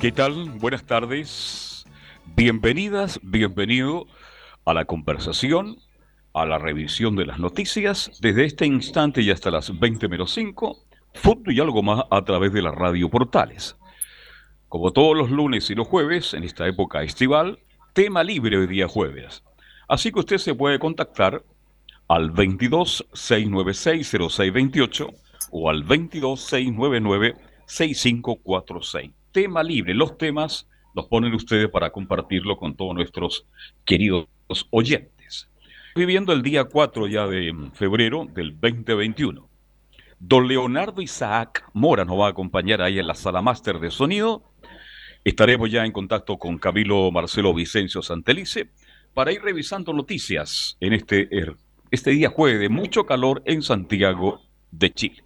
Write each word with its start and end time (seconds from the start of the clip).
¿Qué 0.00 0.12
tal? 0.12 0.48
Buenas 0.58 0.86
tardes. 0.86 1.84
Bienvenidas, 2.34 3.20
bienvenido 3.22 4.06
a 4.64 4.72
la 4.72 4.86
conversación, 4.86 5.76
a 6.32 6.46
la 6.46 6.56
revisión 6.56 7.16
de 7.16 7.26
las 7.26 7.38
noticias, 7.38 8.10
desde 8.18 8.46
este 8.46 8.64
instante 8.64 9.20
y 9.20 9.30
hasta 9.30 9.50
las 9.50 9.78
20 9.78 10.08
menos 10.08 10.32
5, 10.32 10.78
fútbol 11.12 11.52
y 11.52 11.60
algo 11.60 11.82
más 11.82 12.02
a 12.10 12.24
través 12.24 12.50
de 12.54 12.62
la 12.62 12.72
radio 12.72 13.10
portales. 13.10 13.76
Como 14.70 14.90
todos 14.90 15.14
los 15.14 15.30
lunes 15.30 15.68
y 15.68 15.74
los 15.74 15.86
jueves, 15.86 16.32
en 16.32 16.44
esta 16.44 16.66
época 16.66 17.02
estival, 17.02 17.58
tema 17.92 18.24
libre 18.24 18.56
hoy 18.56 18.68
día 18.68 18.88
jueves. 18.88 19.44
Así 19.86 20.12
que 20.12 20.20
usted 20.20 20.38
se 20.38 20.54
puede 20.54 20.78
contactar 20.78 21.44
al 22.08 22.30
22 22.30 23.06
696 23.12 24.08
0628 24.08 25.10
o 25.50 25.68
al 25.68 25.84
22 25.84 26.40
699 26.40 27.36
6546 27.66 29.19
tema 29.32 29.62
libre. 29.62 29.94
Los 29.94 30.18
temas 30.18 30.68
los 30.94 31.06
ponen 31.06 31.34
ustedes 31.34 31.68
para 31.68 31.90
compartirlo 31.90 32.56
con 32.56 32.74
todos 32.74 32.94
nuestros 32.94 33.46
queridos 33.84 34.26
oyentes. 34.70 35.48
Viviendo 35.94 36.32
el 36.32 36.42
día 36.42 36.64
4 36.64 37.06
ya 37.08 37.26
de 37.26 37.54
febrero 37.74 38.26
del 38.32 38.58
2021. 38.60 39.48
Don 40.18 40.46
Leonardo 40.46 41.00
Isaac 41.00 41.64
Mora 41.72 42.04
nos 42.04 42.18
va 42.18 42.26
a 42.26 42.30
acompañar 42.30 42.82
ahí 42.82 42.98
en 42.98 43.06
la 43.06 43.14
sala 43.14 43.40
máster 43.40 43.78
de 43.80 43.90
sonido. 43.90 44.44
Estaremos 45.24 45.70
ya 45.70 45.84
en 45.84 45.92
contacto 45.92 46.38
con 46.38 46.58
Camilo 46.58 47.10
Marcelo 47.10 47.54
Vicencio 47.54 48.02
Santelice 48.02 48.70
para 49.14 49.32
ir 49.32 49.42
revisando 49.42 49.92
noticias 49.92 50.76
en 50.80 50.92
este, 50.92 51.28
er, 51.30 51.56
este 51.90 52.10
día 52.10 52.28
jueves 52.28 52.60
de 52.60 52.68
mucho 52.68 53.06
calor 53.06 53.42
en 53.44 53.62
Santiago 53.62 54.42
de 54.70 54.92
Chile. 54.92 55.24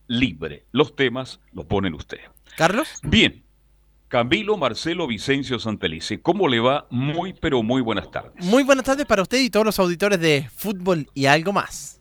libre. 0.06 0.66
Los 0.72 0.94
temas 0.94 1.40
los 1.52 1.66
ponen 1.66 1.94
ustedes. 1.94 2.28
Carlos. 2.56 2.88
Bien. 3.02 3.44
Camilo 4.08 4.56
Marcelo 4.56 5.06
Vicencio 5.06 5.60
Santelice, 5.60 6.20
¿cómo 6.20 6.48
le 6.48 6.58
va? 6.58 6.88
Muy, 6.90 7.32
pero 7.32 7.62
muy 7.62 7.80
buenas 7.80 8.10
tardes. 8.10 8.44
Muy 8.44 8.64
buenas 8.64 8.84
tardes 8.84 9.06
para 9.06 9.22
usted 9.22 9.38
y 9.38 9.50
todos 9.50 9.64
los 9.64 9.78
auditores 9.78 10.18
de 10.18 10.50
Fútbol 10.52 11.08
y 11.14 11.26
algo 11.26 11.52
más. 11.52 11.99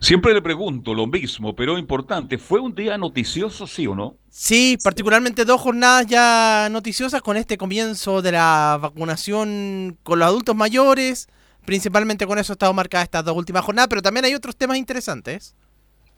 Siempre 0.00 0.32
le 0.32 0.42
pregunto 0.42 0.94
lo 0.94 1.06
mismo, 1.06 1.54
pero 1.54 1.78
importante, 1.78 2.38
¿fue 2.38 2.60
un 2.60 2.74
día 2.74 2.96
noticioso, 2.96 3.66
sí 3.66 3.86
o 3.86 3.94
no? 3.94 4.16
Sí, 4.28 4.78
particularmente 4.82 5.44
dos 5.44 5.60
jornadas 5.60 6.06
ya 6.06 6.68
noticiosas 6.70 7.22
con 7.22 7.36
este 7.36 7.56
comienzo 7.58 8.22
de 8.22 8.32
la 8.32 8.78
vacunación 8.80 9.98
con 10.02 10.18
los 10.18 10.28
adultos 10.28 10.54
mayores. 10.54 11.28
Principalmente 11.64 12.26
con 12.26 12.38
eso 12.38 12.52
ha 12.52 12.54
estado 12.54 12.72
marcada 12.72 13.04
estas 13.04 13.24
dos 13.24 13.36
últimas 13.36 13.64
jornadas, 13.64 13.88
pero 13.88 14.02
también 14.02 14.24
hay 14.24 14.34
otros 14.34 14.56
temas 14.56 14.76
interesantes. 14.76 15.56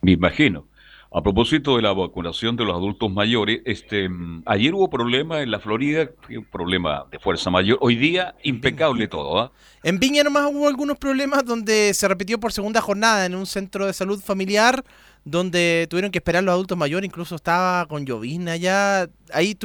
Me 0.03 0.13
imagino. 0.13 0.67
A 1.11 1.23
propósito 1.23 1.77
de 1.77 1.83
la 1.83 1.95
vacunación 1.95 2.55
de 2.57 2.67
los 2.67 2.77
adultos 2.77 3.11
mayores, 3.11 3.63
este, 3.65 4.11
ayer 4.45 4.75
hubo 4.75 4.91
problema 4.91 5.41
en 5.41 5.51
la 5.51 5.59
Florida, 5.59 6.11
un 6.29 6.45
problema 6.45 7.07
de 7.11 7.19
fuerza 7.19 7.49
mayor. 7.49 7.79
Hoy 7.81 7.97
día, 7.97 8.35
impecable 8.43 9.09
todo. 9.09 9.41
¿ah? 9.41 9.53
En 9.85 9.99
Viña 9.99 10.23
nomás 10.23 10.51
hubo 10.53 10.69
algunos 10.69 10.99
problemas 10.99 11.47
donde 11.47 11.95
se 11.95 12.07
repitió 12.09 12.39
por 12.39 12.53
segunda 12.53 12.83
jornada 12.83 13.25
en 13.25 13.35
un 13.35 13.47
centro 13.47 13.87
de 13.87 13.95
salud 13.95 14.21
familiar, 14.21 14.85
donde 15.25 15.87
tuvieron 15.89 16.11
que 16.11 16.19
esperar 16.19 16.45
los 16.45 16.53
adultos 16.53 16.77
mayores, 16.77 17.07
incluso 17.07 17.37
estaba 17.37 17.87
con 17.87 18.05
llovizna 18.05 18.57
ya. 18.57 19.09
Ahí, 19.33 19.57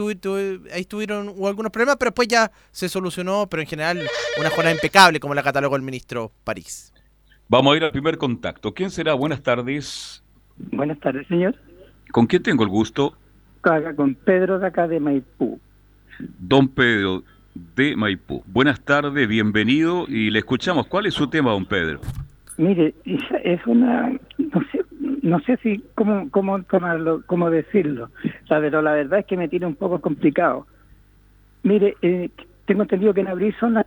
ahí 0.71 0.85
tuvieron 0.85 1.27
hubo 1.27 1.49
algunos 1.49 1.73
problemas, 1.73 1.97
pero 1.99 2.11
después 2.11 2.29
ya 2.29 2.53
se 2.71 2.87
solucionó, 2.87 3.47
pero 3.49 3.61
en 3.61 3.67
general 3.67 4.07
una 4.39 4.49
jornada 4.49 4.73
impecable, 4.73 5.19
como 5.19 5.33
la 5.33 5.43
catalogó 5.43 5.75
el 5.75 5.81
ministro 5.81 6.31
París. 6.45 6.93
Vamos 7.49 7.73
a 7.73 7.77
ir 7.77 7.83
al 7.83 7.91
primer 7.91 8.17
contacto. 8.17 8.73
¿Quién 8.73 8.89
será? 8.89 9.13
Buenas 9.13 9.43
tardes. 9.43 10.22
Buenas 10.57 10.99
tardes, 10.99 11.27
señor. 11.27 11.55
¿Con 12.11 12.27
quién 12.27 12.43
tengo 12.43 12.63
el 12.63 12.69
gusto? 12.69 13.15
con 13.95 14.15
Pedro 14.15 14.59
de 14.59 14.67
acá 14.67 14.87
de 14.89 14.99
Maipú. 14.99 15.59
Don 16.37 16.67
Pedro 16.67 17.23
de 17.75 17.95
Maipú. 17.95 18.43
Buenas 18.45 18.81
tardes, 18.81 19.27
bienvenido 19.27 20.05
y 20.07 20.29
le 20.31 20.39
escuchamos. 20.39 20.87
¿Cuál 20.87 21.05
es 21.05 21.13
su 21.13 21.27
tema, 21.27 21.51
don 21.51 21.65
Pedro? 21.65 22.01
Mire, 22.57 22.93
es 23.05 23.65
una, 23.65 24.11
no 24.37 24.61
sé, 24.71 24.81
no 25.21 25.39
sé 25.39 25.57
si 25.63 25.83
cómo, 25.95 26.29
cómo 26.29 26.61
tomarlo, 26.63 27.23
cómo 27.25 27.49
decirlo, 27.49 28.09
pero 28.47 28.81
la 28.81 28.91
verdad 28.91 29.19
es 29.19 29.25
que 29.25 29.37
me 29.37 29.47
tiene 29.47 29.65
un 29.65 29.75
poco 29.75 30.01
complicado. 30.01 30.67
Mire, 31.63 31.95
eh, 32.01 32.29
tengo 32.65 32.83
entendido 32.83 33.13
que 33.13 33.21
en 33.21 33.29
abril 33.29 33.55
son 33.59 33.73
las, 33.73 33.85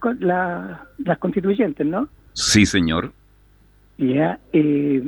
las 0.98 1.18
constituyentes, 1.18 1.86
¿no? 1.86 2.08
Sí, 2.32 2.64
señor. 2.66 3.12
Ya, 3.98 4.40
eh, 4.52 5.02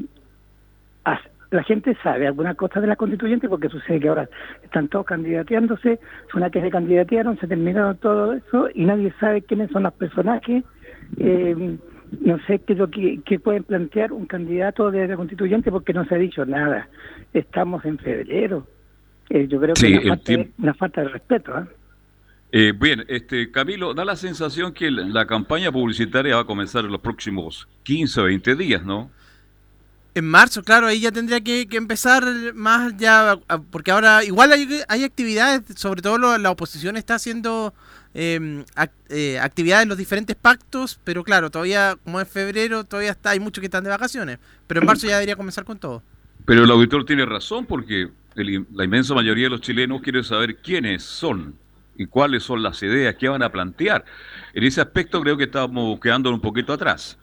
la 1.51 1.63
gente 1.63 1.97
sabe 2.03 2.27
alguna 2.27 2.55
cosa 2.55 2.81
de 2.81 2.87
la 2.87 2.97
constituyente 2.97 3.49
porque 3.49 3.69
sucede 3.69 4.01
que 4.01 4.09
ahora 4.09 4.29
están 4.63 4.89
todos 4.89 5.07
candidateándose, 5.07 5.99
una 6.35 6.51
que 6.51 6.61
se 6.61 6.71
candidatearon, 6.71 7.39
se 7.39 7.47
terminaron 7.47 7.97
todo 7.97 8.35
eso 8.35 8.69
y 8.75 8.85
nadie 8.85 9.13
sabe 9.19 9.43
quiénes 9.43 9.71
son 9.71 9.85
los 9.85 9.95
personajes. 9.95 10.65
Eh, 11.17 11.79
no 12.21 12.39
sé 12.47 12.61
qué 12.61 12.75
lo 12.75 12.89
que, 12.91 13.39
pueden 13.39 13.65
plantear 13.65 14.13
un 14.13 14.27
candidato 14.27 14.91
de 14.91 15.07
la 15.07 15.17
constituyente 15.17 15.71
porque 15.71 15.93
no 15.93 16.05
se 16.07 16.15
ha 16.15 16.19
dicho 16.19 16.45
nada. 16.45 16.89
Estamos 17.33 17.85
en 17.85 17.99
febrero. 17.99 18.67
Eh, 19.31 19.47
yo 19.49 19.61
creo 19.61 19.75
que 19.75 19.95
es 19.95 20.49
una, 20.59 20.75
falta, 20.75 21.03
de 21.03 21.09
respeto. 21.09 21.53
¿ah? 21.55 21.69
Eh, 22.51 22.73
bien, 22.79 23.05
este 23.09 23.51
Camilo, 23.51 23.93
da 23.93 24.05
la 24.05 24.17
sensación 24.17 24.73
que 24.73 24.91
la 24.91 25.27
campaña 25.27 25.71
publicitaria 25.71 26.37
va 26.37 26.43
a 26.43 26.47
comenzar 26.47 26.85
en 26.85 26.93
los 26.93 27.01
próximos 27.01 27.69
15 27.83 28.21
o 28.21 28.25
20 28.25 28.57
días, 28.57 28.85
¿no? 28.85 29.11
En 30.15 30.25
marzo, 30.25 30.63
claro, 30.63 30.87
ahí 30.87 31.01
ya 31.01 31.13
tendría 31.13 31.41
que, 31.41 31.69
empezar 31.73 32.25
más 32.55 32.97
ya, 32.97 33.39
porque 33.71 33.91
ahora 33.91 34.25
igual 34.25 34.53
hay, 34.89 35.05
actividades, 35.05 35.63
sobre 35.77 36.03
todo 36.03 36.39
la 36.39 36.51
oposición 36.51 36.97
está 36.97 37.15
haciendo 37.15 37.73
em, 38.15 38.65
eh, 39.11 39.39
actividades 39.39 39.85
en 39.85 39.91
los 39.91 39.99
diferentes 39.99 40.35
pactos, 40.35 40.99
pero 41.05 41.23
claro, 41.23 41.51
todavía 41.51 41.97
como 42.03 42.21
es 42.21 42.29
febrero, 42.29 42.85
todavía 42.85 43.13
está, 43.13 43.31
hay 43.31 43.41
muchos 43.41 43.61
que 43.61 43.67
están 43.67 43.85
de 43.85 43.91
vacaciones, 43.91 44.39
pero 44.67 44.81
en 44.81 44.87
marzo 44.87 45.07
ya 45.07 45.15
debería 45.15 45.37
comenzar 45.37 45.65
con 45.65 45.79
todo. 45.79 46.03
Pero 46.45 46.65
el 46.65 46.71
auditor 46.71 47.05
tiene 47.05 47.25
razón 47.27 47.67
porque 47.67 48.09
la 48.35 48.85
inmensa 48.85 49.15
mayoría 49.15 49.45
de 49.45 49.51
los 49.51 49.61
chilenos 49.61 50.01
quiere 50.01 50.25
saber 50.25 50.57
quiénes 50.57 51.03
son 51.03 51.55
y 51.97 52.07
cuáles 52.07 52.45
son 52.45 52.63
las 52.63 52.83
ideas 52.83 53.17
que 53.17 53.29
van 53.29 53.43
a 53.43 53.51
plantear. 53.51 54.05
En 54.55 54.65
ese 54.65 54.81
aspecto 54.81 55.21
creo 55.21 55.37
que 55.37 55.45
estamos 55.45 55.99
quedando 56.01 56.33
un 56.33 56.41
poquito 56.41 56.73
atrás. 56.73 57.19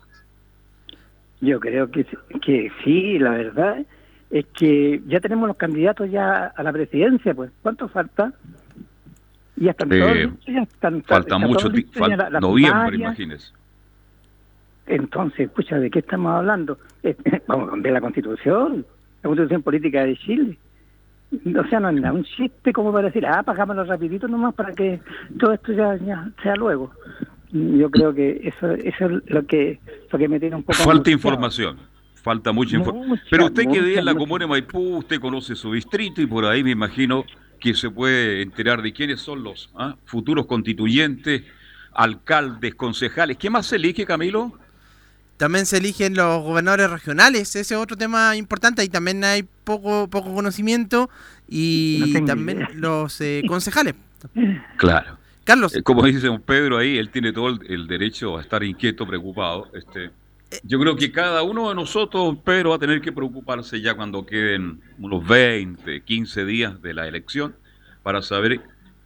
Yo 1.41 1.59
creo 1.59 1.91
que, 1.91 2.05
que 2.41 2.71
sí, 2.83 3.19
la 3.19 3.31
verdad 3.31 3.85
es 4.29 4.45
que 4.47 5.01
ya 5.07 5.19
tenemos 5.19 5.47
los 5.47 5.57
candidatos 5.57 6.09
ya 6.09 6.45
a 6.47 6.63
la 6.63 6.71
presidencia, 6.71 7.33
pues 7.33 7.51
¿cuánto 7.61 7.87
falta? 7.87 8.33
Ya 9.57 9.71
están 9.71 9.91
eh, 9.93 10.29
todos, 10.81 11.03
falta 11.05 11.37
mucho, 11.37 11.69
falta 11.93 12.29
noviembre, 12.39 12.97
imagínese. 12.97 13.53
Entonces, 14.87 15.47
escucha, 15.47 15.79
¿de 15.79 15.89
qué 15.89 15.99
estamos 15.99 16.31
hablando? 16.33 16.77
De 17.01 17.91
la 17.91 18.01
Constitución, 18.01 18.85
la 19.23 19.27
Constitución 19.29 19.63
Política 19.63 20.03
de 20.03 20.17
Chile. 20.17 20.57
O 21.57 21.67
sea, 21.67 21.79
no 21.79 21.89
es 21.89 21.95
nada, 21.95 22.13
un 22.13 22.23
chiste 22.23 22.71
como 22.71 22.91
para 22.91 23.07
decir, 23.07 23.25
ah, 23.25 23.43
pagámoslo 23.43 23.83
rapidito 23.83 24.27
nomás 24.27 24.53
para 24.53 24.73
que 24.73 24.99
todo 25.39 25.53
esto 25.53 25.73
ya 25.73 25.97
sea 26.41 26.55
luego 26.55 26.91
yo 27.55 27.89
creo 27.89 28.13
que 28.13 28.41
eso, 28.43 28.71
eso 28.71 29.05
es 29.05 29.11
lo 29.27 29.45
que, 29.45 29.79
lo 30.11 30.19
que 30.19 30.27
me 30.27 30.39
tiene 30.39 30.57
un 30.57 30.63
poco... 30.63 30.77
Falta 30.77 31.09
información, 31.09 31.77
falta 32.15 32.51
mucha 32.51 32.75
información. 32.75 33.19
Pero 33.29 33.45
usted 33.45 33.63
que 33.63 33.79
vive 33.79 33.99
en 33.99 34.05
la 34.05 34.13
comuna 34.13 34.43
de 34.43 34.49
Maipú, 34.49 34.97
usted 34.97 35.19
conoce 35.19 35.55
su 35.55 35.71
distrito 35.71 36.21
y 36.21 36.27
por 36.27 36.45
ahí 36.45 36.63
me 36.63 36.71
imagino 36.71 37.23
que 37.59 37.73
se 37.73 37.89
puede 37.89 38.41
enterar 38.41 38.81
de 38.81 38.91
quiénes 38.91 39.21
son 39.21 39.43
los 39.43 39.69
¿ah? 39.75 39.95
futuros 40.05 40.45
constituyentes 40.45 41.43
alcaldes, 41.93 42.75
concejales. 42.75 43.37
¿Qué 43.37 43.49
más 43.49 43.67
se 43.67 43.77
elige, 43.77 44.05
Camilo? 44.05 44.59
También 45.37 45.65
se 45.65 45.77
eligen 45.77 46.15
los 46.15 46.43
gobernadores 46.43 46.89
regionales, 46.89 47.55
ese 47.55 47.75
es 47.75 47.79
otro 47.79 47.97
tema 47.97 48.35
importante, 48.35 48.81
ahí 48.81 48.89
también 48.89 49.23
hay 49.23 49.43
poco, 49.63 50.09
poco 50.09 50.33
conocimiento, 50.33 51.09
y 51.47 52.21
también 52.25 52.67
los 52.73 53.19
eh, 53.21 53.43
concejales. 53.47 53.95
Claro. 54.77 55.17
Carlos. 55.45 55.73
Eh, 55.75 55.83
como 55.83 56.03
dice 56.03 56.27
don 56.27 56.41
Pedro 56.41 56.77
ahí, 56.77 56.97
él 56.97 57.09
tiene 57.09 57.31
todo 57.31 57.47
el, 57.47 57.87
derecho 57.87 58.37
a 58.37 58.41
estar 58.41 58.63
inquieto, 58.63 59.07
preocupado. 59.07 59.69
Este, 59.73 60.05
eh. 60.05 60.59
yo 60.63 60.79
creo 60.79 60.97
que 60.97 61.11
cada 61.11 61.43
uno 61.43 61.69
de 61.69 61.75
nosotros, 61.75 62.37
Pedro, 62.43 62.71
va 62.71 62.75
a 62.75 62.79
tener 62.79 62.99
que 62.99 63.13
preocuparse 63.13 63.79
ya 63.79 63.93
cuando 63.93 64.25
queden 64.25 64.81
unos 64.99 65.25
20, 65.25 66.01
15 66.01 66.45
días 66.45 66.81
de 66.81 66.93
la 66.93 67.07
elección 67.07 67.55
para 68.03 68.21
saber 68.21 68.59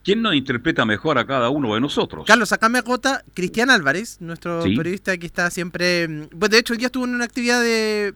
quién 0.03 0.21
nos 0.21 0.33
interpreta 0.33 0.86
mejor 0.86 1.18
a 1.18 1.27
cada 1.27 1.50
uno 1.50 1.75
de 1.75 1.81
nosotros. 1.81 2.25
Carlos, 2.25 2.51
acá 2.51 2.69
me 2.69 2.80
acota 2.80 3.24
Cristian 3.33 3.69
Álvarez, 3.69 4.18
nuestro 4.21 4.63
periodista 4.63 5.18
que 5.18 5.25
está 5.25 5.51
siempre... 5.51 6.27
Pues 6.38 6.51
de 6.51 6.59
hecho, 6.59 6.74
hoy 6.74 6.77
día 6.77 6.88
estuvo 6.88 7.06
en 7.06 7.15
una 7.15 7.25
actividad 7.25 7.62
de, 7.62 8.13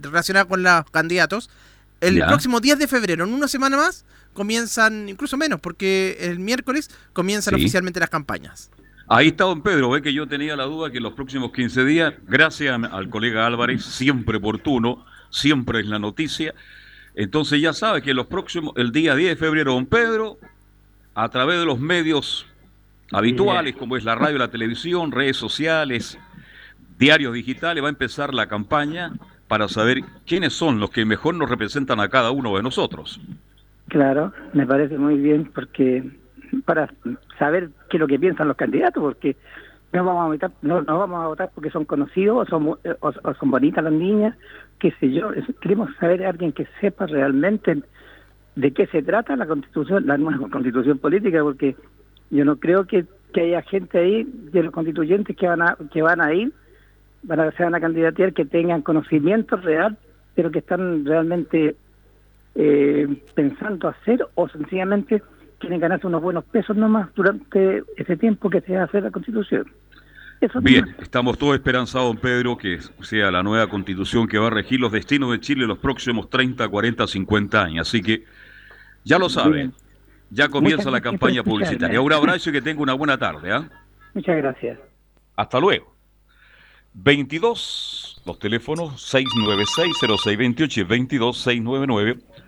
relacionada 0.00 0.46
con 0.46 0.62
los 0.62 0.90
candidatos. 0.90 1.50
El 2.08 2.24
próximo 2.26 2.60
10 2.60 2.78
de 2.78 2.88
febrero, 2.88 3.24
en 3.24 3.32
una 3.32 3.48
semana 3.48 3.76
más, 3.76 4.04
comienzan, 4.32 5.08
incluso 5.08 5.36
menos, 5.36 5.60
porque 5.60 6.16
el 6.20 6.38
miércoles 6.38 6.90
comienzan 7.12 7.54
oficialmente 7.54 8.00
las 8.00 8.10
campañas. 8.10 8.70
Ahí 9.06 9.28
está 9.28 9.44
don 9.44 9.62
Pedro, 9.62 9.90
ve 9.90 10.02
que 10.02 10.12
yo 10.12 10.26
tenía 10.26 10.56
la 10.56 10.64
duda 10.64 10.90
que 10.90 10.96
en 10.96 11.02
los 11.02 11.12
próximos 11.12 11.52
15 11.52 11.84
días, 11.84 12.14
gracias 12.26 12.78
al 12.90 13.10
colega 13.10 13.46
Álvarez, 13.46 13.84
siempre 13.84 14.38
oportuno, 14.38 15.04
siempre 15.30 15.80
es 15.80 15.86
la 15.86 15.98
noticia. 15.98 16.54
Entonces 17.14 17.60
ya 17.60 17.72
sabe 17.72 18.02
que 18.02 18.14
los 18.14 18.26
próximos, 18.26 18.72
el 18.76 18.92
día 18.92 19.14
10 19.14 19.30
de 19.30 19.36
febrero, 19.36 19.74
don 19.74 19.86
Pedro, 19.86 20.38
a 21.14 21.28
través 21.28 21.58
de 21.58 21.66
los 21.66 21.78
medios 21.78 22.46
habituales, 23.12 23.76
como 23.76 23.96
es 23.96 24.04
la 24.04 24.14
radio, 24.14 24.38
la 24.38 24.50
televisión, 24.50 25.12
redes 25.12 25.36
sociales, 25.36 26.18
diarios 26.98 27.34
digitales, 27.34 27.82
va 27.84 27.88
a 27.88 27.90
empezar 27.90 28.32
la 28.32 28.48
campaña 28.48 29.12
para 29.54 29.68
saber 29.68 30.00
quiénes 30.26 30.52
son 30.52 30.80
los 30.80 30.90
que 30.90 31.04
mejor 31.04 31.36
nos 31.36 31.48
representan 31.48 32.00
a 32.00 32.08
cada 32.08 32.32
uno 32.32 32.56
de 32.56 32.62
nosotros. 32.64 33.20
Claro, 33.86 34.32
me 34.52 34.66
parece 34.66 34.98
muy 34.98 35.16
bien 35.16 35.48
porque 35.54 36.02
para 36.64 36.92
saber 37.38 37.70
qué 37.88 37.98
es 37.98 38.00
lo 38.00 38.08
que 38.08 38.18
piensan 38.18 38.48
los 38.48 38.56
candidatos, 38.56 39.00
porque 39.00 39.36
no 39.92 40.04
vamos 40.04 40.24
a 40.24 40.26
votar, 40.26 40.50
no, 40.62 40.82
vamos 40.82 41.22
a 41.22 41.28
votar 41.28 41.50
porque 41.54 41.70
son 41.70 41.84
conocidos 41.84 42.36
o 42.36 42.50
son, 42.50 42.78
son 43.38 43.50
bonitas 43.52 43.84
las 43.84 43.92
niñas, 43.92 44.36
qué 44.80 44.92
sé 44.98 45.12
yo. 45.12 45.30
Queremos 45.60 45.88
saber 46.00 46.26
a 46.26 46.30
alguien 46.30 46.50
que 46.50 46.66
sepa 46.80 47.06
realmente 47.06 47.80
de 48.56 48.72
qué 48.72 48.88
se 48.88 49.04
trata 49.04 49.36
la 49.36 49.46
constitución, 49.46 50.04
la 50.04 50.18
nueva 50.18 50.48
constitución 50.48 50.98
política, 50.98 51.44
porque 51.44 51.76
yo 52.30 52.44
no 52.44 52.56
creo 52.56 52.88
que, 52.88 53.04
que 53.32 53.42
haya 53.42 53.62
gente 53.62 53.98
ahí 53.98 54.24
de 54.24 54.64
los 54.64 54.72
constituyentes 54.72 55.36
que 55.36 55.46
van 55.46 55.62
a 55.62 55.76
que 55.92 56.02
van 56.02 56.20
a 56.20 56.34
ir, 56.34 56.52
van 57.24 57.40
a, 57.40 57.52
se 57.52 57.62
van 57.62 57.74
a 57.74 57.80
candidatear, 57.80 58.32
que 58.32 58.44
tengan 58.44 58.82
conocimiento 58.82 59.56
real, 59.56 59.96
pero 60.34 60.50
que 60.50 60.60
están 60.60 61.04
realmente 61.04 61.76
eh, 62.54 63.08
pensando 63.34 63.88
hacer 63.88 64.26
o 64.34 64.48
sencillamente 64.48 65.22
quieren 65.58 65.80
ganarse 65.80 66.06
unos 66.06 66.22
buenos 66.22 66.44
pesos 66.44 66.76
nomás 66.76 67.12
durante 67.14 67.82
ese 67.96 68.16
tiempo 68.16 68.50
que 68.50 68.60
se 68.60 68.76
hacer 68.76 69.02
la 69.02 69.10
constitución. 69.10 69.66
Bien, 70.60 70.94
estamos 71.00 71.38
todos 71.38 71.54
esperanzados, 71.54 72.08
don 72.08 72.18
Pedro, 72.18 72.58
que 72.58 72.78
sea 73.00 73.30
la 73.30 73.42
nueva 73.42 73.66
constitución 73.66 74.28
que 74.28 74.36
va 74.36 74.48
a 74.48 74.50
regir 74.50 74.78
los 74.78 74.92
destinos 74.92 75.30
de 75.30 75.40
Chile 75.40 75.66
los 75.66 75.78
próximos 75.78 76.28
30, 76.28 76.68
40, 76.68 77.06
50 77.06 77.62
años. 77.62 77.88
Así 77.88 78.02
que 78.02 78.24
ya 79.04 79.18
lo 79.18 79.30
saben, 79.30 79.72
ya 80.30 80.48
comienza 80.48 80.90
la 80.90 81.00
campaña 81.00 81.42
publicitaria. 81.42 82.00
Un 82.00 82.12
abrazo 82.12 82.50
y 82.50 82.52
que 82.52 82.60
tenga 82.60 82.82
una 82.82 82.92
buena 82.92 83.16
tarde. 83.16 83.52
¿ah? 83.52 83.68
Muchas 84.12 84.36
gracias. 84.36 84.78
Hasta 85.36 85.58
luego. 85.58 85.93
22, 86.94 88.22
los 88.24 88.38
teléfonos 88.38 88.92
696-0628 89.12 90.78
y 90.78 90.84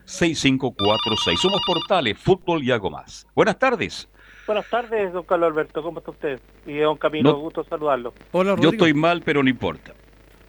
22-699-6546. 0.07 1.37
Somos 1.37 1.61
portales, 1.67 2.17
fútbol 2.17 2.63
y 2.63 2.71
algo 2.71 2.91
más. 2.91 3.27
Buenas 3.35 3.59
tardes. 3.59 4.09
Buenas 4.47 4.71
tardes, 4.71 5.13
don 5.13 5.25
Carlos 5.25 5.51
Alberto, 5.51 5.83
¿cómo 5.83 5.99
está 5.99 6.13
usted? 6.13 6.41
Y 6.65 6.77
don 6.79 6.97
Camilo, 6.97 7.35
gusto 7.35 7.65
saludarlo. 7.65 8.15
Hola, 8.31 8.55
Yo 8.61 8.71
estoy 8.71 8.95
mal, 8.95 9.23
pero 9.25 9.43
no 9.43 9.51
importa. 9.51 9.93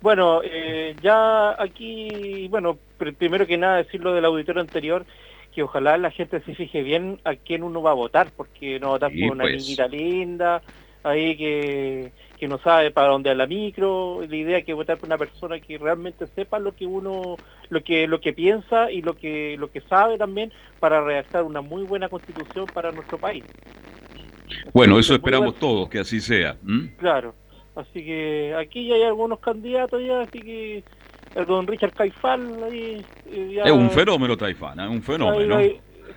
Bueno, 0.02 0.42
eh, 0.44 0.96
ya 1.02 1.60
aquí, 1.60 2.48
bueno, 2.50 2.78
primero 3.18 3.48
que 3.48 3.58
nada 3.58 3.78
decirlo 3.78 4.14
del 4.14 4.26
auditorio 4.26 4.62
anterior, 4.62 5.04
que 5.56 5.64
ojalá 5.64 5.98
la 5.98 6.12
gente 6.12 6.40
se 6.42 6.54
fije 6.54 6.84
bien 6.84 7.20
a 7.24 7.34
quién 7.36 7.64
uno 7.64 7.82
va 7.82 7.90
a 7.90 7.96
votar, 7.96 8.32
porque 8.38 8.80
no 8.80 8.90
votar 8.90 9.12
por 9.12 9.32
una 9.32 9.46
pues. 9.46 9.64
niñita 9.64 9.88
linda, 9.88 10.62
ahí 11.04 11.38
que, 11.38 12.12
que 12.38 12.48
no 12.48 12.58
sabe 12.60 12.92
para 12.92 13.10
dónde 13.10 13.30
a 13.30 13.36
la 13.36 13.48
micro, 13.48 14.22
la 14.28 14.36
idea 14.36 14.58
es 14.60 14.66
que 14.66 14.74
votar 14.74 14.98
por 14.98 15.08
una 15.08 15.18
persona 15.18 15.60
que 15.60 15.78
realmente 15.78 16.28
sepa 16.28 16.60
lo 16.60 16.76
que 16.76 16.86
uno, 16.86 17.36
lo 17.70 17.84
que, 17.84 18.08
lo 18.08 18.20
que 18.20 18.34
piensa 18.34 18.92
y 18.92 19.02
lo 19.02 19.16
que, 19.16 19.56
lo 19.58 19.72
que 19.72 19.82
sabe 19.82 20.18
también 20.18 20.52
para 20.80 21.02
redactar 21.02 21.44
una 21.44 21.62
muy 21.62 21.84
buena 21.84 22.10
constitución 22.10 22.66
para 22.74 22.92
nuestro 22.92 23.18
país. 23.18 23.44
Bueno, 24.74 25.00
eso 25.00 25.14
esperamos 25.14 25.56
todos, 25.56 25.90
que 25.90 26.00
así 26.00 26.20
sea. 26.20 26.58
Claro, 26.98 27.34
así 27.76 28.04
que 28.04 28.56
aquí 28.56 28.88
ya 28.88 28.96
hay 28.96 29.04
algunos 29.04 29.40
candidatos 29.40 30.02
ya, 30.06 30.22
así 30.22 30.40
que 30.40 30.84
el 31.36 31.46
don 31.46 31.68
Richard 31.68 31.94
Caifán 31.94 32.64
ahí, 32.64 33.04
eh, 33.32 33.62
Es 33.64 33.72
un 33.72 33.92
fenómeno 33.92 34.36
Taifán, 34.36 34.80
es 34.80 34.90
un 34.90 35.02
fenómeno. 35.02 35.60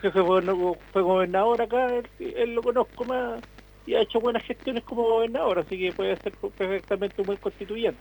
que 0.01 0.11
fue, 0.11 1.03
gobernador 1.03 1.63
acá, 1.63 1.89
él, 2.19 2.55
lo 2.55 2.63
conozco 2.63 3.05
más 3.05 3.41
y 3.91 3.95
ha 3.97 4.03
hecho 4.03 4.21
buenas 4.21 4.45
gestiones 4.45 4.85
como 4.85 5.03
gobernador, 5.03 5.59
así 5.59 5.77
que 5.77 5.93
puede 5.93 6.17
ser 6.19 6.33
perfectamente 6.57 7.21
un 7.21 7.27
buen 7.27 7.39
constituyente. 7.39 7.99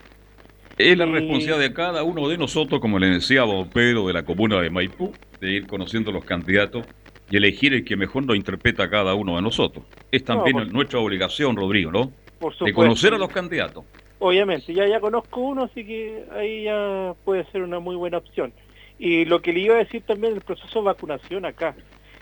Es 0.78 0.96
la 0.96 1.08
responsabilidad 1.08 1.58
de 1.58 1.74
cada 1.74 2.04
uno 2.04 2.30
de 2.30 2.38
nosotros, 2.38 2.80
como 2.80 3.00
le 3.00 3.08
decía 3.08 3.42
don 3.42 3.68
Pedro 3.70 4.06
de 4.06 4.14
la 4.14 4.24
comuna 4.24 4.62
de 4.62 4.70
Maipú, 4.70 5.12
de 5.42 5.52
ir 5.52 5.68
conociendo 5.68 6.12
los 6.12 6.24
candidatos 6.24 6.86
y 7.32 7.38
elegir 7.38 7.74
el 7.74 7.84
que 7.84 7.96
mejor 7.98 8.24
nos 8.24 8.36
interpreta 8.36 8.84
a 8.84 8.90
cada 8.90 9.16
uno 9.16 9.36
de 9.36 9.42
nosotros. 9.42 9.84
Es 10.12 10.24
también 10.24 10.72
nuestra 10.72 11.00
obligación, 11.00 11.56
Rodrigo, 11.56 11.92
¿no? 11.92 12.12
Por 12.40 12.56
de 12.56 12.72
conocer 12.72 13.16
a 13.16 13.18
los 13.18 13.30
candidatos. 13.30 13.84
Obviamente, 14.20 14.74
ya 14.74 14.88
ya 14.88 15.00
conozco 15.00 15.42
uno, 15.42 15.64
así 15.64 15.84
que 15.84 16.24
ahí 16.32 16.66
ya 16.66 17.16
puede 17.26 17.46
ser 17.46 17.64
una 17.64 17.80
muy 17.80 17.96
buena 17.96 18.20
opción. 18.20 18.54
Y 19.00 19.26
lo 19.26 19.42
que 19.42 19.54
le 19.54 19.62
iba 19.62 19.76
a 19.76 19.80
decir 19.80 20.04
también, 20.04 20.36
el 20.36 20.42
proceso 20.42 20.80
de 20.80 20.86
vacunación 20.86 21.46
acá. 21.46 21.76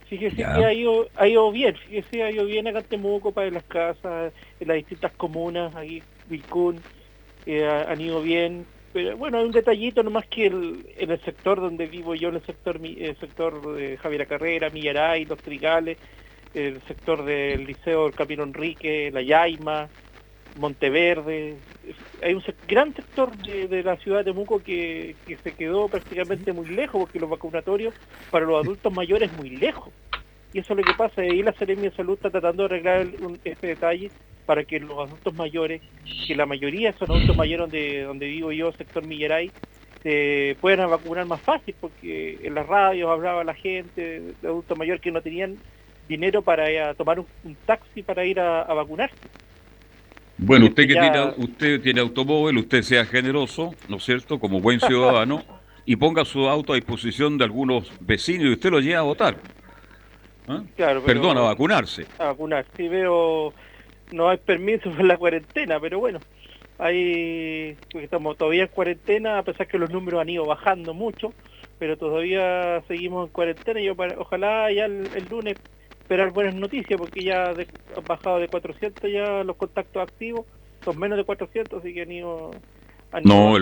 Fíjese 0.09 0.37
que 0.37 0.43
ha 0.45 0.73
ido, 0.73 1.07
ha 1.15 1.27
ido 1.27 1.51
bien, 1.51 1.75
fíjese, 1.75 2.23
ha 2.23 2.31
ido 2.31 2.45
bien 2.45 2.65
acá 2.67 2.79
en 2.79 2.85
Temuco, 2.85 3.33
para 3.33 3.51
las 3.51 3.65
casas, 3.65 4.31
en 4.59 4.67
las 4.67 4.77
distintas 4.77 5.11
comunas, 5.13 5.75
aquí 5.75 6.01
Vilcún, 6.29 6.79
eh, 7.45 7.65
han 7.65 7.99
ido 7.99 8.21
bien. 8.21 8.65
Pero 8.93 9.17
bueno, 9.17 9.37
hay 9.37 9.45
un 9.45 9.51
detallito 9.51 10.03
nomás 10.03 10.25
que 10.27 10.47
el, 10.47 10.85
en 10.97 11.11
el 11.11 11.21
sector 11.21 11.59
donde 11.59 11.87
vivo 11.87 12.15
yo, 12.15 12.29
en 12.29 12.35
el 12.35 12.45
sector, 12.45 12.79
el 12.81 13.17
sector 13.17 13.75
de 13.75 13.97
Javier 13.97 14.27
Carrera, 14.27 14.69
Millaray, 14.69 15.25
Los 15.25 15.39
Trigales, 15.39 15.97
el 16.53 16.81
sector 16.83 17.25
del 17.25 17.65
Liceo 17.65 18.05
del 18.05 18.13
Camino 18.13 18.43
Enrique, 18.43 19.11
La 19.11 19.21
Yaima, 19.21 19.89
Monteverde, 20.57 21.57
hay 22.21 22.33
un 22.33 22.43
gran 22.67 22.93
sector 22.93 23.35
de, 23.37 23.83
la 23.83 23.95
ciudad 23.97 24.19
de 24.19 24.25
Temuco 24.25 24.59
que, 24.59 25.15
se 25.43 25.51
quedó 25.53 25.87
prácticamente 25.87 26.51
muy 26.53 26.67
lejos 26.67 27.01
porque 27.01 27.19
los 27.19 27.29
vacunatorios 27.29 27.93
para 28.31 28.45
los 28.45 28.63
adultos 28.63 28.91
mayores 28.93 29.31
es 29.31 29.37
muy 29.37 29.51
lejos. 29.51 29.93
Y 30.53 30.59
eso 30.59 30.73
es 30.73 30.77
lo 30.77 30.83
que 30.83 30.93
pasa, 30.93 31.25
y 31.25 31.43
la 31.43 31.53
Seremia 31.53 31.89
de 31.89 31.95
Salud 31.95 32.15
está 32.15 32.29
tratando 32.29 32.63
de 32.63 32.75
arreglar 32.75 33.07
este 33.43 33.67
detalle 33.67 34.09
para 34.45 34.63
que 34.63 34.79
los 34.79 34.97
adultos 34.97 35.33
mayores, 35.35 35.81
que 36.25 36.35
la 36.35 36.45
mayoría 36.45 36.93
son 36.93 37.11
adultos 37.11 37.35
mayores 37.35 37.69
donde, 37.69 38.03
donde 38.03 38.27
vivo 38.27 38.51
yo, 38.53 38.71
sector 38.71 39.05
Milleray, 39.05 39.51
se 40.03 40.55
puedan 40.61 40.89
vacunar 40.89 41.25
más 41.25 41.41
fácil, 41.41 41.75
porque 41.79 42.39
en 42.41 42.55
las 42.55 42.65
radios 42.65 43.09
hablaba 43.09 43.43
la 43.43 43.53
gente 43.53 44.21
de 44.41 44.47
adultos 44.47 44.77
mayores 44.77 45.01
que 45.01 45.11
no 45.11 45.21
tenían 45.21 45.57
dinero 46.07 46.41
para 46.41 46.93
tomar 46.93 47.19
un, 47.19 47.57
taxi 47.65 48.01
para 48.01 48.25
ir 48.25 48.39
a 48.39 48.73
vacunarse. 48.73 49.17
Bueno, 50.37 50.67
usted 50.67 50.83
que 50.83 50.93
tiene, 50.93 51.33
usted 51.37 51.81
tiene 51.81 52.01
automóvil, 52.01 52.57
usted 52.59 52.83
sea 52.83 53.05
generoso, 53.05 53.73
¿no 53.89 53.97
es 53.97 54.03
cierto?, 54.03 54.39
como 54.39 54.61
buen 54.61 54.79
ciudadano, 54.79 55.43
y 55.85 55.95
ponga 55.95 56.25
su 56.25 56.47
auto 56.47 56.73
a 56.73 56.75
disposición 56.75 57.37
de 57.37 57.45
algunos 57.45 57.91
vecinos 58.01 58.45
y 58.45 58.51
usted 58.51 58.69
lo 58.69 58.79
lleva 58.79 58.99
a 58.99 59.03
votar. 59.03 59.37
Claro, 60.75 61.03
Perdón, 61.03 61.37
a 61.37 61.41
vacunarse. 61.41 62.05
A 62.19 62.25
vacunar, 62.25 62.65
sí 62.77 62.87
veo, 62.87 63.53
no 64.11 64.29
hay 64.29 64.37
permiso 64.37 64.91
por 64.95 65.05
la 65.05 65.17
cuarentena, 65.17 65.79
pero 65.79 65.99
bueno, 65.99 66.19
ahí 66.77 67.75
estamos 67.95 68.37
todavía 68.37 68.63
en 68.63 68.69
cuarentena, 68.69 69.39
a 69.39 69.43
pesar 69.43 69.67
que 69.67 69.79
los 69.79 69.89
números 69.89 70.21
han 70.21 70.29
ido 70.29 70.45
bajando 70.45 70.93
mucho, 70.93 71.33
pero 71.79 71.97
todavía 71.97 72.83
seguimos 72.87 73.27
en 73.27 73.33
cuarentena 73.33 73.81
y 73.81 73.85
yo 73.85 73.95
ojalá 74.19 74.71
ya 74.71 74.85
el 74.85 75.25
lunes 75.29 75.57
esperar 76.07 76.31
buenas 76.31 76.55
noticias 76.55 76.97
porque 76.97 77.21
ya 77.21 77.49
han 77.49 78.03
bajado 78.07 78.39
de 78.39 78.47
400 78.47 79.11
ya 79.11 79.43
los 79.43 79.57
contactos 79.57 80.01
activos, 80.01 80.45
son 80.85 80.97
menos 80.97 81.17
de 81.17 81.25
400, 81.25 81.79
así 81.79 81.93
que 81.93 82.03
han 82.03 82.11
ido... 82.13 82.51
no, 83.25 83.57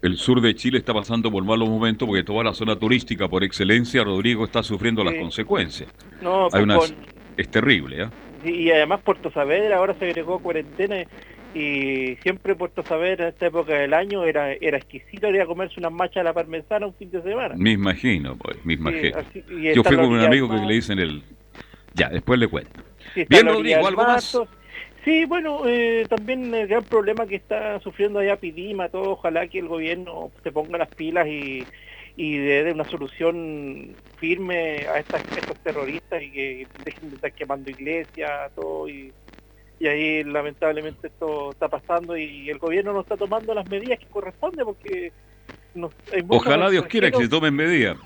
el, 0.00 0.16
sur 0.16 0.40
de 0.40 0.54
Chile 0.54 0.78
está 0.78 0.94
pasando 0.94 1.28
por 1.28 1.42
malos 1.42 1.68
momentos 1.68 2.06
porque 2.06 2.22
toda 2.22 2.44
la 2.44 2.54
zona 2.54 2.76
turística 2.76 3.26
por 3.26 3.42
excelencia, 3.42 4.04
Rodrigo, 4.04 4.44
está 4.44 4.62
sufriendo 4.62 5.02
las 5.02 5.14
consecuencias. 5.14 5.92
No, 6.22 6.48
Hay 6.52 6.64
pues 6.64 6.94
Es 7.36 7.48
terrible, 7.48 8.04
¿eh? 8.04 8.08
Y 8.44 8.70
además 8.70 9.00
Puerto 9.00 9.32
Saavedra 9.32 9.78
ahora 9.78 9.94
se 9.98 10.04
agregó 10.04 10.38
cuarentena 10.38 11.04
y 11.52 12.14
siempre 12.22 12.54
Puerto 12.54 12.84
Saavedra 12.84 13.24
en 13.24 13.30
esta 13.30 13.46
época 13.46 13.74
del 13.74 13.92
año 13.92 14.22
era 14.22 14.52
era 14.52 14.76
exquisito 14.78 15.28
ir 15.30 15.40
a 15.40 15.46
comerse 15.46 15.80
unas 15.80 15.90
machas 15.90 16.18
a 16.18 16.22
la 16.22 16.32
parmesana 16.32 16.86
un 16.86 16.94
fin 16.94 17.10
de 17.10 17.20
semana. 17.22 17.56
Me 17.56 17.72
imagino, 17.72 18.36
pues, 18.36 18.64
me 18.64 18.74
imagino. 18.74 19.18
Yo 19.74 19.82
fui 19.82 19.96
con 19.96 20.12
un 20.12 20.20
amigo 20.20 20.48
que 20.48 20.64
le 20.64 20.74
dicen 20.74 21.00
el... 21.00 21.24
Ya, 21.98 22.08
después 22.08 22.38
le 22.38 22.48
cuento. 22.48 22.82
Bien, 23.28 23.46
Rodrigo, 23.46 23.86
¿algo 23.86 24.02
más? 24.02 24.38
Sí, 25.04 25.24
bueno, 25.24 25.62
eh, 25.66 26.06
también 26.08 26.54
el 26.54 26.66
gran 26.66 26.84
problema 26.84 27.26
que 27.26 27.36
está 27.36 27.80
sufriendo 27.80 28.18
allá 28.18 28.36
Pidima, 28.36 28.88
todo, 28.88 29.12
ojalá 29.12 29.46
que 29.48 29.58
el 29.58 29.68
gobierno 29.68 30.30
se 30.42 30.52
ponga 30.52 30.76
las 30.76 30.88
pilas 30.88 31.26
y, 31.26 31.64
y 32.16 32.36
dé 32.36 32.72
una 32.72 32.84
solución 32.84 33.94
firme 34.18 34.86
a, 34.86 34.98
estas, 34.98 35.22
estos 35.36 35.56
terroristas 35.58 36.22
y 36.22 36.30
que 36.30 36.66
dejen 36.84 37.10
de 37.10 37.16
estar 37.16 37.32
quemando 37.32 37.70
iglesias, 37.70 38.52
todo, 38.54 38.88
y, 38.88 39.12
y 39.80 39.86
ahí 39.86 40.24
lamentablemente 40.24 41.06
esto 41.06 41.52
está 41.52 41.68
pasando 41.68 42.16
y 42.16 42.50
el 42.50 42.58
gobierno 42.58 42.92
no 42.92 43.00
está 43.00 43.16
tomando 43.16 43.54
las 43.54 43.66
medidas 43.68 43.98
que 43.98 44.06
corresponden 44.06 44.66
porque... 44.66 45.12
Ojalá 46.28 46.70
Dios 46.70 46.86
quiera 46.86 47.10
que 47.10 47.18
se 47.18 47.28
tomen 47.28 47.54
medidas. 47.54 47.96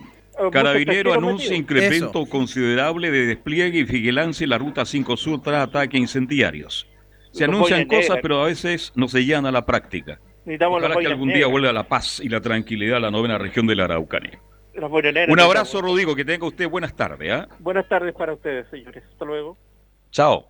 Carabinero 0.50 1.12
anuncia 1.12 1.54
incremento 1.54 2.26
considerable 2.26 3.10
de 3.10 3.26
despliegue 3.26 3.78
y 3.80 3.84
vigilancia 3.84 4.44
en 4.44 4.50
la 4.50 4.58
ruta 4.58 4.84
5 4.84 5.16
Sur 5.16 5.42
tras 5.42 5.68
ataques 5.68 6.00
incendiarios. 6.00 6.88
Se 7.32 7.44
anuncian 7.44 7.86
cosas, 7.86 8.18
pero 8.22 8.42
a 8.42 8.46
veces 8.46 8.92
no 8.94 9.08
se 9.08 9.24
llegan 9.24 9.46
a 9.46 9.52
la 9.52 9.64
práctica. 9.64 10.20
Ojalá 10.46 10.96
que 10.96 11.06
algún 11.06 11.28
día 11.28 11.46
vuelva 11.46 11.72
la 11.72 11.88
paz 11.88 12.20
y 12.20 12.28
la 12.28 12.40
tranquilidad 12.40 12.96
a 12.96 13.00
la 13.00 13.10
novena 13.10 13.38
región 13.38 13.66
de 13.66 13.76
la 13.76 13.84
Araucanía. 13.84 14.40
Un 15.28 15.40
abrazo, 15.40 15.82
Rodrigo. 15.82 16.16
Que 16.16 16.24
tenga 16.24 16.46
usted 16.46 16.68
buenas 16.68 16.94
tardes. 16.96 17.30
¿ah? 17.30 17.48
Buenas 17.58 17.88
tardes 17.88 18.14
para 18.14 18.32
ustedes, 18.32 18.66
señores. 18.70 19.04
Hasta 19.10 19.24
luego. 19.24 19.56
Chao. 20.10 20.48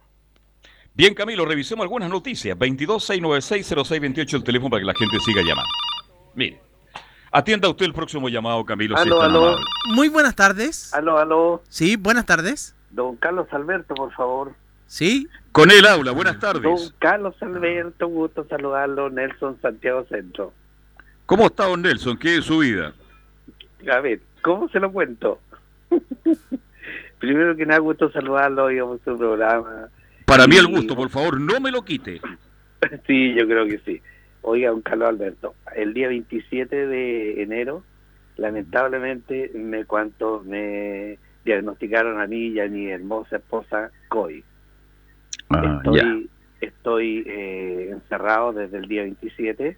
Bien, 0.94 1.14
Camilo, 1.14 1.44
revisemos 1.44 1.82
algunas 1.82 2.08
noticias. 2.10 2.56
226960628 2.58 4.34
el 4.34 4.44
teléfono 4.44 4.70
para 4.70 4.80
que 4.80 4.86
la 4.86 4.94
gente 4.94 5.18
siga 5.20 5.40
llamando. 5.40 5.70
Mire. 6.34 6.60
Atienda 7.34 7.70
usted 7.70 7.86
el 7.86 7.94
próximo 7.94 8.28
llamado, 8.28 8.62
Camilo. 8.66 8.94
Aló, 8.94 9.56
Muy 9.94 10.10
buenas 10.10 10.36
tardes. 10.36 10.92
Aló, 10.92 11.18
aló. 11.18 11.62
Sí, 11.70 11.96
buenas 11.96 12.26
tardes. 12.26 12.76
Don 12.90 13.16
Carlos 13.16 13.46
Alberto, 13.52 13.94
por 13.94 14.12
favor. 14.12 14.52
Sí. 14.86 15.26
Con 15.50 15.70
él 15.70 15.86
habla, 15.86 16.12
buenas 16.12 16.38
tardes. 16.38 16.62
Don 16.62 16.78
Carlos 16.98 17.34
Alberto, 17.40 18.06
gusto 18.08 18.46
saludarlo, 18.50 19.08
Nelson 19.08 19.58
Santiago 19.62 20.04
Centro. 20.10 20.52
¿Cómo 21.24 21.46
está 21.46 21.64
don 21.64 21.80
Nelson? 21.80 22.18
¿Qué 22.18 22.36
es 22.36 22.44
su 22.44 22.58
vida? 22.58 22.92
A 23.90 24.00
ver, 24.00 24.20
¿cómo 24.42 24.68
se 24.68 24.78
lo 24.78 24.92
cuento? 24.92 25.40
Primero 27.18 27.56
que 27.56 27.64
nada, 27.64 27.80
gusto 27.80 28.12
saludarlo, 28.12 28.68
digamos, 28.68 29.00
su 29.06 29.16
programa. 29.16 29.88
Para 30.26 30.46
mí 30.46 30.56
el 30.56 30.66
gusto, 30.66 30.94
por 30.94 31.08
favor, 31.08 31.40
no 31.40 31.60
me 31.60 31.70
lo 31.70 31.82
quite. 31.82 32.20
sí, 33.06 33.32
yo 33.32 33.46
creo 33.46 33.64
que 33.64 33.78
sí. 33.86 34.02
Oiga, 34.42 34.70
don 34.70 34.82
Carlos 34.82 35.08
Alberto, 35.08 35.54
el 35.74 35.94
día 35.94 36.08
27 36.08 36.86
de 36.86 37.42
enero, 37.42 37.84
lamentablemente, 38.36 39.52
me 39.54 39.84
cuanto 39.84 40.42
me 40.44 41.18
diagnosticaron 41.44 42.20
a 42.20 42.26
mí 42.26 42.48
y 42.48 42.60
a 42.60 42.68
mi 42.68 42.88
hermosa 42.88 43.36
esposa 43.36 43.90
COVID. 44.08 44.42
Ah, 45.50 45.80
estoy 45.84 46.28
estoy 46.60 47.24
eh, 47.26 47.88
encerrado 47.90 48.52
desde 48.52 48.78
el 48.78 48.88
día 48.88 49.02
27 49.02 49.76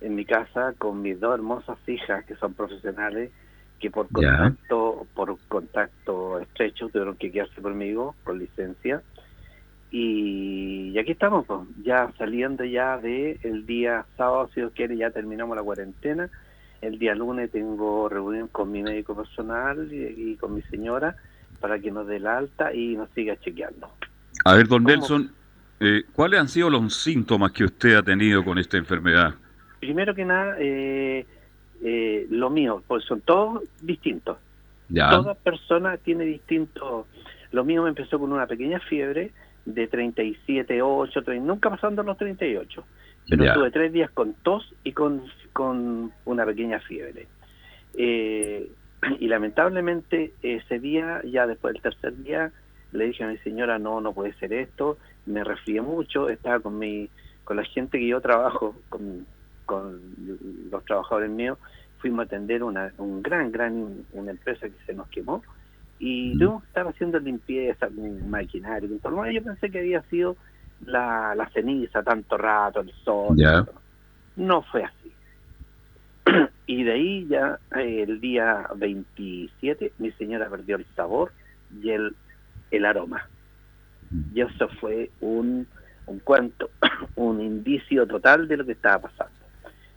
en 0.00 0.14
mi 0.14 0.24
casa 0.24 0.74
con 0.78 1.02
mis 1.02 1.20
dos 1.20 1.34
hermosas 1.34 1.78
hijas 1.86 2.24
que 2.24 2.34
son 2.36 2.54
profesionales 2.54 3.30
que 3.78 3.90
por 3.90 4.08
contacto 4.08 5.06
por 5.14 5.36
contacto 5.48 6.40
estrecho 6.40 6.88
tuvieron 6.88 7.16
que 7.16 7.30
quedarse 7.30 7.60
conmigo 7.60 8.14
con 8.24 8.38
licencia 8.38 9.02
y, 9.94 10.98
aquí 10.98 11.12
estamos, 11.12 11.44
pues, 11.46 11.60
ya 11.82 12.10
saliendo 12.16 12.64
ya 12.64 12.96
de 12.96 13.38
el 13.42 13.66
día 13.66 14.06
sábado, 14.16 14.48
si 14.54 14.60
Dios 14.60 14.72
quiere, 14.74 14.96
ya 14.96 15.10
terminamos 15.10 15.54
la 15.54 15.62
cuarentena. 15.62 16.30
El 16.80 16.98
día 16.98 17.14
lunes 17.14 17.50
tengo 17.50 18.08
reunión 18.08 18.48
con 18.48 18.72
mi 18.72 18.82
médico 18.82 19.14
personal 19.14 19.92
y, 19.92 20.36
con 20.36 20.54
mi 20.54 20.62
señora 20.62 21.14
para 21.60 21.78
que 21.78 21.92
nos 21.92 22.06
dé 22.08 22.18
la 22.18 22.38
alta 22.38 22.74
y 22.74 22.96
nos 22.96 23.10
siga 23.10 23.38
chequeando. 23.38 23.88
A 24.44 24.54
ver, 24.54 24.66
don 24.66 24.82
Nelson, 24.82 25.30
eh, 25.78 26.02
¿cuáles 26.12 26.40
han 26.40 26.48
sido 26.48 26.70
los 26.70 26.94
síntomas 26.94 27.52
que 27.52 27.64
usted 27.64 27.94
ha 27.94 28.02
tenido 28.02 28.42
con 28.42 28.58
esta 28.58 28.78
enfermedad? 28.78 29.34
Primero 29.78 30.14
que 30.14 30.24
nada, 30.24 30.56
eh, 30.58 31.26
eh, 31.84 32.26
lo 32.30 32.48
mío, 32.50 32.82
pues 32.88 33.04
son 33.04 33.20
todos 33.20 33.62
distintos. 33.82 34.38
Ya. 34.88 35.10
Toda 35.10 35.34
persona 35.34 35.98
tiene 35.98 36.24
distintos. 36.24 37.06
Lo 37.52 37.64
mío 37.64 37.82
me 37.82 37.90
empezó 37.90 38.18
con 38.18 38.32
una 38.32 38.46
pequeña 38.46 38.80
fiebre, 38.80 39.32
de 39.64 39.86
37, 39.86 40.82
8, 40.82 41.20
nunca 41.40 41.70
pasando 41.70 42.02
los 42.02 42.16
38. 42.16 42.84
Pero 43.28 43.44
estuve 43.44 43.70
tres 43.70 43.92
días 43.92 44.10
con 44.10 44.34
tos 44.34 44.74
y 44.82 44.92
con, 44.92 45.22
con 45.52 46.12
una 46.24 46.44
pequeña 46.44 46.80
fiebre. 46.80 47.28
Eh, 47.94 48.70
y 49.20 49.28
lamentablemente 49.28 50.32
ese 50.42 50.78
día, 50.78 51.20
ya 51.24 51.46
después 51.46 51.74
del 51.74 51.82
tercer 51.82 52.16
día, 52.22 52.52
le 52.92 53.06
dije 53.06 53.24
a 53.24 53.28
mi 53.28 53.38
señora, 53.38 53.78
no, 53.78 54.00
no 54.00 54.12
puede 54.12 54.34
ser 54.34 54.52
esto, 54.52 54.98
me 55.26 55.44
resfrié 55.44 55.80
mucho, 55.80 56.28
estaba 56.28 56.60
con 56.60 56.78
mi 56.78 57.08
con 57.44 57.56
la 57.56 57.64
gente 57.64 57.98
que 57.98 58.06
yo 58.06 58.20
trabajo, 58.20 58.76
con, 58.88 59.26
con 59.66 60.00
los 60.70 60.84
trabajadores 60.84 61.28
míos, 61.28 61.58
fuimos 61.98 62.20
a 62.20 62.22
atender 62.24 62.62
una 62.62 62.92
un 62.98 63.20
gran, 63.20 63.50
gran, 63.50 64.04
una 64.12 64.30
empresa 64.30 64.68
que 64.68 64.84
se 64.86 64.94
nos 64.94 65.08
quemó, 65.08 65.42
y 66.04 66.32
tuvimos 66.32 66.62
que 66.62 66.66
estar 66.66 66.88
haciendo 66.88 67.20
limpieza, 67.20 67.88
maquinaria, 68.26 68.88
yo 69.30 69.42
pensé 69.44 69.70
que 69.70 69.78
había 69.78 70.02
sido 70.10 70.36
la, 70.84 71.32
la 71.36 71.48
ceniza 71.50 72.02
tanto 72.02 72.36
rato, 72.36 72.80
el 72.80 72.92
sol. 73.04 73.36
No 74.34 74.62
fue 74.62 74.82
así. 74.82 75.12
y 76.66 76.82
de 76.82 76.92
ahí 76.92 77.26
ya 77.28 77.60
eh, 77.76 78.02
el 78.02 78.20
día 78.20 78.66
27 78.74 79.92
mi 79.98 80.10
señora 80.12 80.50
perdió 80.50 80.74
el 80.74 80.86
sabor 80.96 81.30
y 81.80 81.90
el, 81.90 82.16
el 82.72 82.84
aroma. 82.84 83.28
Y 84.34 84.40
eso 84.40 84.68
fue 84.80 85.08
un, 85.20 85.68
un 86.06 86.18
cuento, 86.18 86.68
un 87.14 87.40
indicio 87.40 88.08
total 88.08 88.48
de 88.48 88.56
lo 88.56 88.66
que 88.66 88.72
estaba 88.72 89.02
pasando. 89.02 89.36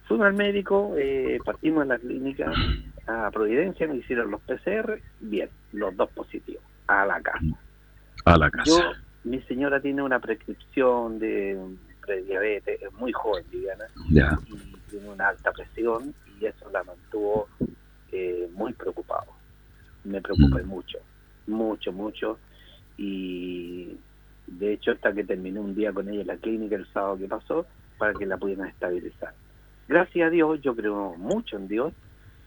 Fuimos 0.07 0.27
al 0.27 0.35
médico, 0.35 0.93
eh, 0.99 1.39
partimos 1.43 1.81
en 1.81 1.89
la 1.89 1.97
clínica 1.97 2.53
a 3.07 3.29
Providencia, 3.31 3.87
me 3.87 3.97
hicieron 3.97 4.31
los 4.31 4.41
PCR, 4.41 4.99
bien, 5.19 5.49
los 5.73 5.95
dos 5.95 6.09
positivos, 6.11 6.63
a 6.87 7.05
la 7.05 7.21
casa. 7.21 7.59
A 8.25 8.37
la 8.37 8.49
casa. 8.49 8.65
Yo, 8.65 8.79
mi 9.23 9.41
señora 9.43 9.79
tiene 9.79 10.01
una 10.01 10.19
prescripción 10.19 11.19
de 11.19 11.57
prediabetes, 12.05 12.81
es 12.81 12.93
muy 12.93 13.11
joven, 13.11 13.43
Diana, 13.51 13.85
y 14.47 14.75
tiene 14.89 15.09
una 15.09 15.29
alta 15.29 15.51
presión 15.51 16.13
y 16.39 16.45
eso 16.45 16.69
la 16.71 16.83
mantuvo 16.83 17.47
eh, 18.11 18.47
muy 18.53 18.73
preocupado. 18.73 19.31
Me 20.03 20.21
preocupé 20.21 20.63
mm. 20.63 20.67
mucho, 20.67 20.99
mucho, 21.47 21.91
mucho 21.91 22.39
y 22.97 23.97
de 24.47 24.73
hecho 24.73 24.91
hasta 24.91 25.11
que 25.13 25.23
terminé 25.23 25.59
un 25.59 25.75
día 25.75 25.91
con 25.91 26.07
ella 26.07 26.21
en 26.21 26.27
la 26.27 26.37
clínica 26.37 26.75
el 26.75 26.85
sábado 26.93 27.17
que 27.17 27.27
pasó 27.27 27.65
para 27.97 28.13
que 28.13 28.25
la 28.25 28.37
pudieran 28.37 28.67
estabilizar. 28.67 29.33
Gracias 29.87 30.27
a 30.27 30.29
Dios, 30.29 30.61
yo 30.61 30.75
creo 30.75 31.15
mucho 31.17 31.57
en 31.57 31.67
Dios 31.67 31.93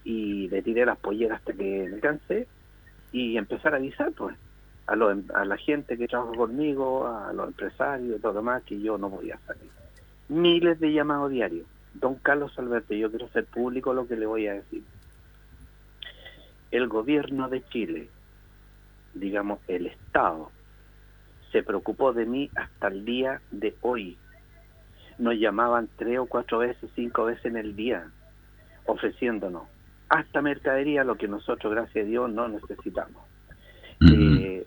y 0.04 0.48
le 0.48 0.62
tiré 0.62 0.86
las 0.86 0.98
polleras 0.98 1.38
hasta 1.38 1.52
que 1.52 1.88
me 1.90 2.00
cansé 2.00 2.46
y 3.12 3.36
empezar 3.36 3.74
a 3.74 3.76
avisar 3.76 4.12
pues 4.12 4.36
a, 4.86 4.92
a 4.92 5.44
la 5.44 5.56
gente 5.56 5.96
que 5.96 6.08
trabaja 6.08 6.32
conmigo, 6.32 7.06
a 7.06 7.32
los 7.32 7.48
empresarios 7.48 8.18
y 8.18 8.20
todo 8.20 8.32
lo 8.32 8.40
demás 8.40 8.62
que 8.64 8.80
yo 8.80 8.98
no 8.98 9.10
podía 9.10 9.38
salir. 9.46 9.70
Miles 10.28 10.80
de 10.80 10.92
llamados 10.92 11.30
diarios. 11.30 11.66
Don 11.94 12.16
Carlos 12.16 12.56
Alberto, 12.58 12.94
yo 12.94 13.10
quiero 13.10 13.26
hacer 13.26 13.44
público 13.46 13.92
lo 13.92 14.06
que 14.06 14.16
le 14.16 14.26
voy 14.26 14.46
a 14.46 14.54
decir. 14.54 14.82
El 16.70 16.86
gobierno 16.86 17.48
de 17.48 17.64
Chile, 17.68 18.08
digamos 19.14 19.58
el 19.68 19.86
Estado, 19.86 20.50
se 21.50 21.62
preocupó 21.62 22.12
de 22.12 22.26
mí 22.26 22.50
hasta 22.54 22.88
el 22.88 23.04
día 23.04 23.40
de 23.50 23.74
hoy. 23.80 24.18
Nos 25.18 25.34
llamaban 25.34 25.88
tres 25.96 26.18
o 26.18 26.26
cuatro 26.26 26.58
veces, 26.58 26.90
cinco 26.94 27.24
veces 27.24 27.46
en 27.46 27.56
el 27.56 27.74
día, 27.74 28.10
ofreciéndonos 28.84 29.64
hasta 30.08 30.42
mercadería, 30.42 31.04
lo 31.04 31.16
que 31.16 31.28
nosotros, 31.28 31.72
gracias 31.72 32.04
a 32.04 32.08
Dios, 32.08 32.30
no 32.30 32.48
necesitamos. 32.48 33.22
eh, 34.00 34.66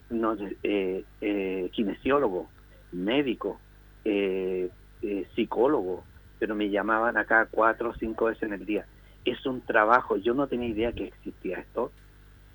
eh, 0.63 1.03
eh, 1.21 1.69
kinesiólogo, 1.71 2.47
médico, 2.91 3.59
eh, 4.05 4.69
psicólogo, 5.35 6.03
pero 6.37 6.55
me 6.55 6.69
llamaban 6.69 7.17
acá 7.17 7.47
cuatro 7.49 7.89
o 7.89 7.95
cinco 7.95 8.25
veces 8.25 8.43
en 8.43 8.53
el 8.53 8.65
día. 8.65 8.85
Es 9.25 9.45
un 9.45 9.61
trabajo, 9.61 10.17
yo 10.17 10.33
no 10.33 10.47
tenía 10.47 10.67
idea 10.69 10.91
que 10.91 11.05
existía 11.05 11.59
esto, 11.59 11.91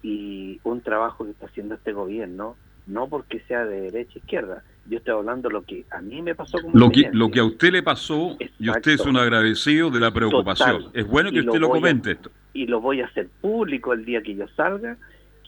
y 0.02 0.60
un 0.64 0.80
trabajo 0.82 1.24
que 1.24 1.30
está 1.30 1.46
haciendo 1.46 1.74
este 1.74 1.92
gobierno, 1.92 2.56
no 2.86 3.08
porque 3.08 3.40
sea 3.48 3.64
de 3.64 3.80
derecha 3.80 4.12
a 4.16 4.18
izquierda, 4.18 4.64
yo 4.88 4.98
estoy 4.98 5.14
hablando 5.14 5.50
lo 5.50 5.62
que 5.62 5.84
a 5.90 6.00
mí 6.00 6.22
me 6.22 6.34
pasó 6.34 6.58
como 6.58 6.76
lo 6.76 6.90
que 6.90 7.10
lo 7.12 7.30
que 7.30 7.40
a 7.40 7.44
usted 7.44 7.72
le 7.72 7.82
pasó 7.82 8.36
y 8.58 8.70
usted 8.70 8.92
es 8.92 9.00
un 9.00 9.16
agradecido 9.16 9.90
de 9.90 10.00
la 10.00 10.10
preocupación. 10.10 10.86
Es 10.92 11.06
bueno 11.06 11.30
que 11.30 11.40
usted 11.40 11.58
lo, 11.58 11.68
comente 11.68 12.12
esto. 12.12 12.30
y 12.52 12.66
lo 12.66 12.80
voy 12.80 13.00
a 13.00 13.06
hacer 13.06 13.28
público 13.40 13.92
el 13.92 14.04
día 14.04 14.22
que 14.22 14.34
yo 14.34 14.46
salga 14.48 14.96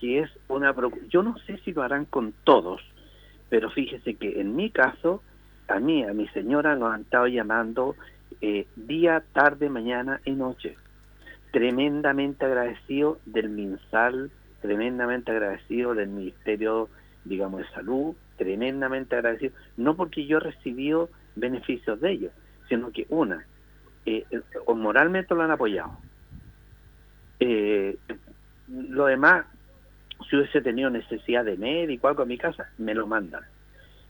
que 0.00 0.20
es 0.20 0.30
una 0.48 0.74
yo 1.08 1.22
no 1.22 1.36
sé 1.46 1.58
si 1.64 1.72
lo 1.72 1.82
harán 1.82 2.04
con 2.04 2.32
todos 2.44 2.80
Pero 3.48 3.70
fíjese 3.70 4.14
que 4.14 4.40
en 4.40 4.54
mi 4.56 4.70
caso, 4.70 5.22
a 5.68 5.80
mí, 5.80 6.04
a 6.04 6.12
mi 6.12 6.28
señora 6.28 6.76
nos 6.76 6.92
han 6.92 7.02
estado 7.02 7.26
llamando 7.26 7.96
eh, 8.40 8.66
día, 8.76 9.24
tarde, 9.32 9.68
mañana 9.70 10.20
y 10.24 10.32
noche. 10.32 10.76
Tremendamente 11.50 12.44
agradecido 12.44 13.18
del 13.24 13.48
MinSal, 13.48 14.30
tremendamente 14.60 15.30
agradecido 15.30 15.94
del 15.94 16.08
Ministerio, 16.08 16.88
digamos, 17.24 17.60
de 17.60 17.68
Salud, 17.70 18.14
tremendamente 18.38 19.16
agradecido, 19.16 19.52
no 19.76 19.94
porque 19.94 20.24
yo 20.24 20.38
he 20.38 20.40
recibido 20.40 21.10
beneficios 21.36 22.00
de 22.00 22.12
ellos, 22.12 22.32
sino 22.68 22.90
que 22.90 23.06
una, 23.10 23.44
eh, 24.06 24.24
moralmente 24.74 25.34
lo 25.34 25.42
han 25.42 25.50
apoyado. 25.50 25.92
Eh, 27.40 27.96
lo 28.68 29.06
demás, 29.06 29.44
si 30.28 30.36
hubiese 30.36 30.60
tenido 30.62 30.88
necesidad 30.90 31.44
de 31.44 31.56
médico, 31.56 32.08
algo 32.08 32.22
en 32.22 32.28
mi 32.28 32.38
casa, 32.38 32.70
me 32.78 32.94
lo 32.94 33.06
mandan. 33.06 33.42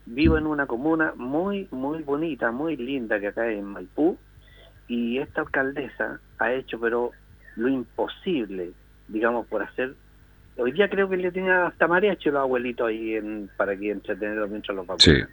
Vivo 0.06 0.38
en 0.38 0.46
una 0.46 0.66
comuna 0.66 1.12
muy, 1.16 1.68
muy 1.70 2.02
bonita, 2.02 2.50
muy 2.50 2.76
linda 2.76 3.20
que 3.20 3.28
acá 3.28 3.50
en 3.50 3.64
Maipú, 3.64 4.16
y 4.86 5.18
esta 5.18 5.42
alcaldesa 5.42 6.20
ha 6.38 6.52
hecho, 6.52 6.80
pero 6.80 7.12
lo 7.56 7.68
imposible, 7.68 8.72
digamos, 9.08 9.46
por 9.46 9.62
hacer. 9.62 9.94
Hoy 10.60 10.72
día 10.72 10.90
creo 10.90 11.08
que 11.08 11.16
le 11.16 11.30
tenía 11.30 11.68
hasta 11.68 11.86
mariachi 11.86 12.30
los 12.30 12.40
abuelitos 12.40 12.88
ahí 12.88 13.14
en, 13.14 13.48
para 13.56 13.76
que 13.76 13.92
entretenerlos 13.92 14.50
mientras 14.50 14.74
los 14.74 14.86
vacunan. 14.86 15.28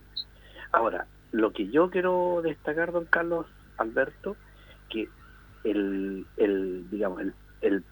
Ahora, 0.71 1.07
lo 1.31 1.51
que 1.51 1.67
yo 1.69 1.89
quiero 1.89 2.41
destacar, 2.43 2.91
don 2.91 3.05
Carlos 3.05 3.47
Alberto, 3.77 4.37
que 4.87 5.09
el, 5.63 6.27
el 6.37 6.87
digamos, 6.91 7.21
el, 7.21 7.33
el, 7.61 7.83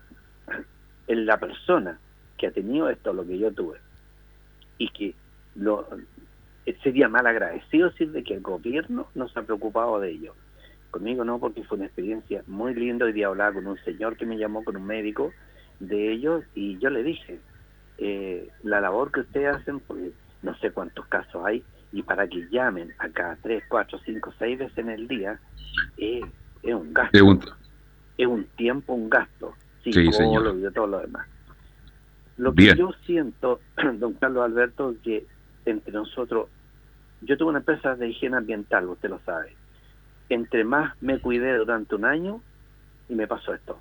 el 1.07 1.25
la 1.25 1.39
persona 1.39 1.97
que 2.37 2.45
ha 2.45 2.51
tenido 2.51 2.87
esto, 2.87 3.13
lo 3.13 3.25
que 3.25 3.39
yo 3.39 3.51
tuve, 3.51 3.79
y 4.77 4.89
que 4.89 5.15
lo, 5.55 5.87
sería 6.83 7.09
mal 7.09 7.25
agradecido 7.25 7.89
decir 7.89 8.11
de 8.11 8.23
que 8.23 8.35
el 8.35 8.41
gobierno 8.41 9.07
no 9.15 9.27
se 9.27 9.39
ha 9.39 9.43
preocupado 9.43 9.99
de 9.99 10.11
ello. 10.11 10.35
Conmigo 10.91 11.25
no, 11.25 11.39
porque 11.39 11.63
fue 11.63 11.77
una 11.77 11.87
experiencia 11.87 12.43
muy 12.45 12.75
linda. 12.75 13.05
Hoy 13.05 13.13
día 13.13 13.25
hablaba 13.25 13.53
con 13.53 13.65
un 13.65 13.77
señor 13.79 14.17
que 14.17 14.27
me 14.27 14.37
llamó, 14.37 14.63
con 14.63 14.75
un 14.75 14.85
médico 14.85 15.33
de 15.79 16.11
ellos, 16.11 16.43
y 16.55 16.77
yo 16.79 16.89
le 16.89 17.03
dije, 17.03 17.39
eh, 17.97 18.49
la 18.63 18.81
labor 18.81 19.11
que 19.11 19.21
ustedes 19.21 19.55
hacen, 19.55 19.79
porque 19.79 20.11
no 20.41 20.55
sé 20.57 20.71
cuántos 20.71 21.05
casos 21.07 21.43
hay, 21.45 21.63
y 21.91 22.01
para 22.03 22.27
que 22.27 22.47
llamen 22.49 22.93
acá 22.97 23.37
tres, 23.41 23.63
cuatro, 23.69 23.99
cinco, 24.03 24.33
seis 24.39 24.57
veces 24.57 24.77
en 24.77 24.89
el 24.89 25.07
día, 25.07 25.39
es 25.97 26.23
un 26.63 26.93
gasto. 26.93 27.17
Es 28.17 28.27
un 28.27 28.45
tiempo, 28.55 28.93
un 28.93 29.09
gasto. 29.09 29.53
Sí, 29.83 29.91
y 29.91 30.61
de 30.61 30.71
todo 30.71 30.87
lo 30.87 30.99
demás. 30.99 31.27
Lo 32.37 32.53
que 32.53 32.73
yo 32.75 32.91
siento, 33.05 33.59
don 33.99 34.13
Carlos 34.13 34.45
Alberto, 34.45 34.95
que 35.03 35.25
entre 35.65 35.93
nosotros, 35.93 36.47
yo 37.21 37.37
tuve 37.37 37.49
una 37.49 37.59
empresa 37.59 37.95
de 37.95 38.09
higiene 38.09 38.37
ambiental, 38.37 38.87
usted 38.87 39.09
lo 39.09 39.19
sabe. 39.19 39.55
Entre 40.29 40.63
más 40.63 40.95
me 41.01 41.19
cuidé 41.19 41.57
durante 41.57 41.95
un 41.95 42.05
año 42.05 42.41
y 43.07 43.15
me 43.15 43.27
pasó 43.27 43.53
esto. 43.53 43.79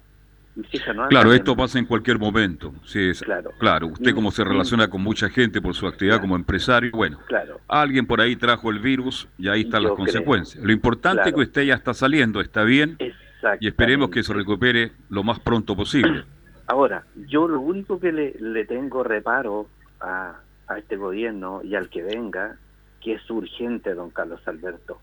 Claro, 1.09 1.33
esto 1.33 1.57
pasa 1.57 1.79
en 1.79 1.87
cualquier 1.87 2.19
momento. 2.19 2.75
Sí, 2.85 3.13
claro. 3.25 3.51
claro, 3.59 3.87
usted 3.89 4.15
como 4.15 4.31
se 4.31 4.45
relaciona 4.45 4.89
con 4.89 5.03
mucha 5.03 5.29
gente 5.29 5.61
por 5.61 5.75
su 5.75 5.87
actividad 5.87 6.21
como 6.21 6.37
empresario, 6.37 6.91
bueno, 6.93 7.19
claro. 7.27 7.61
alguien 7.69 8.07
por 8.07 8.21
ahí 8.21 8.37
trajo 8.37 8.71
el 8.71 8.79
virus 8.79 9.29
y 9.39 9.49
ahí 9.49 9.63
están 9.63 9.83
las 9.83 9.93
consecuencias. 9.93 10.63
Lo 10.63 10.73
importante 10.73 11.29
es 11.29 11.35
que 11.35 11.41
usted 11.41 11.63
ya 11.63 11.75
está 11.75 11.95
saliendo, 11.95 12.41
está 12.41 12.65
bien 12.65 12.99
y 13.61 13.67
esperemos 13.67 14.11
que 14.11 14.23
se 14.23 14.33
recupere 14.33 14.93
lo 15.09 15.23
más 15.23 15.41
pronto 15.41 15.75
posible. 15.75 16.25
Ahora, 16.67 17.05
yo 17.29 17.49
lo 17.49 17.61
único 17.61 17.99
que 17.99 18.13
le, 18.13 18.35
le 18.39 18.65
tengo 18.65 19.03
reparo 19.03 19.67
a, 20.01 20.37
a 20.69 20.79
este 20.79 20.97
gobierno 20.97 21.61
y 21.62 21.75
al 21.75 21.88
que 21.88 22.03
venga, 22.03 22.57
que 23.01 23.15
es 23.15 23.31
urgente, 23.31 23.95
don 23.95 24.11
Carlos 24.11 24.41
Alberto, 24.47 24.99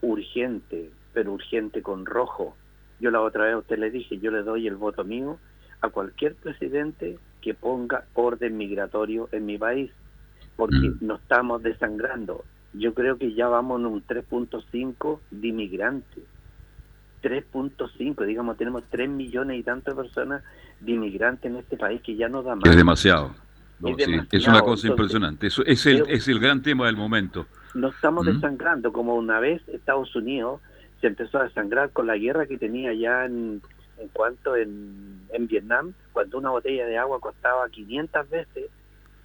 urgente, 0.00 0.90
pero 1.12 1.32
urgente 1.32 1.82
con 1.82 2.06
rojo. 2.06 2.56
Yo 3.02 3.10
la 3.10 3.20
otra 3.20 3.46
vez 3.46 3.54
a 3.54 3.58
usted 3.58 3.78
le 3.78 3.90
dije, 3.90 4.18
yo 4.18 4.30
le 4.30 4.44
doy 4.44 4.68
el 4.68 4.76
voto 4.76 5.02
mío 5.02 5.36
a 5.80 5.88
cualquier 5.88 6.36
presidente 6.36 7.18
que 7.40 7.52
ponga 7.52 8.04
orden 8.14 8.56
migratorio 8.56 9.28
en 9.32 9.44
mi 9.44 9.58
país, 9.58 9.90
porque 10.54 10.76
mm. 10.88 10.98
nos 11.00 11.20
estamos 11.20 11.64
desangrando. 11.64 12.44
Yo 12.74 12.94
creo 12.94 13.18
que 13.18 13.34
ya 13.34 13.48
vamos 13.48 13.80
en 13.80 13.86
un 13.86 14.06
3.5 14.06 15.18
de 15.32 15.48
inmigrantes. 15.48 16.22
3.5, 17.24 18.24
digamos, 18.24 18.56
tenemos 18.56 18.84
3 18.88 19.10
millones 19.10 19.58
y 19.58 19.64
tantas 19.64 19.96
personas 19.96 20.44
de 20.78 20.92
inmigrantes 20.92 21.50
en 21.50 21.56
este 21.56 21.76
país 21.76 22.00
que 22.02 22.14
ya 22.14 22.28
no 22.28 22.44
da 22.44 22.54
más. 22.54 22.70
Es 22.70 22.76
demasiado. 22.76 23.34
es, 24.30 24.46
una 24.46 24.60
cosa 24.60 24.86
impresionante. 24.86 25.48
Eso 25.48 25.64
es 25.66 25.84
el, 25.86 26.04
es 26.08 26.28
el 26.28 26.38
gran 26.38 26.62
tema 26.62 26.86
del 26.86 26.96
momento. 26.96 27.46
Nos 27.74 27.96
estamos 27.96 28.24
¿Mm? 28.24 28.28
desangrando, 28.28 28.92
como 28.92 29.16
una 29.16 29.40
vez 29.40 29.60
Estados 29.68 30.14
Unidos 30.14 30.60
se 31.02 31.08
empezó 31.08 31.38
a 31.38 31.44
desangrar 31.44 31.90
con 31.90 32.06
la 32.06 32.16
guerra 32.16 32.46
que 32.46 32.56
tenía 32.56 32.94
ya 32.94 33.26
en, 33.26 33.60
en 33.98 34.08
cuanto 34.08 34.56
en, 34.56 35.20
en 35.32 35.46
Vietnam, 35.46 35.92
cuando 36.12 36.38
una 36.38 36.50
botella 36.50 36.86
de 36.86 36.96
agua 36.96 37.20
costaba 37.20 37.68
500 37.68 38.30
veces 38.30 38.70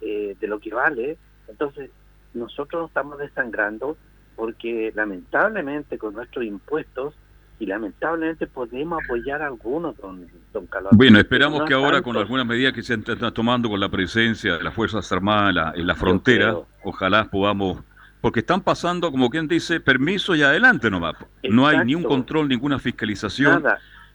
eh, 0.02 0.36
de 0.38 0.46
lo 0.46 0.58
que 0.58 0.74
vale. 0.74 1.16
Entonces, 1.48 1.90
nosotros 2.34 2.82
nos 2.82 2.90
estamos 2.90 3.18
desangrando 3.18 3.96
porque 4.36 4.92
lamentablemente 4.94 5.98
con 5.98 6.14
nuestros 6.14 6.44
impuestos 6.44 7.14
y 7.60 7.66
lamentablemente 7.66 8.46
podemos 8.46 9.00
apoyar 9.04 9.42
a 9.42 9.46
algunos, 9.46 9.96
don, 9.96 10.26
don 10.52 10.66
Carlos. 10.66 10.92
Bueno, 10.94 11.18
esperamos 11.18 11.64
que 11.64 11.74
ahora 11.74 12.02
con 12.02 12.16
algunas 12.16 12.46
medidas 12.46 12.72
que 12.72 12.82
se 12.82 12.94
están 12.94 13.34
tomando 13.34 13.68
con 13.68 13.80
la 13.80 13.88
presencia 13.88 14.56
de 14.58 14.62
las 14.62 14.74
Fuerzas 14.74 15.10
Armadas 15.10 15.74
en 15.76 15.86
la, 15.86 15.94
frontera, 15.96 16.56
ojalá 16.84 17.24
podamos, 17.24 17.82
porque 18.20 18.40
están 18.40 18.62
pasando, 18.62 19.10
como 19.10 19.30
quien 19.30 19.48
dice, 19.48 19.80
permiso 19.80 20.34
y 20.34 20.42
adelante 20.42 20.90
nomás. 20.90 21.14
No 21.42 21.66
hay 21.66 21.84
ni 21.84 21.94
un 21.94 22.02
control, 22.02 22.48
ninguna 22.48 22.78
fiscalización. 22.78 23.64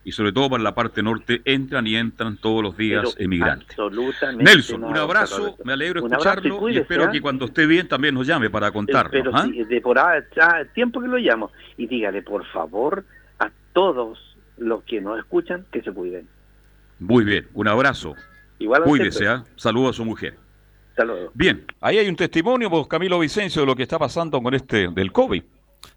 Y 0.05 0.11
sobre 0.11 0.33
todo 0.33 0.49
para 0.49 0.61
la 0.61 0.75
parte 0.75 1.01
norte, 1.01 1.41
entran 1.45 1.87
y 1.87 1.95
entran 1.95 2.35
todos 2.35 2.61
los 2.61 2.75
días 2.75 3.15
emigrantes. 3.17 3.69
Absolutamente. 3.69 4.43
Nelson, 4.43 4.83
un 4.83 4.97
abrazo, 4.97 5.55
me 5.63 5.71
alegro 5.71 6.05
escucharlo 6.05 6.67
y, 6.67 6.77
espero 6.77 7.05
¿ah? 7.05 7.11
que 7.11 7.21
cuando 7.21 7.45
esté 7.45 7.65
bien 7.65 7.87
también 7.87 8.13
nos 8.13 8.27
llame 8.27 8.49
para 8.49 8.69
contarlo. 8.71 9.11
Pero 9.11 9.31
¿ah? 9.33 9.47
de 9.47 9.79
por 9.79 9.97
tiempo 10.73 10.99
que 10.99 11.07
lo 11.07 11.17
llamo. 11.17 11.51
Y 11.77 11.87
dígale, 11.87 12.21
por 12.21 12.45
favor, 12.47 13.05
todos 13.71 14.19
los 14.57 14.83
que 14.83 15.01
nos 15.01 15.19
escuchan 15.19 15.65
que 15.71 15.81
se 15.81 15.91
cuiden. 15.91 16.27
Muy 16.99 17.23
bien, 17.23 17.47
un 17.53 17.67
abrazo. 17.67 18.15
Igual 18.59 18.83
Cuídese, 18.83 19.25
¿eh? 19.25 19.41
saludos 19.55 19.91
a 19.91 19.93
su 19.97 20.05
mujer. 20.05 20.35
Saludos. 20.95 21.32
Bien, 21.34 21.65
ahí 21.82 21.97
hay 21.97 22.08
un 22.08 22.15
testimonio, 22.15 22.69
vos, 22.69 22.88
Camilo 22.88 23.19
Vicencio, 23.19 23.62
de 23.62 23.65
lo 23.65 23.75
que 23.75 23.84
está 23.84 23.97
pasando 23.97 24.41
con 24.41 24.53
este 24.53 24.89
del 24.89 25.12
COVID. 25.12 25.43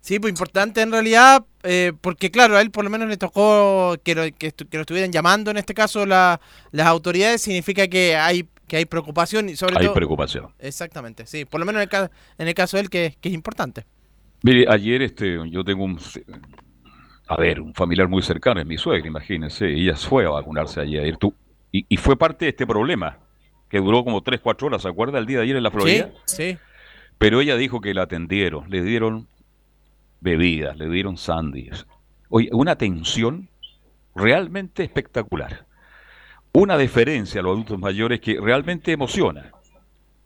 Sí, 0.01 0.19
pues 0.19 0.31
importante 0.31 0.81
en 0.83 0.93
realidad, 0.93 1.45
eh, 1.63 1.93
porque 2.01 2.31
claro, 2.31 2.57
a 2.57 2.61
él 2.61 2.71
por 2.71 2.85
lo 2.85 2.91
menos 2.91 3.09
le 3.09 3.17
tocó 3.17 3.97
que 4.03 4.15
lo, 4.15 4.23
que, 4.37 4.53
lo 4.73 4.81
estuvieran 4.81 5.13
llamando 5.13 5.51
en 5.51 5.57
este 5.57 5.75
caso 5.75 6.07
las 6.07 6.39
autoridades, 6.73 7.43
significa 7.43 7.87
que 7.89 8.17
hay 8.17 8.49
que 8.67 8.77
hay 8.77 8.85
preocupación 8.85 9.49
y 9.49 9.57
sobre 9.57 9.79
hay 9.79 9.89
preocupación. 9.91 10.49
Exactamente, 10.59 11.27
sí, 11.27 11.45
por 11.45 11.61
lo 11.61 11.67
menos 11.67 11.81
en 11.81 11.83
el, 11.85 11.89
caso, 11.89 12.11
en 12.39 12.49
el 12.49 12.55
caso 12.55 12.77
de 12.77 12.83
él 12.83 12.91
que, 12.91 13.17
que 13.21 13.29
es 13.29 13.35
importante. 13.35 13.85
Mire, 14.43 14.67
ayer 14.69 15.03
este, 15.03 15.39
yo 15.51 15.65
tengo 15.65 15.85
un, 15.85 15.99
a 17.29 17.37
ver, 17.37 17.61
un 17.61 17.75
familiar 17.75 18.09
muy 18.09 18.23
cercano 18.23 18.61
es 18.61 18.67
mi 18.67 18.77
suegra, 18.77 19.07
imagínense, 19.07 19.69
ella 19.69 19.95
fue 19.97 20.27
a 20.27 20.31
vacunarse 20.31 20.81
ayer 20.81 21.17
tú, 21.17 21.33
y, 21.73 21.87
y, 21.89 21.97
fue 21.97 22.17
parte 22.17 22.45
de 22.47 22.51
este 22.51 22.67
problema, 22.67 23.19
que 23.69 23.79
duró 23.79 24.05
como 24.05 24.23
3, 24.23 24.41
4 24.41 24.67
horas, 24.67 24.83
¿se 24.83 24.89
acuerda 24.89 25.19
el 25.19 25.27
día 25.27 25.39
de 25.39 25.45
ayer 25.45 25.57
en 25.57 25.63
la 25.63 25.71
Florida? 25.71 26.11
Sí, 26.25 26.37
sí. 26.37 26.59
Pero 27.19 27.41
ella 27.41 27.57
dijo 27.57 27.81
que 27.81 27.95
la 27.95 28.03
atendieron, 28.03 28.69
le 28.71 28.83
dieron 28.83 29.27
bebidas, 30.21 30.77
le 30.77 30.89
dieron 30.89 31.17
sándwiches. 31.17 31.87
Oye, 32.29 32.49
una 32.53 32.73
atención 32.73 33.49
realmente 34.15 34.83
espectacular. 34.85 35.67
Una 36.53 36.77
deferencia 36.77 37.41
a 37.41 37.43
los 37.43 37.53
adultos 37.53 37.79
mayores 37.79 38.21
que 38.21 38.41
realmente 38.41 38.93
emociona. 38.93 39.53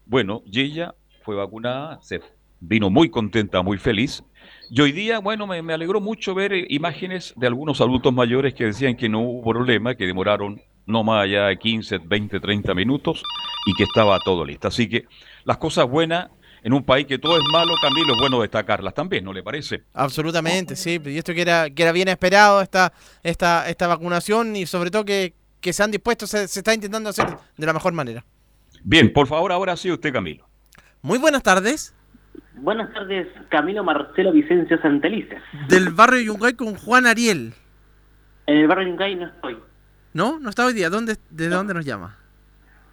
Bueno, 0.06 0.42
y 0.46 0.60
ella 0.60 0.94
fue 1.22 1.36
vacunada, 1.36 2.00
se 2.02 2.20
vino 2.60 2.90
muy 2.90 3.10
contenta, 3.10 3.62
muy 3.62 3.78
feliz, 3.78 4.22
y 4.72 4.80
hoy 4.80 4.92
día, 4.92 5.18
bueno, 5.18 5.46
me, 5.48 5.72
alegró 5.72 6.00
mucho 6.00 6.32
ver 6.32 6.52
eh, 6.52 6.66
imágenes 6.68 7.34
de 7.36 7.48
algunos 7.48 7.80
adultos 7.80 8.12
mayores 8.12 8.54
que 8.54 8.66
decían 8.66 8.96
que 8.96 9.08
no 9.08 9.20
hubo 9.20 9.50
problema, 9.50 9.96
que 9.96 10.06
demoraron 10.06 10.60
no 10.90 11.04
más 11.04 11.24
allá 11.24 11.46
de 11.46 11.58
15, 11.58 11.98
20, 12.04 12.40
30 12.40 12.74
minutos 12.74 13.22
y 13.66 13.74
que 13.74 13.84
estaba 13.84 14.18
todo 14.24 14.44
listo. 14.44 14.68
Así 14.68 14.88
que 14.88 15.06
las 15.44 15.58
cosas 15.58 15.88
buenas 15.88 16.28
en 16.62 16.72
un 16.72 16.84
país 16.84 17.06
que 17.06 17.18
todo 17.18 17.38
es 17.38 17.44
malo, 17.52 17.72
Camilo, 17.80 18.12
es 18.12 18.18
bueno 18.18 18.40
destacarlas 18.40 18.92
también, 18.94 19.24
¿no 19.24 19.32
le 19.32 19.42
parece? 19.42 19.84
Absolutamente, 19.94 20.76
sí. 20.76 21.00
Y 21.06 21.18
esto 21.18 21.32
que 21.32 21.42
era, 21.42 21.70
que 21.70 21.82
era 21.82 21.92
bien 21.92 22.08
esperado, 22.08 22.60
esta, 22.60 22.92
esta, 23.22 23.68
esta 23.68 23.86
vacunación 23.86 24.56
y 24.56 24.66
sobre 24.66 24.90
todo 24.90 25.04
que, 25.04 25.34
que 25.60 25.72
se 25.72 25.82
han 25.82 25.90
dispuesto, 25.90 26.26
se, 26.26 26.48
se 26.48 26.60
está 26.60 26.74
intentando 26.74 27.08
hacer 27.10 27.26
de 27.56 27.66
la 27.66 27.72
mejor 27.72 27.92
manera. 27.92 28.24
Bien, 28.82 29.12
por 29.12 29.26
favor, 29.26 29.52
ahora 29.52 29.76
sí 29.76 29.90
usted, 29.90 30.12
Camilo. 30.12 30.46
Muy 31.02 31.18
buenas 31.18 31.42
tardes. 31.42 31.94
Buenas 32.54 32.92
tardes, 32.92 33.26
Camilo 33.48 33.82
Marcelo 33.82 34.32
Vicencio 34.32 34.78
Santelices. 34.82 35.40
Del 35.68 35.90
barrio 35.90 36.20
Yungay 36.20 36.54
con 36.54 36.74
Juan 36.76 37.06
Ariel. 37.06 37.54
En 38.46 38.58
el 38.58 38.68
barrio 38.68 38.88
Yungay 38.88 39.16
no 39.16 39.26
estoy. 39.26 39.56
¿No? 40.12 40.38
¿No 40.38 40.50
está 40.50 40.66
hoy 40.66 40.72
día? 40.72 40.90
¿Dónde, 40.90 41.16
¿De 41.30 41.48
dónde 41.48 41.74
nos 41.74 41.84
llama? 41.84 42.16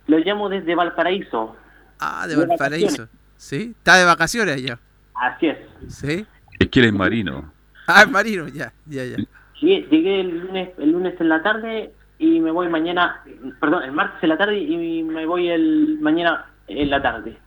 Lo 0.07 0.19
llamo 0.19 0.49
desde 0.49 0.75
Valparaíso. 0.75 1.55
Ah, 1.99 2.27
de 2.27 2.35
Valparaíso. 2.35 3.07
Sí, 3.37 3.73
está 3.77 3.97
de 3.97 4.05
vacaciones 4.05 4.55
allá. 4.55 4.79
Así 5.15 5.47
es. 5.47 5.57
Sí. 5.89 6.25
Es 6.59 6.69
que 6.69 6.79
eres 6.79 6.93
marino. 6.93 7.51
Ah, 7.89 8.05
marino, 8.05 8.49
ya, 8.49 8.73
ya, 8.85 9.05
ya. 9.05 9.15
Sí, 9.57 9.87
llegué 9.89 10.19
el 10.19 10.39
lunes, 10.41 10.71
el 10.77 10.91
lunes 10.91 11.15
en 11.21 11.29
la 11.29 11.41
tarde 11.41 11.93
y 12.19 12.41
me 12.41 12.51
voy 12.51 12.67
mañana, 12.67 13.23
perdón, 13.61 13.83
el 13.83 13.93
martes 13.93 14.21
en 14.21 14.27
la 14.27 14.37
tarde 14.37 14.59
y 14.59 15.03
me 15.03 15.25
voy 15.25 15.47
el 15.47 15.97
mañana 16.01 16.47
en 16.67 16.89
la 16.89 17.01
tarde. 17.01 17.37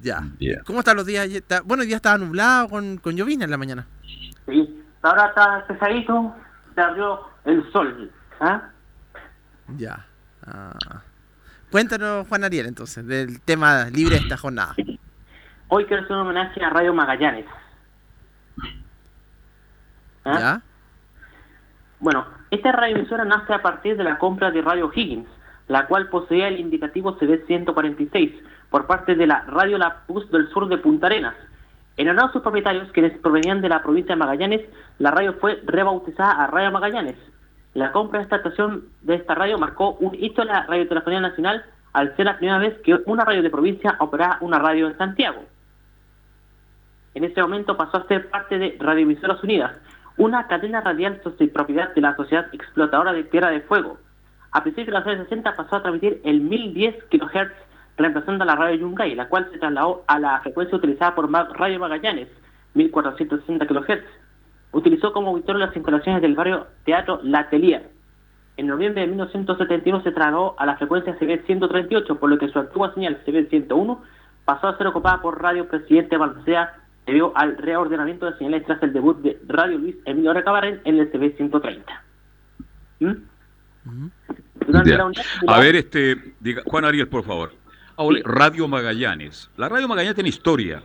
Ya. 0.00 0.22
¿Cómo 0.64 0.78
están 0.78 0.96
los 0.96 1.04
días? 1.04 1.28
Bueno, 1.66 1.82
el 1.82 1.88
día 1.88 1.96
estaba 1.96 2.16
nublado 2.16 2.70
con, 2.70 2.96
con 2.96 3.14
llovina 3.14 3.44
en 3.44 3.50
la 3.50 3.58
mañana. 3.58 3.86
Sí, 4.46 4.82
ahora 5.02 5.26
está 5.26 5.66
pesadito, 5.68 6.34
se 6.74 6.80
abrió 6.80 7.20
el 7.44 7.70
sol. 7.72 8.10
¿ah? 8.40 8.69
Ya. 9.76 10.06
Ah. 10.46 11.02
Cuéntanos, 11.70 12.26
Juan 12.28 12.44
Ariel, 12.44 12.66
entonces, 12.66 13.06
del 13.06 13.40
tema 13.40 13.84
libre 13.86 14.16
de 14.16 14.22
esta 14.22 14.36
jornada. 14.36 14.74
Hoy 15.68 15.84
quiero 15.84 16.02
hacer 16.02 16.16
un 16.16 16.22
homenaje 16.22 16.64
a 16.64 16.70
Radio 16.70 16.92
Magallanes. 16.92 17.46
¿Ah? 20.24 20.38
¿Ya? 20.38 20.62
Bueno, 22.00 22.26
esta 22.50 22.72
radioemisora 22.72 23.24
nace 23.24 23.52
a 23.54 23.62
partir 23.62 23.96
de 23.96 24.04
la 24.04 24.18
compra 24.18 24.50
de 24.50 24.62
Radio 24.62 24.90
Higgins, 24.92 25.28
la 25.68 25.86
cual 25.86 26.08
poseía 26.08 26.48
el 26.48 26.58
indicativo 26.58 27.16
CD146 27.18 28.42
por 28.70 28.86
parte 28.86 29.14
de 29.14 29.26
la 29.26 29.42
Radio 29.42 29.78
La 29.78 29.98
Puz 30.06 30.28
del 30.30 30.48
sur 30.50 30.68
de 30.68 30.78
Punta 30.78 31.06
Arenas. 31.06 31.36
En 31.96 32.08
honor 32.08 32.30
a 32.30 32.32
sus 32.32 32.42
propietarios, 32.42 32.90
quienes 32.92 33.16
provenían 33.18 33.60
de 33.60 33.68
la 33.68 33.82
provincia 33.82 34.14
de 34.14 34.18
Magallanes, 34.18 34.62
la 34.98 35.10
radio 35.10 35.34
fue 35.34 35.62
rebautizada 35.66 36.32
a 36.32 36.46
Radio 36.46 36.72
Magallanes. 36.72 37.16
La 37.74 37.92
compra 37.92 38.18
de 38.18 38.24
esta 38.24 38.36
estación 38.36 38.86
de 39.02 39.14
esta 39.14 39.34
radio 39.34 39.58
marcó 39.58 39.92
un 40.00 40.14
hito 40.14 40.42
en 40.42 40.48
la 40.48 40.66
radiotelefonía 40.66 41.20
nacional 41.20 41.64
al 41.92 42.16
ser 42.16 42.26
la 42.26 42.36
primera 42.36 42.58
vez 42.58 42.78
que 42.82 42.98
una 43.06 43.24
radio 43.24 43.42
de 43.42 43.50
provincia 43.50 43.96
operaba 44.00 44.38
una 44.40 44.58
radio 44.58 44.88
en 44.88 44.98
Santiago. 44.98 45.44
En 47.14 47.24
ese 47.24 47.42
momento 47.42 47.76
pasó 47.76 47.98
a 47.98 48.06
ser 48.06 48.28
parte 48.30 48.58
de 48.58 48.76
Radioemisoras 48.78 49.42
Unidas, 49.42 49.72
una 50.16 50.46
cadena 50.46 50.80
radial 50.80 51.20
propiedad 51.52 51.94
de 51.94 52.00
la 52.00 52.14
Sociedad 52.14 52.46
Explotadora 52.52 53.12
de 53.12 53.24
Tierra 53.24 53.50
de 53.50 53.60
Fuego. 53.62 53.98
A 54.52 54.62
principios 54.62 54.94
de 54.94 54.98
los 54.98 55.06
años 55.06 55.24
60 55.24 55.56
pasó 55.56 55.76
a 55.76 55.82
transmitir 55.82 56.20
el 56.24 56.40
1010 56.40 57.04
kHz, 57.10 57.52
reemplazando 57.96 58.42
a 58.44 58.46
la 58.46 58.56
radio 58.56 58.80
Yungay, 58.80 59.14
la 59.14 59.28
cual 59.28 59.48
se 59.50 59.58
trasladó 59.58 60.04
a 60.06 60.18
la 60.18 60.40
frecuencia 60.40 60.76
utilizada 60.76 61.14
por 61.14 61.30
Radio 61.30 61.78
Magallanes, 61.78 62.28
1460 62.74 63.66
kHz. 63.66 64.04
Utilizó 64.72 65.12
como 65.12 65.30
auditor 65.30 65.56
las 65.56 65.74
instalaciones 65.74 66.22
del 66.22 66.34
barrio 66.34 66.66
Teatro 66.84 67.20
La 67.22 67.48
Telier. 67.48 67.90
En 68.56 68.66
noviembre 68.66 69.02
de 69.02 69.08
1971 69.08 70.02
se 70.02 70.12
trasladó 70.12 70.54
a 70.58 70.66
la 70.66 70.76
frecuencia 70.76 71.16
CB 71.18 71.46
138, 71.46 72.18
por 72.18 72.30
lo 72.30 72.38
que 72.38 72.48
su 72.48 72.58
antigua 72.58 72.92
señal 72.94 73.20
CB 73.24 73.48
101 73.48 74.02
pasó 74.44 74.68
a 74.68 74.76
ser 74.76 74.86
ocupada 74.86 75.22
por 75.22 75.40
Radio 75.40 75.66
Presidente 75.68 76.16
Balmaceda 76.16 76.76
debido 77.06 77.32
al 77.36 77.56
reordenamiento 77.56 78.26
de 78.26 78.36
señales 78.36 78.64
tras 78.66 78.82
el 78.82 78.92
debut 78.92 79.18
de 79.22 79.40
Radio 79.46 79.78
Luis 79.78 79.96
Emilio 80.04 80.32
Recabarren 80.32 80.80
en 80.84 80.98
el 80.98 81.10
CB 81.10 81.36
130. 81.36 82.04
¿Mm? 83.00 83.12
A 85.48 85.60
ver, 85.60 85.76
este, 85.76 86.34
diga, 86.40 86.62
Juan 86.66 86.84
Ariel, 86.84 87.08
por 87.08 87.24
favor. 87.24 87.52
Radio 88.24 88.68
Magallanes. 88.68 89.50
La 89.56 89.68
Radio 89.68 89.88
Magallanes 89.88 90.14
tiene 90.14 90.28
historia. 90.28 90.82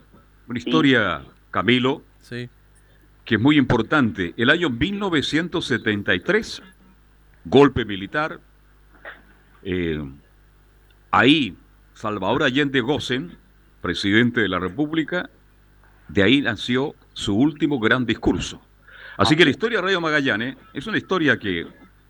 Una 0.47 0.59
historia, 0.59 1.21
Camilo, 1.51 2.01
sí. 2.19 2.49
Que 3.25 3.35
es 3.35 3.41
muy 3.41 3.57
importante. 3.57 4.33
El 4.37 4.49
año 4.49 4.69
1973, 4.69 6.61
golpe 7.45 7.83
militar. 7.83 8.39
Eh, 9.63 10.01
ahí, 11.11 11.57
Salvador 11.95 12.43
Allende 12.43 12.81
Gossen, 12.81 13.35
presidente 13.81 14.41
de 14.41 14.47
la 14.47 14.59
República, 14.59 15.29
de 16.07 16.23
ahí 16.23 16.41
nació 16.41 16.95
su 17.13 17.35
último 17.35 17.79
gran 17.79 18.05
discurso. 18.05 18.61
Así 19.17 19.35
que 19.35 19.45
la 19.45 19.51
historia 19.51 19.79
de 19.79 19.83
Radio 19.83 20.01
Magallanes 20.01 20.57
es 20.73 20.85
una 20.87 20.97
historia 20.97 21.39
que 21.39 21.67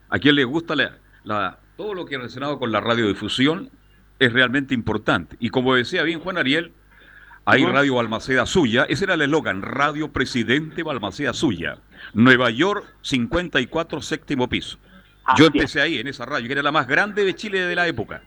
a 0.10 0.20
quien 0.20 0.36
le 0.36 0.44
gusta 0.44 0.76
la, 0.76 1.60
todo 1.78 1.94
lo 1.94 2.06
que 2.06 2.16
ha 2.16 2.18
relacionado 2.18 2.60
con 2.60 2.72
la 2.72 2.82
radiodifusión 2.82 3.70
es 4.20 4.34
realmente 4.34 4.74
importante. 4.74 5.38
Y 5.40 5.50
como 5.50 5.76
decía 5.76 6.04
bien 6.04 6.20
Juan 6.20 6.38
Ariel, 6.38 6.74
hay 7.46 7.64
Radio 7.66 7.96
Balmaceda 7.96 8.46
Suya, 8.46 8.86
ese 8.90 9.06
era 9.06 9.14
el 9.14 9.22
eslogan, 9.22 9.62
Radio 9.62 10.12
Presidente 10.12 10.84
Balmaceda 10.84 11.34
Suya, 11.34 11.78
Nueva 12.14 12.50
York 12.50 12.86
54 13.02 14.02
séptimo 14.02 14.50
piso. 14.50 14.78
Yo 15.38 15.48
empecé 15.48 15.82
ahí, 15.82 16.00
en 16.00 16.08
esa 16.08 16.26
radio, 16.26 16.48
que 16.48 16.54
era 16.54 16.64
la 16.64 16.72
más 16.72 16.88
grande 16.88 17.24
de 17.24 17.36
Chile 17.36 17.62
de 17.62 17.76
la 17.76 17.88
época. 17.88 18.22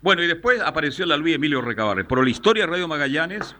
Bueno, 0.00 0.22
y 0.22 0.26
después 0.26 0.60
apareció 0.60 1.06
la 1.06 1.16
Luis 1.16 1.36
Emilio 1.36 1.60
Recabarre. 1.60 2.04
Pero 2.04 2.22
la 2.22 2.30
historia 2.30 2.64
de 2.64 2.72
Radio 2.72 2.88
Magallanes 2.88 3.54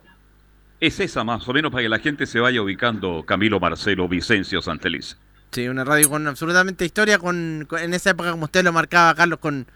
es 0.81 0.99
esa 0.99 1.23
más 1.23 1.47
o 1.49 1.53
menos 1.53 1.71
para 1.71 1.83
que 1.83 1.89
la 1.89 2.01
gente 2.01 2.27
se 2.27 2.41
vaya 2.41 2.61
ubicando 2.61 3.23
Camilo 3.25 3.61
Marcelo 3.61 4.09
Vicencio 4.09 4.61
Santeliz. 4.61 5.17
Sí, 5.53 5.69
una 5.69 5.85
radio 5.85 6.11
con 6.11 6.27
absolutamente 6.27 6.85
historia, 6.85 7.19
con, 7.19 7.69
en 7.79 7.95
esa 7.95 8.11
época 8.11 8.33
como 8.33 8.47
usted 8.47 8.65
lo 8.65 8.73
marcaba, 8.73 9.15
Carlos, 9.15 9.39
con, 9.39 9.67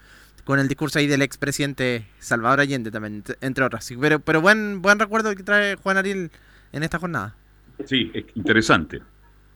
con 0.47 0.59
el 0.59 0.69
discurso 0.69 0.97
ahí 0.97 1.07
del 1.07 1.21
expresidente 1.23 2.07
Salvador 2.19 2.61
Allende 2.61 2.89
también, 2.89 3.21
entre 3.41 3.65
otras. 3.65 3.93
Pero, 3.99 4.19
pero 4.21 4.39
buen, 4.39 4.81
buen 4.81 4.97
recuerdo 4.97 5.35
que 5.35 5.43
trae 5.43 5.75
Juan 5.75 5.97
Ariel 5.97 6.31
en 6.71 6.83
esta 6.83 6.99
jornada. 6.99 7.35
Sí, 7.83 8.09
es 8.13 8.23
interesante. 8.33 9.01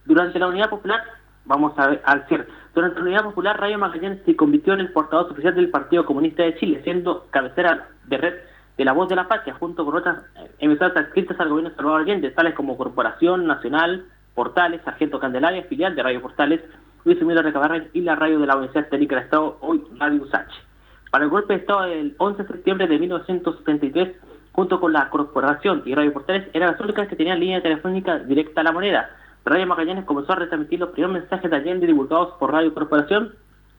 Durante 0.03 0.37
la 0.37 0.47
Unidad 0.47 0.69
Popular, 0.69 1.01
vamos 1.45 1.79
a 1.79 1.87
ver, 1.87 2.01
al 2.03 2.27
cierre, 2.27 2.45
durante 2.75 2.99
la 2.99 3.05
Unidad 3.05 3.23
Popular, 3.23 3.57
Radio 3.57 3.77
Magallanes 3.77 4.19
se 4.25 4.35
convirtió 4.35 4.73
en 4.73 4.81
el 4.81 4.91
portavoz 4.91 5.31
oficial 5.31 5.55
del 5.55 5.69
Partido 5.69 6.05
Comunista 6.05 6.43
de 6.43 6.57
Chile, 6.57 6.81
siendo 6.83 7.25
cabecera 7.31 7.87
de 8.07 8.17
red 8.17 8.33
de 8.77 8.83
La 8.83 8.91
Voz 8.91 9.07
de 9.07 9.15
la 9.15 9.29
Patria, 9.29 9.53
junto 9.53 9.85
con 9.85 9.95
otras 9.95 10.25
emisoras 10.59 10.97
adscritas 10.97 11.39
al 11.39 11.47
gobierno 11.47 11.69
de 11.69 11.75
Salvador 11.77 12.01
Allende, 12.01 12.31
tales 12.31 12.53
como 12.53 12.75
Corporación 12.75 13.47
Nacional, 13.47 14.07
Portales, 14.35 14.81
Sargento 14.83 15.21
Candelaria, 15.21 15.63
filial 15.63 15.95
de 15.95 16.03
Radio 16.03 16.21
Portales, 16.21 16.59
Luis 17.05 17.21
Emilio 17.21 17.41
Recabarren 17.43 17.87
y 17.93 18.01
la 18.01 18.15
radio 18.15 18.39
de 18.39 18.47
la 18.47 18.57
Universidad 18.57 18.89
Técnica 18.89 19.15
del 19.15 19.23
Estado, 19.23 19.57
hoy 19.61 19.81
Radio 19.97 20.23
USACH. 20.23 20.70
Para 21.11 21.25
el 21.25 21.29
golpe 21.29 21.53
de 21.53 21.59
Estado 21.59 21.83
del 21.83 22.15
11 22.17 22.43
de 22.43 22.47
septiembre 22.47 22.87
de 22.87 22.97
1973, 22.97 24.15
junto 24.53 24.79
con 24.79 24.93
la 24.93 25.09
Corporación 25.09 25.83
y 25.85 25.93
Radio 25.93 26.13
Portales, 26.13 26.47
eran 26.53 26.71
las 26.71 26.79
únicas 26.79 27.07
que 27.09 27.17
tenían 27.17 27.39
línea 27.39 27.61
telefónica 27.61 28.19
directa 28.19 28.61
a 28.61 28.63
la 28.63 28.71
moneda. 28.71 29.09
Radio 29.43 29.67
Magallanes 29.67 30.05
comenzó 30.05 30.33
a 30.33 30.37
retransmitir 30.37 30.79
los 30.79 30.89
primeros 30.89 31.13
mensajes 31.13 31.51
de 31.51 31.57
Allende 31.57 31.87
divulgados 31.87 32.35
por 32.39 32.51
Radio 32.51 32.73
Corporación 32.73 33.33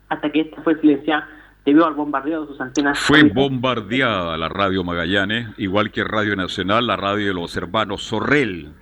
hasta 0.08 0.30
que 0.30 0.42
esta 0.42 0.60
fue 0.62 0.78
silenciada 0.80 1.28
debido 1.64 1.86
al 1.86 1.94
bombardeo 1.94 2.42
de 2.42 2.48
sus 2.48 2.60
antenas. 2.60 2.98
Fue 2.98 3.22
bombardeada 3.22 4.36
la 4.36 4.48
radio 4.48 4.84
Magallanes, 4.84 5.48
igual 5.56 5.90
que 5.90 6.04
Radio 6.04 6.36
Nacional, 6.36 6.86
la 6.86 6.96
radio 6.96 7.28
de 7.28 7.34
los 7.34 7.56
hermanos 7.56 8.02
Sorrel. 8.02 8.72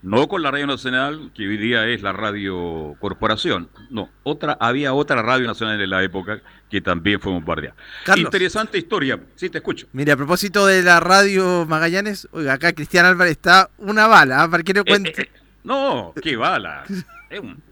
No 0.00 0.28
con 0.28 0.42
la 0.42 0.50
Radio 0.50 0.66
Nacional, 0.66 1.32
que 1.34 1.48
hoy 1.48 1.56
día 1.56 1.86
es 1.88 2.02
la 2.02 2.12
Radio 2.12 2.94
Corporación. 3.00 3.68
No, 3.90 4.08
otra, 4.22 4.56
había 4.60 4.94
otra 4.94 5.22
Radio 5.22 5.46
Nacional 5.46 5.80
en 5.80 5.90
la 5.90 6.02
época 6.04 6.40
que 6.70 6.80
también 6.80 7.20
fue 7.20 7.32
bombardeada. 7.32 7.74
Interesante 8.16 8.78
historia. 8.78 9.18
Sí, 9.34 9.50
te 9.50 9.58
escucho. 9.58 9.88
Mire, 9.92 10.12
a 10.12 10.16
propósito 10.16 10.66
de 10.66 10.82
la 10.82 11.00
Radio 11.00 11.66
Magallanes, 11.66 12.28
oiga, 12.30 12.52
acá 12.52 12.72
Cristian 12.72 13.06
Álvarez 13.06 13.32
está 13.32 13.70
una 13.78 14.06
bala, 14.06 14.44
¿ah? 14.44 14.50
para 14.50 14.62
que 14.62 14.74
no 14.74 14.80
eh, 14.82 14.84
cuente. 14.86 15.22
Eh, 15.22 15.30
no, 15.64 16.12
qué 16.22 16.36
bala. 16.36 16.84
es 17.30 17.40
un 17.40 17.68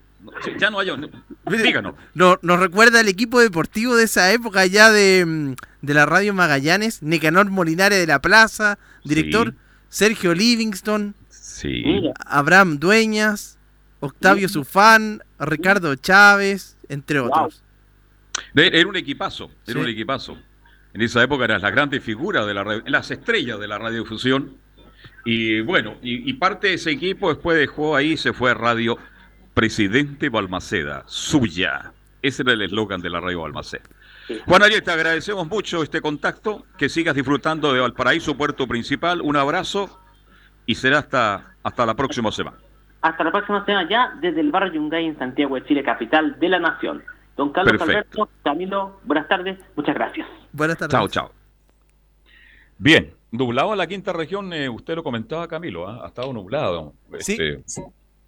ya 0.59 0.71
no 0.71 0.81
hay. 0.81 0.91
Díganos. 1.51 1.95
No, 2.15 2.39
nos 2.43 2.59
recuerda 2.59 3.01
el 3.01 3.09
equipo 3.09 3.41
deportivo 3.41 3.97
de 3.97 4.05
esa 4.05 4.33
época 4.33 4.67
ya 4.67 4.91
de, 4.91 5.25
mm, 5.27 5.55
de 5.83 5.95
la 5.95 6.07
radio 6.07 6.35
Magallanes, 6.35 7.03
Nicanor 7.03 7.51
Molinare 7.51 7.97
de 7.97 8.07
la 8.07 8.21
Plaza, 8.21 8.79
director, 9.05 9.55
Sergio 9.89 10.35
Livingston, 10.35 11.15
sí. 11.57 12.03
Abraham 12.27 12.79
Dueñas, 12.79 13.59
Octavio 14.01 14.49
Sufán, 14.49 15.23
Ricardo 15.39 15.95
Chávez, 15.97 16.77
entre 16.89 17.21
otros. 17.21 17.63
Era 18.55 18.89
un 18.89 18.97
equipazo, 18.97 19.51
era 19.67 19.81
un 19.81 19.89
equipazo. 19.89 20.39
En 20.93 21.03
esa 21.03 21.23
época 21.23 21.45
eran 21.45 21.61
las 21.61 21.73
grandes 21.73 22.03
figuras 22.03 22.47
de 22.47 22.55
la 22.55 22.65
radio, 22.65 22.83
las 22.87 23.11
estrellas 23.11 23.59
de 23.59 23.69
la 23.69 23.79
radiofusión. 23.79 24.57
Y 25.25 25.61
bueno, 25.61 25.97
y, 26.03 26.29
y 26.29 26.35
parte 26.35 26.69
de 26.69 26.75
ese 26.75 26.91
equipo 26.91 27.33
después 27.33 27.59
dejó 27.59 27.97
ahí, 27.97 28.17
se 28.17 28.33
fue 28.33 28.51
a 28.51 28.55
Radio 28.55 28.99
Presidente 29.55 30.29
Balmaceda, 30.29 31.05
suya. 31.07 31.93
Ese 32.23 32.43
era 32.43 32.53
el 32.53 32.63
eslogan 32.63 33.01
de 33.01 33.11
la 33.11 33.21
radio 33.21 33.43
Balmaceda. 33.43 33.85
Juan 34.47 34.63
Ariel, 34.63 34.83
te 34.83 34.91
agradecemos 34.91 35.49
mucho 35.49 35.83
este 35.83 36.01
contacto, 36.01 36.67
que 36.77 36.89
sigas 36.89 37.15
disfrutando 37.15 37.73
de 37.73 37.81
Valparaíso, 37.81 38.37
puerto 38.37 38.67
principal. 38.67 39.23
Un 39.23 39.37
abrazo 39.37 40.01
y 40.67 40.75
será 40.75 40.99
hasta, 40.99 41.55
hasta 41.63 41.87
la 41.87 41.95
próxima 41.95 42.31
semana. 42.31 42.59
Hasta 43.01 43.25
la 43.25 43.31
próxima 43.31 43.65
semana 43.65 43.89
ya 43.89 44.13
desde 44.21 44.41
el 44.41 44.51
barrio 44.51 44.75
Yungay 44.75 45.07
en 45.07 45.19
Santiago 45.19 45.55
de 45.55 45.65
Chile, 45.65 45.83
capital 45.83 46.39
de 46.39 46.49
la 46.49 46.59
nación. 46.59 47.03
Don 47.37 47.53
Carlos 47.53 47.81
Alberto, 47.81 48.29
Camilo, 48.43 49.01
buenas 49.05 49.29
tardes, 49.29 49.59
muchas 49.77 49.95
gracias. 49.95 50.27
Buenas 50.53 50.77
tardes. 50.79 50.93
Chao, 50.93 51.09
chao. 51.09 51.33
Bien, 52.79 53.15
nublado 53.31 53.73
en 53.73 53.79
la 53.79 53.87
quinta 53.87 54.13
región, 54.13 54.53
eh, 54.53 54.69
usted 54.69 54.97
lo 54.97 55.03
comentaba 55.03 55.47
Camilo, 55.47 55.89
¿ah? 55.89 56.01
ha 56.05 56.09
estado 56.09 56.33
nublado. 56.33 56.95
Sí. 57.21 57.37
Este, 57.39 57.63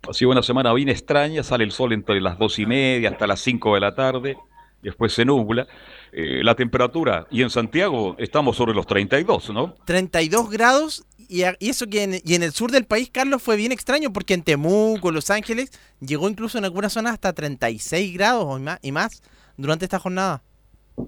ha 0.09 0.13
sido 0.13 0.31
una 0.31 0.43
semana 0.43 0.73
bien 0.75 0.89
extraña, 0.89 1.43
sale 1.43 1.65
el 1.65 1.73
sol 1.73 1.93
entre 1.93 2.21
las 2.21 2.39
dos 2.39 2.59
y 2.59 2.67
media 2.67 3.11
hasta 3.11 3.27
las 3.27 3.41
cinco 3.41 3.75
de 3.75 3.81
la 3.81 3.95
tarde, 3.95 4.37
después 4.83 5.13
se 5.13 5.25
nubla. 5.25 5.67
Eh, 6.13 6.41
la 6.43 6.55
temperatura, 6.55 7.27
y 7.31 7.43
en 7.43 7.51
Santiago 7.51 8.17
estamos 8.19 8.57
sobre 8.57 8.75
los 8.75 8.87
32, 8.87 9.51
¿no? 9.51 9.75
32 9.85 10.51
grados 10.51 11.05
y, 11.29 11.43
eso 11.61 11.87
que 11.87 12.03
en, 12.03 12.21
y 12.25 12.35
en 12.35 12.43
el 12.43 12.53
sur 12.53 12.71
del 12.71 12.87
país, 12.87 13.11
Carlos, 13.13 13.43
fue 13.43 13.57
bien 13.57 13.71
extraño 13.71 14.13
porque 14.13 14.35
en 14.35 14.43
Temuco, 14.43 15.13
Los 15.13 15.31
Ángeles, 15.31 15.71
llegó 16.01 16.29
incluso 16.29 16.57
en 16.57 16.65
algunas 16.65 16.95
zonas 16.95 17.13
hasta 17.13 17.35
36 17.35 18.15
grados 18.15 18.61
y 18.83 18.93
más, 18.93 19.23
durante 19.57 19.85
esta 19.85 19.99
jornada. 19.99 20.43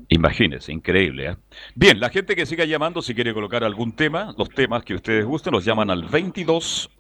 Imagínense, 0.08 0.72
increíble. 0.72 1.30
¿eh? 1.30 1.36
Bien, 1.74 1.98
la 1.98 2.10
gente 2.10 2.36
que 2.36 2.46
siga 2.46 2.64
llamando, 2.64 3.02
si 3.02 3.14
quiere 3.14 3.32
colocar 3.32 3.64
algún 3.64 3.92
tema, 3.92 4.34
los 4.36 4.50
temas 4.50 4.84
que 4.84 4.94
ustedes 4.94 5.24
gusten, 5.24 5.52
los 5.52 5.64
llaman 5.64 5.90
al 5.90 6.04
22 6.04 6.90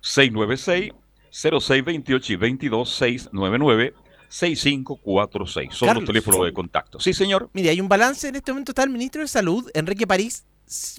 696 0.00 0.92
0628 1.30 2.32
y 2.32 2.36
22 2.36 2.88
699 2.88 3.94
6546. 4.28 5.74
Son 5.74 5.94
los 5.94 6.04
teléfonos 6.04 6.44
de 6.44 6.52
contacto. 6.52 7.00
Sí, 7.00 7.14
señor. 7.14 7.48
Mire, 7.52 7.70
hay 7.70 7.80
un 7.80 7.88
balance. 7.88 8.28
En 8.28 8.36
este 8.36 8.52
momento 8.52 8.70
está 8.72 8.82
el 8.84 8.90
ministro 8.90 9.22
de 9.22 9.28
Salud, 9.28 9.68
Enrique 9.74 10.06
París. 10.06 10.44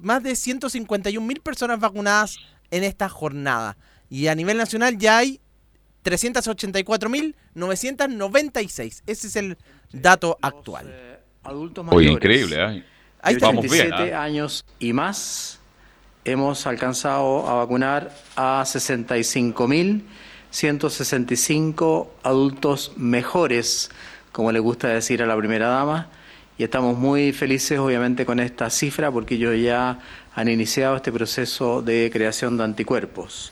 Más 0.02 0.24
de 0.24 0.36
151 0.36 1.26
mil 1.26 1.40
personas 1.42 1.80
vacunadas 1.80 2.40
en 2.72 2.84
esta 2.84 3.08
jornada. 3.08 3.78
Y 4.10 4.28
a 4.28 4.36
nivel 4.36 4.58
nacional 4.58 4.98
ya 4.98 5.20
hay 5.20 5.40
384.996. 6.04 9.04
Ese 9.06 9.28
es 9.28 9.36
el 9.36 9.58
dato 9.92 10.40
actual. 10.42 10.88
Eh, 10.90 11.20
adultos 11.44 11.86
mayores. 11.86 12.12
increíble, 12.12 12.56
¿eh? 12.58 12.84
Ahí 13.22 13.36
Vamos 13.36 13.70
bien, 13.70 13.92
¿eh? 13.94 14.14
años 14.14 14.66
y 14.80 14.94
más 14.94 15.60
hemos 16.24 16.66
alcanzado 16.66 17.50
a 17.50 17.56
vacunar 17.56 18.16
a 18.36 18.64
65.165 20.52 22.08
adultos 22.24 22.94
mejores, 22.98 23.92
como 24.32 24.52
le 24.52 24.60
gusta 24.60 24.88
decir 24.90 25.22
a 25.24 25.26
la 25.26 25.38
primera 25.38 25.68
dama, 25.68 26.10
y 26.58 26.64
estamos 26.64 26.98
muy 26.98 27.32
felices 27.32 27.80
obviamente 27.80 28.26
con 28.26 28.40
esta 28.40 28.70
cifra 28.70 29.12
porque 29.12 29.36
ellos 29.36 29.56
ya 29.62 30.00
han 30.36 30.50
iniciado 30.50 30.98
este 30.98 31.12
proceso 31.12 31.82
de 31.82 32.10
creación 32.12 32.58
de 32.58 32.66
anticuerpos. 32.66 33.52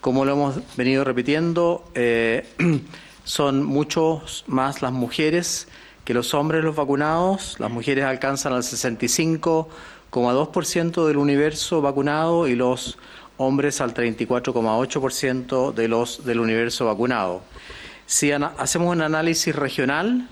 Como 0.00 0.24
lo 0.24 0.32
hemos 0.32 0.76
venido 0.76 1.04
repitiendo, 1.04 1.84
eh, 1.94 2.46
son 3.24 3.64
muchos 3.64 4.44
más 4.48 4.82
las 4.82 4.92
mujeres 4.92 5.68
que 6.04 6.12
los 6.12 6.34
hombres 6.34 6.64
los 6.64 6.76
vacunados. 6.76 7.58
Las 7.58 7.70
mujeres 7.70 8.04
alcanzan 8.04 8.52
al 8.52 8.64
65 8.64 9.68
2% 10.12 11.06
del 11.06 11.16
universo 11.16 11.80
vacunado 11.80 12.46
y 12.46 12.54
los 12.54 12.98
hombres 13.42 13.80
al 13.80 13.94
34,8% 13.94 15.72
de 15.72 15.88
los 15.88 16.24
del 16.24 16.40
universo 16.40 16.86
vacunado. 16.86 17.42
Si 18.06 18.32
hacemos 18.32 18.94
un 18.94 19.02
análisis 19.02 19.54
regional, 19.54 20.28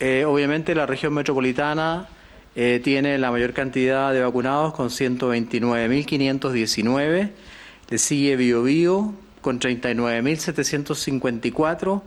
eh, 0.00 0.24
obviamente 0.24 0.74
la 0.74 0.86
región 0.86 1.14
metropolitana 1.14 2.08
eh, 2.54 2.80
tiene 2.82 3.16
la 3.18 3.30
mayor 3.30 3.52
cantidad 3.52 4.12
de 4.12 4.20
vacunados 4.20 4.74
con 4.74 4.88
129.519, 4.88 7.30
le 7.88 7.98
sigue 7.98 8.34
Biobío 8.36 9.14
con 9.40 9.60
39.754 9.60 12.02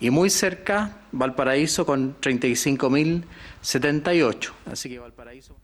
y 0.00 0.10
muy 0.10 0.30
cerca 0.30 0.96
Valparaíso 1.12 1.84
con 1.84 2.16
35.078. 2.20 4.50
Así 4.70 4.88
que 4.88 4.98
Valparaíso 4.98 5.56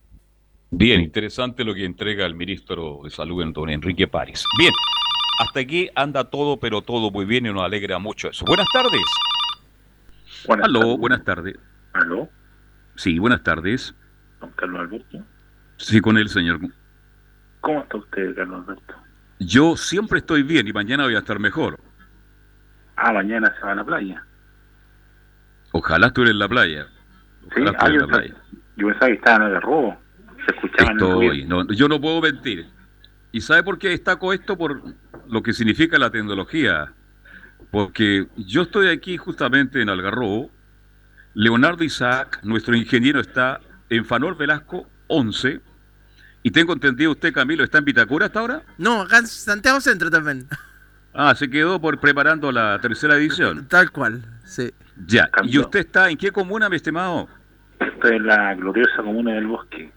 Bien, 0.71 1.01
interesante 1.01 1.65
lo 1.65 1.75
que 1.75 1.85
entrega 1.85 2.27
el 2.27 2.35
ministro 2.35 3.01
de 3.03 3.11
Salud, 3.11 3.43
don 3.55 3.71
Enrique 3.71 4.07
París. 4.07 4.45
Bien, 4.59 4.73
hasta 5.41 5.61
aquí 5.61 5.89
anda 5.95 6.25
todo, 6.25 6.59
pero 6.59 6.83
todo 6.83 7.11
muy 7.11 7.25
bien 7.25 7.47
y 7.47 7.53
nos 7.53 7.63
alegra 7.63 7.99
mucho 7.99 8.29
eso. 8.29 8.45
Buenas 8.45 8.67
tardes. 8.73 9.01
Buenas 10.47 10.67
Aló, 10.67 10.81
tardes. 10.81 10.99
buenas 10.99 11.25
tardes. 11.25 11.57
Aló. 11.95 12.29
Sí, 12.97 13.19
buenas 13.19 13.43
tardes. 13.43 13.95
Don 14.41 14.51
Carlos 14.53 14.81
Alberto. 14.81 15.25
Sí, 15.79 16.01
con 16.01 16.19
él, 16.19 16.29
señor. 16.29 16.61
¿Cómo 17.63 17.81
está 17.81 17.97
usted, 17.97 18.35
Carlos 18.37 18.63
Alberto? 18.69 18.95
Yo 19.41 19.77
siempre 19.77 20.19
estoy 20.19 20.43
bien 20.43 20.69
y 20.69 20.73
mañana 20.73 21.05
voy 21.05 21.15
a 21.15 21.21
estar 21.21 21.39
mejor. 21.39 21.79
Ah, 22.97 23.13
mañana 23.13 23.55
se 23.59 23.65
va 23.65 23.73
a 23.73 23.75
la 23.77 23.85
playa. 23.85 24.23
Ojalá 25.73 26.09
estuviera 26.09 26.33
en 26.33 26.39
la 26.41 26.49
playa. 26.49 26.87
Ojalá 27.47 27.71
sí, 27.71 27.77
ah, 27.79 27.87
en 27.87 27.99
la 27.99 28.07
playa. 28.07 28.35
Yo 28.77 28.89
pensaba 28.89 29.07
que 29.07 29.15
estaba 29.15 29.47
en 29.47 29.53
el 29.55 29.63
robo 29.63 29.97
yo 31.71 31.89
no 31.89 32.01
puedo 32.01 32.21
mentir. 32.21 32.67
¿Y 33.33 33.41
sabe 33.41 33.63
por 33.63 33.79
qué 33.79 33.91
destaco 33.91 34.33
esto? 34.33 34.57
Por 34.57 34.83
lo 35.29 35.43
que 35.43 35.53
significa 35.53 35.99
la 35.99 36.11
tecnología. 36.11 36.93
Porque 37.71 38.27
yo 38.37 38.63
estoy 38.63 38.89
aquí 38.89 39.17
justamente 39.17 39.83
en 39.83 39.89
Algarrobo. 39.89 40.51
Leonardo 41.35 41.85
Isaac, 41.85 42.41
nuestro 42.43 42.75
ingeniero, 42.75 43.21
está 43.21 43.61
en 43.91 44.05
Fanor 44.05 44.37
Velasco 44.37 44.89
11. 45.09 45.61
Y 46.43 46.51
tengo 46.51 46.73
entendido, 46.73 47.13
usted, 47.13 47.33
Camilo, 47.33 47.65
¿está 47.65 47.79
en 47.79 47.85
Vitacura 47.85 48.27
hasta 48.27 48.41
ahora? 48.41 48.63
No, 48.79 49.03
acá 49.03 49.19
en 49.19 49.27
Santiago 49.27 49.81
Centro 49.81 50.11
también. 50.11 50.47
Ah, 51.13 51.35
se 51.35 51.51
quedó 51.51 51.81
por 51.81 51.99
preparando 51.99 52.53
la 52.53 52.79
tercera 52.81 53.17
edición. 53.17 53.67
Tal 53.69 53.91
cual, 53.91 54.23
sí. 54.45 54.73
Ya. 55.07 55.29
¿Y 55.45 55.59
usted 55.59 55.81
está 55.81 56.11
en 56.11 56.17
qué 56.17 56.31
comuna, 56.31 56.69
mi 56.69 56.77
estimado? 56.77 57.29
Estoy 57.81 58.17
en 58.17 58.27
la 58.27 58.55
gloriosa 58.55 59.03
comuna 59.03 59.33
del 59.33 59.47
Bosque. 59.47 59.93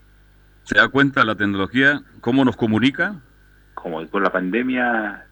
¿Se 0.72 0.78
da 0.78 0.88
cuenta 0.88 1.26
la 1.26 1.36
tecnología 1.36 2.02
cómo 2.22 2.46
nos 2.46 2.56
comunica? 2.56 3.16
Como 3.74 4.08
con 4.08 4.24
la 4.24 4.32
pandemia 4.32 5.26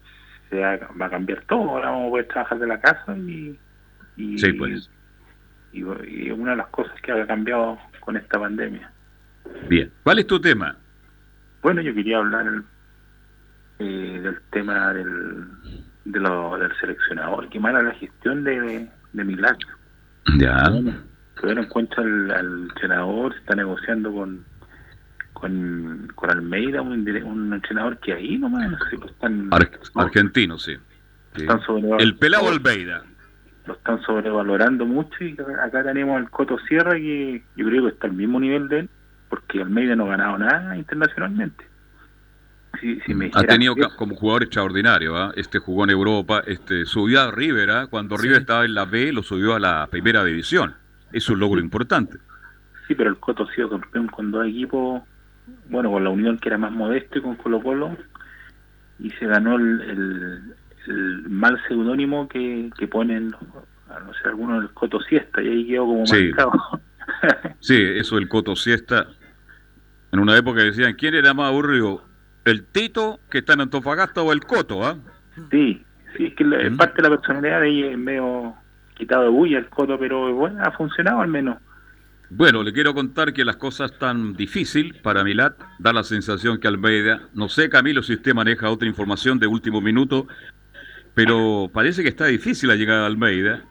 se 0.50 0.60
va 0.60 1.06
a 1.06 1.08
cambiar 1.08 1.42
todo, 1.48 1.62
ahora 1.70 1.88
vamos 1.92 2.08
a 2.08 2.10
poder 2.10 2.28
trabajar 2.28 2.58
de 2.58 2.66
la 2.66 2.78
casa 2.78 3.16
y, 3.16 3.58
sí, 4.36 4.52
pues. 4.52 4.90
y, 5.72 5.82
una 5.82 6.50
de 6.50 6.56
las 6.58 6.66
cosas 6.66 6.92
que 7.00 7.12
ha 7.12 7.26
cambiado 7.26 7.78
con 8.00 8.18
esta 8.18 8.38
pandemia. 8.38 8.92
Bien, 9.66 9.90
¿cuál 10.02 10.18
es 10.18 10.26
tu 10.26 10.38
tema? 10.38 10.76
Bueno, 11.62 11.80
yo 11.80 11.94
quería 11.94 12.18
hablar 12.18 12.62
eh, 13.78 14.20
del 14.22 14.38
tema 14.50 14.92
del, 14.92 15.46
de 16.04 16.20
lo, 16.20 16.58
del 16.58 16.76
seleccionador, 16.80 17.48
qué 17.48 17.58
mala 17.58 17.80
la 17.80 17.94
gestión 17.94 18.44
de, 18.44 18.90
de 19.14 19.24
Milagro. 19.24 19.68
Ya. 20.36 20.68
Bueno, 20.68 20.98
tuvieron 21.40 21.64
en 21.64 21.70
cuenta 21.70 22.02
al, 22.02 22.30
al 22.30 22.62
entrenador, 22.64 23.32
se 23.32 23.38
está 23.38 23.54
negociando 23.54 24.12
con 24.12 24.49
con, 25.40 26.12
con 26.14 26.30
Almeida, 26.30 26.82
un, 26.82 27.08
un 27.24 27.52
entrenador 27.52 27.98
que 27.98 28.12
ahí 28.12 28.36
nomás, 28.36 28.70
no 28.70 28.78
sé, 28.90 28.96
lo 28.98 29.06
están... 29.06 29.48
argentino, 29.94 30.58
sí. 30.58 30.76
el 31.98 32.16
pelado 32.16 32.48
Almeida. 32.48 33.02
Lo 33.66 33.74
están 33.74 34.02
sobrevalorando 34.02 34.84
mucho 34.84 35.24
y 35.24 35.36
acá 35.64 35.82
tenemos 35.82 36.18
al 36.18 36.30
Coto 36.30 36.58
Sierra 36.68 36.94
que 36.94 37.42
yo 37.56 37.66
creo 37.66 37.84
que 37.84 37.90
está 37.90 38.06
al 38.06 38.12
mismo 38.12 38.38
nivel 38.38 38.68
de 38.68 38.80
él, 38.80 38.90
porque 39.28 39.62
Almeida 39.62 39.96
no 39.96 40.06
ha 40.06 40.16
ganado 40.16 40.38
nada 40.38 40.76
internacionalmente. 40.76 41.64
ha 43.34 43.42
tenido 43.44 43.74
como 43.96 44.16
jugador 44.16 44.42
extraordinario, 44.42 45.16
¿ah? 45.16 45.32
este 45.36 45.58
jugó 45.58 45.84
en 45.84 45.90
Europa, 45.90 46.42
este 46.46 46.84
subió 46.84 47.22
a 47.22 47.30
River, 47.30 47.70
¿ah? 47.70 47.86
cuando 47.86 48.18
River 48.18 48.42
estaba 48.42 48.64
en 48.66 48.74
la 48.74 48.84
B, 48.84 49.12
lo 49.12 49.22
subió 49.22 49.54
a 49.54 49.60
la 49.60 49.86
primera 49.90 50.22
división. 50.22 50.74
Es 51.12 51.28
un 51.30 51.40
logro 51.40 51.60
importante. 51.60 52.18
Sí, 52.86 52.94
pero 52.94 53.10
el 53.10 53.18
Coto 53.18 53.44
ha 53.44 53.54
sido 53.54 53.70
campeón 53.70 54.08
con 54.08 54.30
dos 54.30 54.46
equipos 54.46 55.02
bueno, 55.68 55.90
con 55.90 56.04
la 56.04 56.10
Unión 56.10 56.38
que 56.38 56.48
era 56.48 56.58
más 56.58 56.72
modesto 56.72 57.18
y 57.18 57.22
con 57.22 57.36
Colo 57.36 57.62
Colo, 57.62 57.96
y 58.98 59.10
se 59.10 59.26
ganó 59.26 59.56
el, 59.56 60.54
mal 61.28 61.60
seudónimo 61.68 62.28
que, 62.28 62.70
que 62.78 62.88
ponen, 62.88 63.30
no 63.30 64.14
sé, 64.14 64.28
algunos 64.28 64.62
el 64.62 64.70
Coto 64.70 65.00
Siesta, 65.00 65.42
y 65.42 65.48
ahí 65.48 65.66
quedó 65.66 65.86
como 65.86 66.06
sí. 66.06 66.30
sí, 67.60 67.82
eso 67.96 68.16
del 68.16 68.28
Coto 68.28 68.56
Siesta. 68.56 69.06
En 70.12 70.18
una 70.18 70.36
época 70.36 70.62
decían, 70.62 70.94
¿quién 70.94 71.14
era 71.14 71.34
más 71.34 71.48
aburrido? 71.48 72.02
¿El 72.44 72.64
Tito, 72.64 73.20
que 73.30 73.38
está 73.38 73.52
en 73.52 73.62
Antofagasta, 73.62 74.22
o 74.22 74.32
el 74.32 74.40
Coto? 74.40 74.84
ah 74.84 74.96
Sí, 75.50 75.84
sí, 76.16 76.26
es 76.26 76.34
que 76.34 76.44
la, 76.44 76.76
parte 76.76 77.02
de 77.02 77.08
la 77.08 77.16
personalidad 77.16 77.60
de 77.60 77.66
ahí 77.66 77.82
es 77.84 77.98
medio 77.98 78.54
quitado 78.94 79.24
de 79.24 79.28
bulla 79.28 79.58
el 79.58 79.68
Coto, 79.68 79.98
pero 79.98 80.34
bueno, 80.34 80.62
ha 80.62 80.70
funcionado 80.72 81.20
al 81.20 81.28
menos. 81.28 81.58
Bueno, 82.32 82.62
le 82.62 82.72
quiero 82.72 82.94
contar 82.94 83.32
que 83.32 83.44
las 83.44 83.56
cosas 83.56 83.90
están 83.90 84.34
difícil 84.34 84.94
para 85.02 85.24
Milat. 85.24 85.58
Da 85.80 85.92
la 85.92 86.04
sensación 86.04 86.60
que 86.60 86.68
Almeida, 86.68 87.22
no 87.34 87.48
sé 87.48 87.68
Camilo 87.68 88.04
si 88.04 88.14
usted 88.14 88.34
maneja 88.34 88.70
otra 88.70 88.86
información 88.86 89.40
de 89.40 89.48
último 89.48 89.80
minuto, 89.80 90.28
pero 91.14 91.68
parece 91.74 92.04
que 92.04 92.08
está 92.08 92.26
difícil 92.26 92.68
la 92.68 92.76
llegada 92.76 93.00
de 93.00 93.06
Almeida 93.06 93.64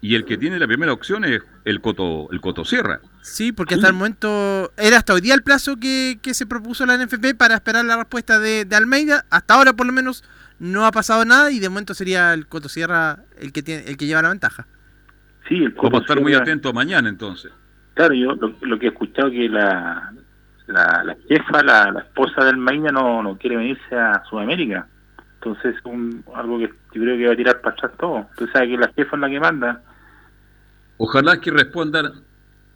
y 0.00 0.14
el 0.14 0.24
que 0.24 0.38
tiene 0.38 0.60
la 0.60 0.68
primera 0.68 0.92
opción 0.92 1.24
es 1.24 1.42
el 1.64 1.80
Coto, 1.80 2.28
el 2.30 2.40
Coto 2.40 2.64
Sierra. 2.64 3.00
Sí, 3.20 3.50
porque 3.50 3.74
hasta 3.74 3.88
el 3.88 3.94
momento 3.94 4.72
era 4.76 4.98
hasta 4.98 5.14
hoy 5.14 5.20
día 5.20 5.34
el 5.34 5.42
plazo 5.42 5.76
que, 5.76 6.20
se 6.22 6.46
propuso 6.46 6.86
la 6.86 6.96
NFP 6.96 7.34
para 7.36 7.56
esperar 7.56 7.84
la 7.84 7.96
respuesta 7.96 8.38
de, 8.38 8.64
Almeida. 8.70 9.24
Hasta 9.28 9.54
ahora 9.54 9.72
por 9.72 9.86
lo 9.86 9.92
menos 9.92 10.22
no 10.60 10.86
ha 10.86 10.92
pasado 10.92 11.24
nada 11.24 11.50
y 11.50 11.58
de 11.58 11.68
momento 11.68 11.94
sería 11.94 12.32
el 12.32 12.46
Coto 12.46 12.68
Sierra 12.68 13.24
el 13.40 13.50
que 13.50 13.64
tiene, 13.64 13.84
el 13.88 13.96
que 13.96 14.06
lleva 14.06 14.22
la 14.22 14.28
ventaja. 14.28 14.68
Sí, 15.48 15.56
el 15.56 15.74
Coto 15.74 15.88
Vamos 15.88 16.00
a 16.02 16.04
estar 16.04 16.20
muy 16.20 16.34
atentos 16.34 16.72
mañana 16.72 17.08
entonces. 17.08 17.50
Claro, 17.94 18.14
yo 18.14 18.34
lo, 18.34 18.78
que 18.78 18.86
he 18.86 18.88
escuchado 18.90 19.30
que 19.30 19.48
la, 19.48 20.12
la, 20.66 21.16
jefa, 21.28 21.62
la, 21.62 22.00
esposa 22.00 22.44
del 22.44 22.54
Almeida 22.56 22.90
no, 22.90 23.22
no 23.22 23.38
quiere 23.38 23.56
venirse 23.56 23.94
a 23.94 24.22
Sudamérica. 24.28 24.86
Entonces 25.36 25.76
es 25.76 25.82
algo 26.34 26.58
que 26.58 26.66
yo 26.66 27.02
creo 27.02 27.16
que 27.16 27.26
va 27.26 27.32
a 27.34 27.36
tirar 27.36 27.60
para 27.60 27.76
atrás 27.76 27.92
todo. 27.98 28.26
Entonces 28.30 28.50
sabe 28.52 28.68
que 28.68 28.78
la 28.78 28.92
jefa 28.92 29.16
es 29.16 29.20
la 29.20 29.28
que 29.28 29.40
manda. 29.40 29.82
Ojalá 30.96 31.40
que 31.40 31.50
respondan 31.50 32.12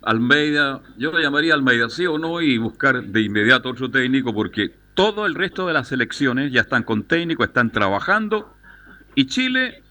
Almeida, 0.02 0.80
yo 0.96 1.12
le 1.12 1.22
llamaría 1.22 1.54
Almeida 1.54 1.88
sí 1.88 2.06
o 2.06 2.18
no 2.18 2.40
y 2.40 2.58
buscar 2.58 3.02
de 3.02 3.20
inmediato 3.20 3.70
otro 3.70 3.90
técnico 3.90 4.32
porque 4.32 4.70
Todo 4.94 5.26
el 5.26 5.34
resto 5.34 5.66
de 5.66 5.72
las 5.72 5.88
selecciones 5.88 6.52
ya 6.52 6.62
están 6.62 6.82
con 6.82 7.04
técnico, 7.04 7.44
están 7.44 7.70
trabajando 7.70 8.54
y 9.14 9.26
Chile 9.26 9.82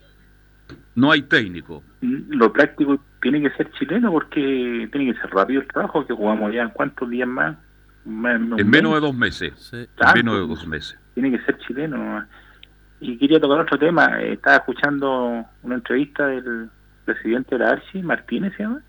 no 0.98 1.12
hay 1.12 1.22
técnico. 1.22 1.84
Lo 2.02 2.52
práctico 2.52 3.00
tiene 3.22 3.40
que 3.40 3.52
ser 3.52 3.72
chileno 3.74 4.12
porque 4.12 4.90
tiene 4.92 5.14
que 5.14 5.22
ser 5.22 5.30
rápido 5.30 5.62
el 5.62 5.68
trabajo 5.68 6.06
que 6.08 6.14
jugamos 6.14 6.52
ya 6.52 6.64
en 6.64 6.70
cuántos 6.72 7.08
días 7.08 7.28
más. 7.28 7.56
en 8.04 8.70
menos 8.70 8.94
de 8.96 9.00
dos 9.00 9.14
meses. 9.14 9.72
En 9.74 9.88
menos 10.16 10.34
de 10.34 10.48
dos 10.48 10.68
meses. 10.68 10.98
Tiene 11.14 11.30
que 11.30 11.46
ser 11.46 11.56
chileno. 11.60 12.26
Y 13.00 13.16
quería 13.20 13.40
tocar 13.40 13.60
otro 13.60 13.78
tema. 13.78 14.20
Estaba 14.24 14.58
escuchando 14.58 15.46
una 15.62 15.76
entrevista 15.76 16.26
del 16.26 16.72
presidente 17.06 17.56
de 17.56 17.60
la 17.64 17.70
ARCI, 17.74 18.02
Martínez 18.02 18.54
se 18.58 18.64
llama. 18.64 18.82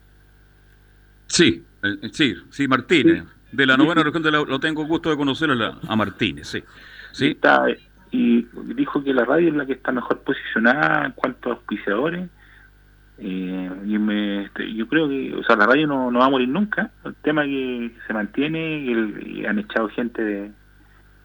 Sí, 1.27 1.63
eh, 1.83 2.09
sí, 2.11 2.35
sí, 2.49 2.67
Martínez. 2.67 3.25
De 3.53 3.67
la 3.67 3.77
novena 3.77 4.03
región 4.03 4.23
de 4.23 4.31
lo 4.31 4.59
tengo 4.61 4.87
gusto 4.87 5.11
de 5.11 5.17
conocerlo 5.17 5.79
a 5.87 5.97
Martínez, 5.97 6.49
sí. 6.49 6.65
sí. 7.13 7.27
Está, 7.33 7.67
y 8.11 8.47
dijo 8.75 9.03
que 9.03 9.13
la 9.13 9.25
radio 9.25 9.49
es 9.49 9.55
la 9.55 9.67
que 9.67 9.75
está 9.75 9.93
mejor 9.93 10.21
posicionada 10.21 11.07
en 11.07 11.13
cuanto 11.13 11.51
a 11.51 11.55
auspiciadores. 11.55 12.29
Eh, 13.21 13.71
y 13.85 13.99
me, 13.99 14.45
este, 14.45 14.73
yo 14.75 14.87
creo 14.87 15.09
que, 15.09 15.35
o 15.35 15.43
sea, 15.43 15.57
la 15.57 15.67
radio 15.67 15.89
no, 15.89 16.11
no 16.11 16.21
va 16.21 16.27
a 16.27 16.31
morir 16.31 16.49
nunca. 16.49 16.91
El 17.05 17.15
tema 17.17 17.45
que 17.45 17.93
se 18.07 18.13
mantiene 18.13 18.79
y, 18.79 19.45
han 19.45 19.59
echado 19.59 19.89
gente 19.89 20.23
de, 20.23 20.53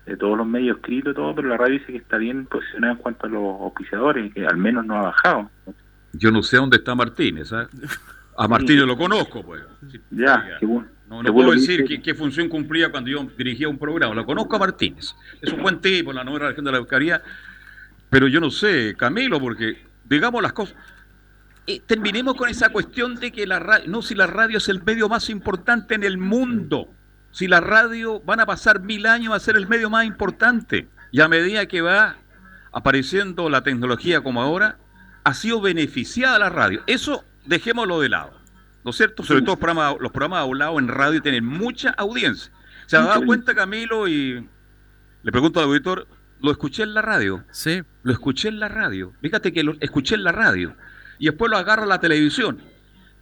de, 0.07 0.17
todos 0.17 0.37
los 0.37 0.47
medios 0.47 0.77
escritos 0.77 1.15
todo, 1.15 1.35
pero 1.35 1.49
la 1.49 1.57
radio 1.57 1.79
dice 1.79 1.91
que 1.91 1.97
está 1.99 2.17
bien 2.17 2.45
posicionada 2.47 2.93
en 2.93 2.99
cuanto 2.99 3.27
a 3.27 3.29
los 3.29 3.61
auspiciadores, 3.61 4.33
que 4.33 4.45
al 4.45 4.57
menos 4.57 4.85
no 4.85 4.97
ha 4.97 5.03
bajado. 5.03 5.51
Yo 6.13 6.31
no 6.31 6.41
sé 6.41 6.57
dónde 6.57 6.77
está 6.77 6.95
Martínez, 6.95 7.49
¿sabes? 7.49 7.69
A 8.37 8.47
Martínez 8.47 8.85
lo 8.85 8.97
conozco, 8.97 9.43
pues. 9.43 9.61
Ya, 10.09 10.57
qué 10.59 10.65
bueno. 10.65 10.87
No, 11.21 11.33
puedo 11.33 11.51
decir 11.51 11.85
qué, 12.01 12.15
función 12.15 12.49
cumplía 12.49 12.89
cuando 12.89 13.09
yo 13.09 13.27
dirigía 13.37 13.67
un 13.67 13.77
programa. 13.77 14.15
Lo 14.15 14.25
conozco 14.25 14.55
a 14.55 14.59
Martínez. 14.59 15.15
Es 15.41 15.53
un 15.53 15.61
buen 15.61 15.79
tipo 15.79 16.09
en 16.11 16.15
la 16.15 16.23
nueva 16.23 16.47
región 16.47 16.65
de 16.65 16.71
la 16.71 16.77
Eucaría. 16.77 17.21
Pero 18.09 18.27
yo 18.27 18.39
no 18.39 18.49
sé, 18.49 18.95
Camilo, 18.97 19.39
porque 19.39 19.77
digamos 20.05 20.41
las 20.41 20.53
cosas. 20.53 20.75
Eh, 21.65 21.81
terminemos 21.85 22.35
con 22.35 22.49
esa 22.49 22.69
cuestión 22.69 23.15
de 23.15 23.31
que 23.31 23.47
la 23.47 23.59
radio, 23.59 23.87
no, 23.87 24.01
si 24.01 24.15
la 24.15 24.27
radio 24.27 24.57
es 24.57 24.67
el 24.67 24.83
medio 24.83 25.07
más 25.07 25.29
importante 25.29 25.95
en 25.95 26.03
el 26.03 26.17
mundo, 26.17 26.89
si 27.31 27.47
la 27.47 27.61
radio 27.61 28.19
van 28.19 28.41
a 28.41 28.45
pasar 28.45 28.81
mil 28.81 29.05
años 29.05 29.33
a 29.33 29.39
ser 29.39 29.55
el 29.55 29.67
medio 29.67 29.89
más 29.89 30.05
importante, 30.05 30.89
y 31.11 31.21
a 31.21 31.27
medida 31.27 31.67
que 31.67 31.81
va 31.81 32.17
apareciendo 32.71 33.49
la 33.49 33.63
tecnología 33.63 34.21
como 34.21 34.41
ahora, 34.41 34.77
ha 35.23 35.33
sido 35.33 35.61
beneficiada 35.61 36.39
la 36.39 36.49
radio. 36.49 36.81
Eso 36.87 37.23
dejémoslo 37.45 38.01
de 38.01 38.09
lado. 38.09 38.42
¿No 38.83 38.91
es 38.91 38.97
cierto? 38.97 39.23
Sobre 39.23 39.41
todo 39.41 39.51
los 39.51 39.59
programas, 39.59 39.95
los 39.99 40.11
programas 40.11 40.43
hablados 40.43 40.79
en 40.79 40.87
radio 40.87 41.21
tienen 41.21 41.45
mucha 41.45 41.91
audiencia. 41.91 42.51
¿Se 42.85 42.97
ha 42.97 43.01
dado 43.01 43.25
cuenta, 43.25 43.55
Camilo? 43.55 44.07
Y 44.07 44.47
le 45.23 45.31
pregunto 45.31 45.59
al 45.59 45.67
auditor, 45.67 46.07
lo 46.41 46.51
escuché 46.51 46.83
en 46.83 46.93
la 46.93 47.01
radio. 47.01 47.43
Sí. 47.51 47.81
Lo 48.03 48.11
escuché 48.11 48.49
en 48.49 48.59
la 48.59 48.67
radio. 48.67 49.13
Fíjate 49.21 49.53
que 49.53 49.63
lo 49.63 49.75
escuché 49.79 50.15
en 50.15 50.23
la 50.23 50.31
radio. 50.31 50.75
Y 51.17 51.25
después 51.25 51.49
lo 51.49 51.57
agarra 51.57 51.85
la 51.85 51.99
televisión. 51.99 52.59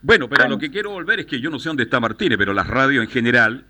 Bueno, 0.01 0.27
pero 0.27 0.47
lo 0.47 0.57
que 0.57 0.71
quiero 0.71 0.89
volver 0.89 1.19
es 1.19 1.25
que 1.27 1.39
yo 1.39 1.51
no 1.51 1.59
sé 1.59 1.69
dónde 1.69 1.83
está 1.83 1.99
Martínez, 1.99 2.37
pero 2.39 2.53
las 2.53 2.65
radios 2.65 3.03
en 3.03 3.11
general, 3.11 3.65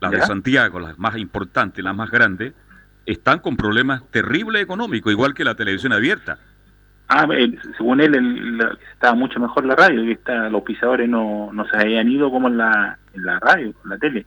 las 0.00 0.10
de 0.10 0.20
Santiago, 0.20 0.78
las 0.78 0.98
más 0.98 1.16
importantes, 1.16 1.82
las 1.82 1.96
más 1.96 2.10
grandes, 2.10 2.52
están 3.06 3.38
con 3.38 3.56
problemas 3.56 4.02
terribles 4.10 4.62
económicos, 4.62 5.10
igual 5.10 5.32
que 5.32 5.44
la 5.44 5.54
televisión 5.54 5.94
abierta. 5.94 6.38
Ah, 7.14 7.28
según 7.76 8.00
él, 8.00 8.58
estaba 8.94 9.14
mucho 9.14 9.38
mejor 9.38 9.66
la 9.66 9.76
radio, 9.76 10.02
que 10.02 10.12
está, 10.12 10.48
los 10.48 10.62
pisadores 10.62 11.10
no, 11.10 11.52
no 11.52 11.66
se 11.68 11.76
habían 11.76 12.08
ido 12.08 12.30
como 12.30 12.48
en 12.48 12.56
la, 12.56 12.98
en 13.12 13.26
la 13.26 13.38
radio, 13.38 13.74
en 13.84 13.90
la 13.90 13.98
tele. 13.98 14.24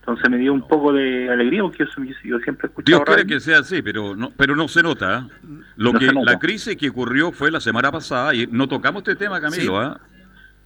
Entonces 0.00 0.28
me 0.28 0.36
dio 0.36 0.52
un 0.52 0.68
poco 0.68 0.92
de 0.92 1.30
alegría 1.30 1.62
porque 1.62 1.86
yo, 2.24 2.38
siempre 2.40 2.66
he 2.66 2.68
escuchado. 2.68 2.84
Dios 2.84 3.02
quiere 3.06 3.26
que 3.26 3.40
sea 3.40 3.60
así, 3.60 3.80
pero 3.80 4.14
no, 4.14 4.30
pero 4.36 4.54
no 4.54 4.68
se 4.68 4.82
nota. 4.82 5.20
¿eh? 5.20 5.46
Lo 5.76 5.94
que 5.94 6.12
la 6.12 6.38
crisis 6.38 6.76
que 6.76 6.90
ocurrió 6.90 7.32
fue 7.32 7.50
la 7.50 7.58
semana 7.58 7.90
pasada 7.90 8.34
y 8.34 8.46
no 8.46 8.68
tocamos 8.68 9.00
este 9.00 9.16
tema, 9.16 9.40
Camilo. 9.40 9.80
¿ah? 9.80 9.98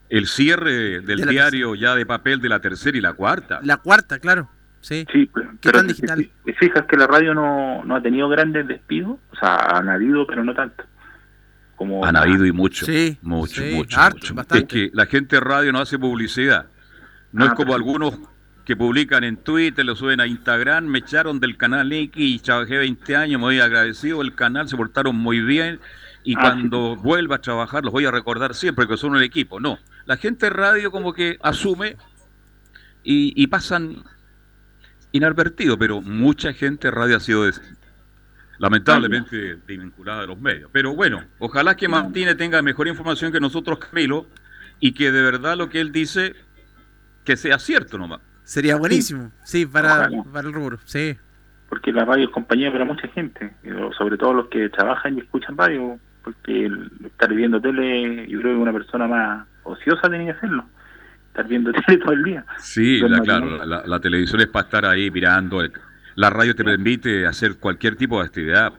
El 0.09 0.27
cierre 0.27 1.01
del 1.03 1.25
diario 1.25 1.77
ya 1.77 1.95
de 1.95 2.05
papel 2.05 2.41
de 2.41 2.49
la 2.49 2.59
tercera 2.59 2.99
y 2.99 3.01
la 3.01 3.13
cuarta. 3.13 3.61
La 3.63 3.77
cuarta, 3.77 4.19
claro. 4.19 4.51
Sí. 4.81 5.07
Sí, 5.13 5.31
pero, 5.63 5.85
digital? 5.85 6.29
Te, 6.45 6.53
fijas 6.55 6.85
que 6.87 6.97
la 6.97 7.07
radio 7.07 7.33
no, 7.33 7.85
no 7.85 7.95
ha 7.95 8.03
tenido 8.03 8.29
grandes 8.29 8.67
despidos, 8.67 9.19
o 9.31 9.37
sea, 9.37 9.57
han 9.77 9.89
habido, 9.89 10.27
pero 10.27 10.43
no 10.43 10.53
tanto. 10.53 10.85
Han 12.03 12.17
habido 12.17 12.45
y 12.45 12.53
mucho. 12.53 12.85
Sí, 12.85 13.17
mucho, 13.23 13.63
mucho, 13.63 13.99
Es 14.55 14.65
que 14.65 14.91
la 14.93 15.07
gente 15.07 15.37
de 15.37 15.41
radio 15.41 15.73
no 15.73 15.81
hace 15.81 15.99
publicidad. 15.99 16.67
No 17.33 17.45
es 17.47 17.53
ah, 17.53 17.55
como 17.55 17.75
algunos 17.75 18.19
que 18.65 18.77
publican 18.77 19.25
en 19.25 19.37
Twitter, 19.37 19.85
lo 19.85 19.97
suben 19.97 20.21
a 20.21 20.27
Instagram, 20.27 20.85
me 20.85 20.99
echaron 20.99 21.41
del 21.41 21.57
canal 21.57 21.93
X 21.93 22.13
y 22.17 22.39
trabajé 22.39 22.79
20 22.79 23.17
años, 23.17 23.41
me 23.41 23.47
voy 23.47 23.61
agradecido 23.61 24.21
el 24.23 24.35
canal, 24.35 24.69
se 24.69 24.77
portaron 24.77 25.17
muy 25.17 25.41
bien 25.41 25.81
y 26.23 26.35
ah, 26.37 26.41
cuando 26.41 26.97
vuelva 26.97 27.37
a 27.37 27.41
trabajar 27.41 27.83
los 27.83 27.93
voy 27.93 28.05
a 28.05 28.11
recordar 28.11 28.55
siempre 28.55 28.87
que 28.87 28.97
son 28.97 29.13
un 29.13 29.23
equipo. 29.23 29.59
No, 29.59 29.79
la 30.05 30.17
gente 30.17 30.47
de 30.47 30.51
radio 30.51 30.91
como 30.91 31.13
que 31.13 31.39
asume 31.43 31.97
y, 33.03 33.33
y 33.43 33.47
pasan 33.47 34.05
inadvertido, 35.13 35.79
pero 35.79 36.01
mucha 36.01 36.53
gente 36.53 36.89
de 36.89 36.93
radio 36.93 37.17
ha 37.17 37.21
sido 37.21 37.49
lamentablemente 38.61 39.59
vinculada 39.67 40.23
a 40.23 40.27
los 40.27 40.39
medios. 40.39 40.71
Pero 40.71 40.95
bueno, 40.95 41.25
ojalá 41.39 41.75
que 41.75 41.89
Martínez 41.89 42.37
tenga 42.37 42.61
mejor 42.61 42.89
información 42.89 43.33
que 43.33 43.41
nosotros, 43.41 43.79
Camilo, 43.79 44.27
y 44.79 44.93
que 44.93 45.11
de 45.11 45.23
verdad 45.23 45.57
lo 45.57 45.71
que 45.71 45.81
él 45.81 45.93
dice, 45.93 46.35
que 47.25 47.37
sea 47.37 47.59
cierto 47.59 47.97
nomás. 47.97 48.21
Sería 48.45 48.77
buenísimo, 48.77 49.33
sí, 49.45 49.65
para, 49.65 50.07
el 50.07 50.53
rubro, 50.53 50.79
sí. 50.85 51.17
Porque 51.71 51.91
la 51.91 52.05
radio 52.05 52.27
es 52.27 52.31
compañía 52.31 52.71
para 52.71 52.85
mucha 52.85 53.09
gente, 53.09 53.55
sobre 53.97 54.19
todo 54.19 54.35
los 54.35 54.49
que 54.49 54.69
trabajan 54.69 55.17
y 55.17 55.21
escuchan 55.21 55.57
radio, 55.57 55.99
porque 56.23 56.71
estar 57.07 57.33
viendo 57.33 57.61
tele, 57.61 58.29
yo 58.29 58.41
creo 58.41 58.57
que 58.57 58.61
una 58.61 58.73
persona 58.73 59.07
más 59.07 59.47
ociosa 59.63 60.09
tiene 60.09 60.27
que 60.27 60.33
hacerlo 60.33 60.67
estar 61.29 61.47
viendo 61.47 61.73
tele 61.87 61.99
todo 61.99 62.13
el 62.13 62.25
día. 62.25 62.45
Sí, 62.59 63.01
claro, 63.25 63.65
la, 63.65 64.01
televisión 64.01 64.41
es 64.41 64.49
para 64.49 64.65
estar 64.65 64.85
ahí 64.85 65.11
mirando, 65.11 65.63
la 66.15 66.31
radio 66.31 66.55
te 66.55 66.65
permite 66.65 67.27
hacer 67.27 67.59
cualquier 67.59 67.97
tipo 67.97 68.19
de 68.19 68.27
actividad. 68.27 68.73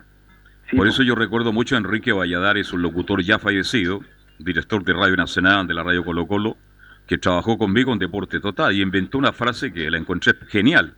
Por 0.76 0.88
eso 0.88 1.04
yo 1.04 1.16
recuerdo 1.16 1.52
mucho 1.52 1.76
a 1.76 1.80
Enrique 1.80 2.14
Valladares, 2.14 2.72
un 2.72 2.82
locutor 2.82 3.22
ya 3.22 3.40
fallecido, 3.40 4.02
director 4.40 4.84
de 4.84 4.94
Radio 4.94 5.16
Nacional 5.18 5.68
de 5.68 5.74
la 5.74 5.84
Radio 5.84 6.04
Colo 6.04 6.28
Colo, 6.28 6.58
que 7.06 7.18
trabajó 7.18 7.58
conmigo 7.58 7.92
en 7.92 8.00
Deporte 8.00 8.40
Total 8.40 8.74
y 8.74 8.82
inventó 8.82 9.18
una 9.18 9.34
frase 9.34 9.74
que 9.74 9.90
la 9.92 9.98
encontré 9.98 10.34
genial. 10.48 10.96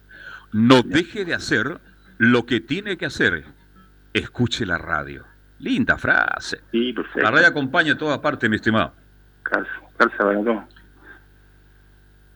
No 0.52 0.84
deje 0.84 1.26
de 1.26 1.34
hacer 1.34 1.80
lo 2.18 2.46
que 2.46 2.60
tiene 2.60 2.98
que 2.98 3.08
hacer. 3.08 3.46
Escuche 4.14 4.66
la 4.66 4.78
radio. 4.78 5.26
Linda 5.60 5.98
frase. 5.98 6.62
Sí, 6.72 6.94
perfecto. 6.94 7.22
La 7.22 7.32
radio 7.32 7.48
acompaña 7.48 7.94
a 7.94 7.98
toda 7.98 8.22
parte, 8.22 8.48
mi 8.50 8.58
estimado. 8.58 8.94
Calza, 9.42 9.72
calza, 9.98 10.24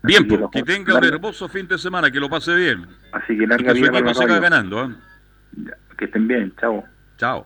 Bien, 0.08 0.28
pues, 0.28 0.42
que 0.52 0.64
tenga 0.64 0.98
un 0.98 1.04
hermoso 1.04 1.48
fin 1.50 1.68
de 1.68 1.78
semana, 1.78 2.10
que 2.10 2.20
lo 2.20 2.30
pase 2.30 2.56
bien. 2.56 2.88
Así 3.12 3.38
que 3.38 3.46
larga 3.46 3.72
y 3.72 3.76
que 3.76 3.86
su 3.86 3.92
equipo 3.94 4.14
siga 4.14 4.40
ganando. 4.40 4.86
¿eh? 4.86 4.96
Que 5.98 6.06
estén 6.06 6.28
bien, 6.28 6.54
chao. 6.60 6.84
Chao. 7.18 7.46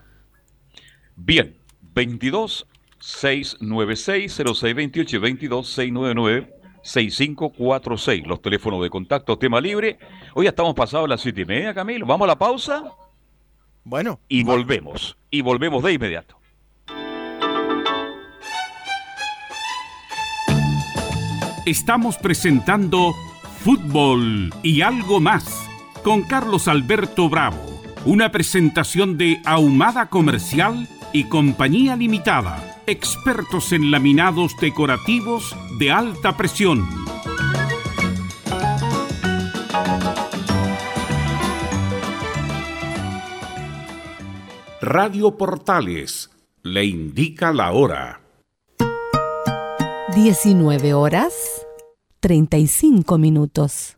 Bien, 1.16 1.56
22 1.94 2.68
696 3.00 4.36
0628 4.36 5.16
y 5.16 5.20
22 5.20 5.68
699 5.68 6.54
6546. 6.84 8.28
Los 8.28 8.42
teléfonos 8.42 8.82
de 8.82 8.90
contacto, 8.90 9.38
tema 9.38 9.62
libre. 9.62 10.00
Hoy 10.34 10.48
estamos 10.48 10.74
pasados 10.74 11.08
las 11.08 11.22
siete 11.22 11.42
y 11.42 11.46
media, 11.46 11.74
Camilo. 11.74 12.06
Vamos 12.06 12.26
a 12.26 12.30
la 12.30 12.38
pausa. 12.38 12.84
Bueno. 13.84 14.20
Y 14.28 14.44
volvemos. 14.44 15.18
Y 15.30 15.42
volvemos 15.42 15.84
de 15.84 15.94
inmediato. 15.94 16.41
Estamos 21.66 22.18
presentando 22.18 23.14
Fútbol 23.64 24.54
y 24.64 24.82
algo 24.82 25.20
más 25.20 25.70
con 26.04 26.24
Carlos 26.24 26.68
Alberto 26.68 27.30
Bravo, 27.30 27.82
una 28.06 28.32
presentación 28.32 29.18
de 29.18 29.42
Ahumada 29.46 30.10
Comercial 30.10 30.88
y 31.14 31.26
Compañía 31.26 31.96
Limitada, 31.96 32.82
expertos 32.88 33.72
en 33.72 33.92
laminados 33.92 34.56
decorativos 34.60 35.56
de 35.78 35.92
alta 35.92 36.36
presión. 36.36 36.88
Radio 44.82 45.38
Portales 45.38 46.32
le 46.64 46.86
indica 46.86 47.54
la 47.54 47.72
hora. 47.72 48.21
19 50.16 50.94
horas 50.94 51.34
35 52.20 53.18
minutos. 53.18 53.98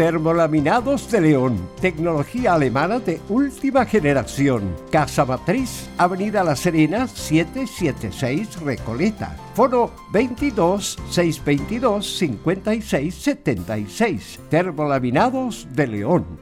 Termolaminados 0.00 1.10
de 1.10 1.20
León, 1.20 1.68
tecnología 1.78 2.54
alemana 2.54 3.00
de 3.00 3.20
última 3.28 3.84
generación. 3.84 4.74
Casa 4.90 5.26
Matriz, 5.26 5.90
Avenida 5.98 6.42
La 6.42 6.56
Serena, 6.56 7.06
776 7.06 8.62
Recoleta. 8.62 9.36
Foro 9.54 9.92
22 10.10 10.96
622 11.10 12.16
56 12.16 13.14
76. 13.14 14.38
Termolaminados 14.48 15.68
de 15.72 15.86
León. 15.86 16.40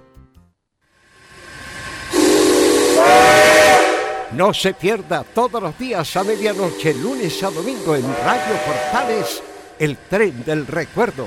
No 4.34 4.54
se 4.54 4.72
pierda 4.72 5.24
todos 5.24 5.61
los 5.61 5.76
días 5.76 6.16
a 6.16 6.22
medianoche, 6.22 6.94
lunes 6.94 7.42
a 7.42 7.50
domingo 7.50 7.96
en 7.96 8.04
Radio 8.04 8.54
Portales, 8.64 9.42
el 9.80 9.96
tren 9.96 10.44
del 10.44 10.64
recuerdo 10.64 11.26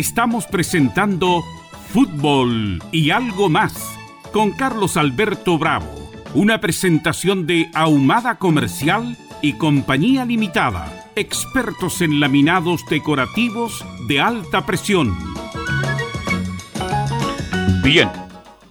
Estamos 0.00 0.46
presentando 0.46 1.44
Fútbol 1.92 2.82
y 2.90 3.10
algo 3.10 3.50
más 3.50 3.98
con 4.32 4.52
Carlos 4.52 4.96
Alberto 4.96 5.58
Bravo, 5.58 6.10
una 6.34 6.58
presentación 6.58 7.46
de 7.46 7.70
Ahumada 7.74 8.38
Comercial 8.38 9.18
y 9.42 9.52
Compañía 9.54 10.24
Limitada, 10.24 11.10
expertos 11.16 12.00
en 12.00 12.18
laminados 12.18 12.82
decorativos 12.88 13.84
de 14.08 14.20
alta 14.20 14.64
presión. 14.64 15.14
Bien, 17.84 18.08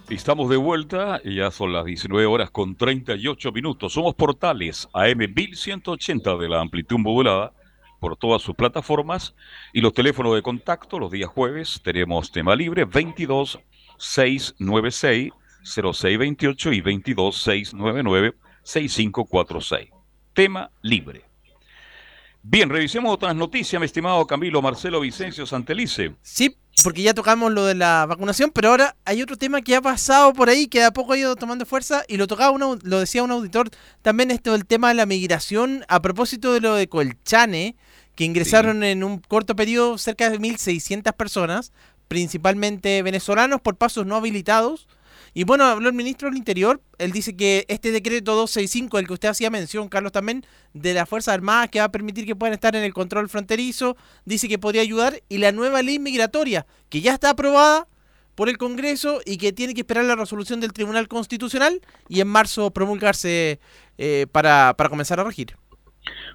estamos 0.08 0.50
de 0.50 0.56
vuelta 0.56 1.20
ya 1.24 1.52
son 1.52 1.72
las 1.72 1.84
19 1.84 2.26
horas 2.26 2.50
con 2.50 2.74
38 2.74 3.52
minutos. 3.52 3.92
Somos 3.92 4.16
portales 4.16 4.88
AM 4.92 5.32
1180 5.32 6.36
de 6.36 6.48
la 6.48 6.60
amplitud 6.60 6.98
modulada 6.98 7.52
por 8.00 8.16
todas 8.16 8.42
sus 8.42 8.56
plataformas 8.56 9.34
y 9.72 9.80
los 9.80 9.92
teléfonos 9.92 10.34
de 10.34 10.42
contacto 10.42 10.98
los 10.98 11.10
días 11.10 11.30
jueves 11.30 11.80
tenemos 11.84 12.32
tema 12.32 12.56
libre 12.56 12.84
22 12.86 13.60
696 13.98 15.32
0628 15.62 16.72
y 16.72 16.80
22 16.80 17.36
699 17.36 18.34
6546. 18.62 19.90
Tema 20.32 20.70
libre. 20.82 21.24
Bien, 22.42 22.70
revisemos 22.70 23.12
otras 23.12 23.36
noticias, 23.36 23.78
mi 23.78 23.84
estimado 23.84 24.26
Camilo 24.26 24.62
Marcelo 24.62 25.00
Vicencio 25.00 25.44
Santelice. 25.44 26.14
Sí, 26.22 26.56
porque 26.82 27.02
ya 27.02 27.12
tocamos 27.12 27.52
lo 27.52 27.66
de 27.66 27.74
la 27.74 28.06
vacunación, 28.06 28.50
pero 28.50 28.70
ahora 28.70 28.96
hay 29.04 29.20
otro 29.20 29.36
tema 29.36 29.60
que 29.60 29.76
ha 29.76 29.82
pasado 29.82 30.32
por 30.32 30.48
ahí, 30.48 30.66
que 30.66 30.78
de 30.78 30.86
a 30.86 30.90
poco 30.90 31.12
ha 31.12 31.18
ido 31.18 31.36
tomando 31.36 31.66
fuerza, 31.66 32.02
y 32.08 32.16
lo 32.16 32.26
tocaba 32.26 32.56
lo 32.58 32.98
decía 32.98 33.22
un 33.22 33.30
auditor, 33.30 33.68
también 34.00 34.30
esto 34.30 34.52
del 34.52 34.64
tema 34.64 34.88
de 34.88 34.94
la 34.94 35.04
migración, 35.04 35.84
a 35.88 36.00
propósito 36.00 36.54
de 36.54 36.62
lo 36.62 36.74
de 36.74 36.88
Colchane, 36.88 37.76
que 38.20 38.26
ingresaron 38.26 38.84
en 38.84 39.02
un 39.02 39.16
corto 39.16 39.56
periodo 39.56 39.96
cerca 39.96 40.28
de 40.28 40.38
1.600 40.38 41.14
personas, 41.14 41.72
principalmente 42.06 43.02
venezolanos 43.02 43.62
por 43.62 43.76
pasos 43.76 44.04
no 44.04 44.14
habilitados. 44.14 44.88
Y 45.32 45.44
bueno, 45.44 45.64
habló 45.64 45.88
el 45.88 45.94
ministro 45.94 46.28
del 46.28 46.36
Interior, 46.36 46.82
él 46.98 47.12
dice 47.12 47.34
que 47.34 47.64
este 47.68 47.92
decreto 47.92 48.34
265, 48.34 48.98
el 48.98 49.06
que 49.06 49.14
usted 49.14 49.30
hacía 49.30 49.48
mención, 49.48 49.88
Carlos, 49.88 50.12
también, 50.12 50.44
de 50.74 50.92
las 50.92 51.08
Fuerzas 51.08 51.32
Armadas, 51.32 51.70
que 51.70 51.78
va 51.78 51.86
a 51.86 51.92
permitir 51.92 52.26
que 52.26 52.36
puedan 52.36 52.52
estar 52.52 52.76
en 52.76 52.84
el 52.84 52.92
control 52.92 53.30
fronterizo, 53.30 53.96
dice 54.26 54.48
que 54.48 54.58
podría 54.58 54.82
ayudar, 54.82 55.22
y 55.30 55.38
la 55.38 55.52
nueva 55.52 55.80
ley 55.80 55.98
migratoria, 55.98 56.66
que 56.90 57.00
ya 57.00 57.14
está 57.14 57.30
aprobada 57.30 57.88
por 58.34 58.50
el 58.50 58.58
Congreso 58.58 59.22
y 59.24 59.38
que 59.38 59.54
tiene 59.54 59.72
que 59.72 59.80
esperar 59.80 60.04
la 60.04 60.16
resolución 60.16 60.60
del 60.60 60.74
Tribunal 60.74 61.08
Constitucional 61.08 61.80
y 62.06 62.20
en 62.20 62.28
marzo 62.28 62.70
promulgarse 62.70 63.60
eh, 63.96 64.26
para, 64.30 64.74
para 64.76 64.90
comenzar 64.90 65.20
a 65.20 65.24
regir. 65.24 65.56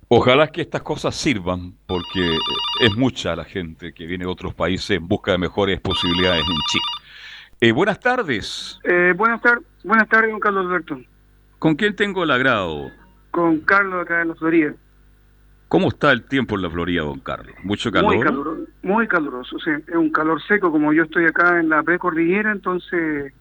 Ojalá 0.07 0.47
que 0.47 0.61
estas 0.61 0.83
cosas 0.83 1.15
sirvan, 1.15 1.73
porque 1.87 2.37
es 2.81 2.95
mucha 2.95 3.35
la 3.35 3.43
gente 3.43 3.91
que 3.91 4.05
viene 4.05 4.25
de 4.25 4.31
otros 4.31 4.53
países 4.53 4.91
en 4.91 5.07
busca 5.07 5.31
de 5.31 5.39
mejores 5.39 5.79
posibilidades 5.81 6.41
en 6.41 6.55
Chile. 6.69 6.83
Eh, 7.61 7.71
buenas 7.71 7.99
tardes. 7.99 8.79
Eh, 8.83 9.13
buenas, 9.17 9.41
tardes, 9.41 9.65
buenas 9.83 10.07
tardes, 10.07 10.29
don 10.29 10.39
Carlos 10.39 10.65
Alberto. 10.67 11.01
¿Con 11.57 11.75
quién 11.75 11.95
tengo 11.95 12.23
el 12.23 12.29
agrado? 12.29 12.91
Con 13.31 13.59
Carlos 13.61 14.03
acá 14.03 14.21
en 14.21 14.27
la 14.27 14.35
Florida. 14.35 14.73
¿Cómo 15.67 15.87
está 15.87 16.11
el 16.11 16.23
tiempo 16.23 16.55
en 16.55 16.61
la 16.61 16.69
Florida, 16.69 17.01
don 17.01 17.19
Carlos? 17.19 17.55
¿Mucho 17.63 17.91
calor? 17.91 18.13
Muy 18.13 18.23
caluroso, 18.23 18.71
muy 18.83 19.07
caluroso 19.07 19.57
es 19.57 19.95
un 19.95 20.11
calor 20.11 20.39
seco, 20.47 20.71
como 20.71 20.93
yo 20.93 21.03
estoy 21.03 21.25
acá 21.25 21.59
en 21.59 21.69
la 21.69 21.81
precordillera, 21.81 22.51
entonces 22.51 23.33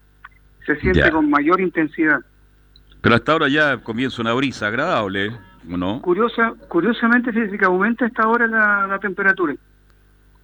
se 0.65 0.79
siente 0.79 1.11
con 1.11 1.29
mayor 1.29 1.61
intensidad. 1.61 2.21
Pero 3.01 3.15
hasta 3.15 3.33
ahora 3.33 3.47
ya 3.49 3.77
comienza 3.77 4.19
una 4.23 4.33
brisa 4.33 4.67
agradable. 4.67 5.31
¿No? 5.67 6.01
Curiosa, 6.01 6.53
curiosamente, 6.67 7.31
fíjese 7.31 7.57
que 7.57 7.65
aumenta 7.65 8.05
esta 8.05 8.27
hora 8.27 8.47
la, 8.47 8.99
temperatura. 8.99 9.55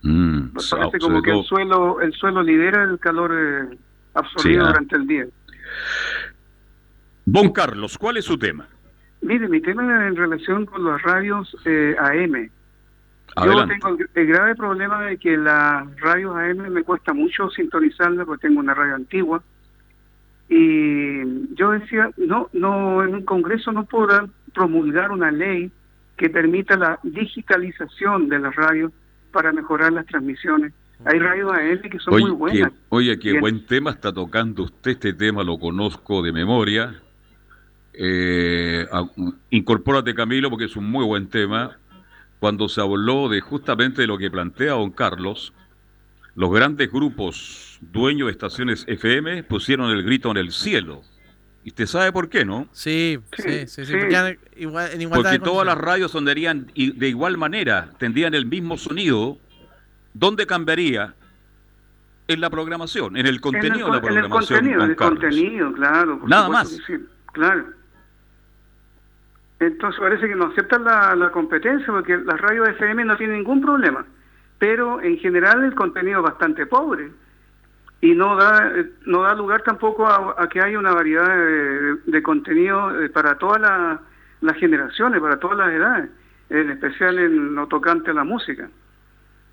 Mm, 0.04 0.50
parece 0.70 1.00
como 1.00 1.22
que 1.22 1.32
el 1.32 1.44
suelo, 1.44 2.02
el 2.02 2.14
suelo 2.14 2.42
lidera 2.42 2.84
el 2.84 3.00
calor 3.00 3.32
eh, 3.34 3.78
absorbido 4.14 4.66
ah. 4.66 4.68
durante 4.70 4.96
el 4.96 5.08
día. 5.08 5.26
Don 7.26 7.52
Carlos, 7.52 7.98
¿cuál 7.98 8.18
es 8.18 8.26
su 8.26 8.38
tema? 8.38 8.68
Mire, 9.22 9.48
mi 9.48 9.62
tema 9.62 9.84
es 9.84 10.10
en 10.10 10.16
relación 10.16 10.66
con 10.66 10.84
los 10.84 11.02
radios 11.02 11.56
eh, 11.66 11.96
AM. 12.00 12.50
Yo 13.46 13.68
tengo 13.68 13.98
el, 14.14 14.28
grave 14.28 14.56
problema 14.56 15.04
de 15.04 15.18
que 15.18 15.38
las 15.38 15.88
radios 16.02 16.36
AM 16.36 16.70
me 16.70 16.84
cuesta 16.84 17.14
mucho 17.14 17.50
sintonizarlas 17.50 18.26
porque 18.26 18.48
tengo 18.48 18.60
una 18.60 18.74
radio 18.74 18.96
antigua. 18.96 19.42
Y 20.50 21.56
yo 21.56 21.72
decía, 21.72 22.10
no, 22.18 22.50
no, 22.52 23.04
en 23.04 23.16
un 23.16 23.24
congreso 23.24 23.72
no 23.72 23.86
podrán 23.86 24.32
promulgar 24.54 25.12
una 25.12 25.32
ley 25.32 25.72
que 26.18 26.30
permita 26.30 26.78
la 26.78 27.00
digitalización 27.04 28.30
de 28.30 28.40
las 28.40 28.56
radios 28.56 28.92
para 29.32 29.52
mejorar 29.52 29.92
las 29.94 30.06
transmisiones, 30.06 30.74
Hay 31.04 31.18
radios 31.18 31.52
AM 31.52 31.90
que 31.90 31.98
son 31.98 32.20
muy 32.20 32.32
buenas. 32.32 32.72
oye, 32.90 33.18
qué 33.18 33.40
buen 33.40 33.66
tema 33.66 33.90
está 33.90 34.14
tocando 34.14 34.64
usted. 34.64 34.92
Este 34.92 35.14
tema 35.14 35.44
lo 35.44 35.58
conozco 35.58 36.22
de 36.22 36.32
memoria. 36.32 36.94
Eh, 37.94 38.86
incorpórate, 39.50 40.14
Camilo, 40.14 40.50
porque 40.50 40.66
es 40.66 40.76
un 40.76 40.86
muy 40.86 41.04
buen 41.04 41.28
tema. 41.28 41.78
Cuando 42.40 42.70
se 42.70 42.82
habló 42.82 43.30
de 43.30 43.42
justamente 43.42 44.02
de 44.02 44.08
lo 44.08 44.18
que 44.20 44.30
plantea 44.30 44.74
don 44.74 44.92
Carlos, 44.92 45.54
los 46.36 46.52
grandes 46.52 46.92
grupos 46.92 47.80
dueños 47.82 48.28
de 48.28 48.32
estaciones 48.32 48.86
FM 48.88 49.44
pusieron 49.44 49.90
el 49.90 50.04
grito 50.04 50.30
en 50.32 50.38
el 50.38 50.52
cielo. 50.52 51.02
¿Y 51.64 51.70
usted 51.70 51.86
sabe 51.86 52.12
por 52.12 52.30
qué, 52.30 52.44
no? 52.44 52.68
Sí, 52.72 53.20
sí, 53.38 53.68
sí. 53.68 53.86
sí, 53.86 53.94
Porque, 55.10 55.40
todas 55.40 55.66
las 55.66 55.78
radios 55.78 56.12
sonarían 56.12 56.72
de 56.76 57.08
igual 57.08 57.38
manera, 57.38 57.90
tendrían 58.00 58.34
el 58.34 58.46
mismo 58.46 58.78
sonido. 58.78 59.38
¿Dónde 60.14 60.48
cambiaría? 60.48 61.14
En 62.28 62.42
la 62.42 62.50
programación, 62.50 63.18
en 63.18 63.28
el 63.28 63.42
contenido 63.42 63.88
de 63.88 63.94
la 63.94 64.02
programación. 64.02 64.66
En 64.66 64.72
el 64.72 64.72
contenido, 64.72 64.84
en 64.84 64.90
el 64.90 64.96
contenido 64.96 65.74
claro. 65.74 66.22
Nada 66.26 66.50
más. 66.50 66.80
claro. 67.34 67.66
Entonces 69.60 70.00
parece 70.00 70.28
que 70.28 70.36
no 70.36 70.48
aceptan 70.48 70.84
la, 70.84 71.30
competencia 71.32 71.86
porque 71.88 72.18
las 72.18 72.42
radios 72.42 72.68
FM 72.70 73.06
no 73.06 73.16
tienen 73.18 73.38
ningún 73.38 73.62
problema, 73.62 74.06
pero 74.58 75.00
en 75.02 75.20
general 75.20 75.64
el 75.64 75.76
contenido 75.76 76.20
es 76.20 76.24
bastante 76.24 76.66
pobre 76.66 77.12
y 78.02 78.16
no 78.16 78.36
da 78.36 78.74
no 79.06 79.22
da 79.22 79.36
lugar 79.36 79.62
tampoco 79.62 80.08
a, 80.08 80.50
que 80.50 80.60
haya 80.60 80.78
una 80.80 80.92
variedad 80.92 81.28
de, 82.06 82.24
contenido 82.24 83.02
eh, 83.02 83.10
para 83.10 83.38
todas 83.38 83.62
las 84.42 84.58
generaciones, 84.58 85.22
para 85.22 85.40
todas 85.40 85.58
las 85.58 85.72
edades, 85.72 86.10
en 86.50 86.72
especial 86.72 87.20
en 87.20 87.56
lo 87.56 87.68
tocante 87.68 88.12
a 88.12 88.14
la 88.14 88.24
música. 88.24 88.70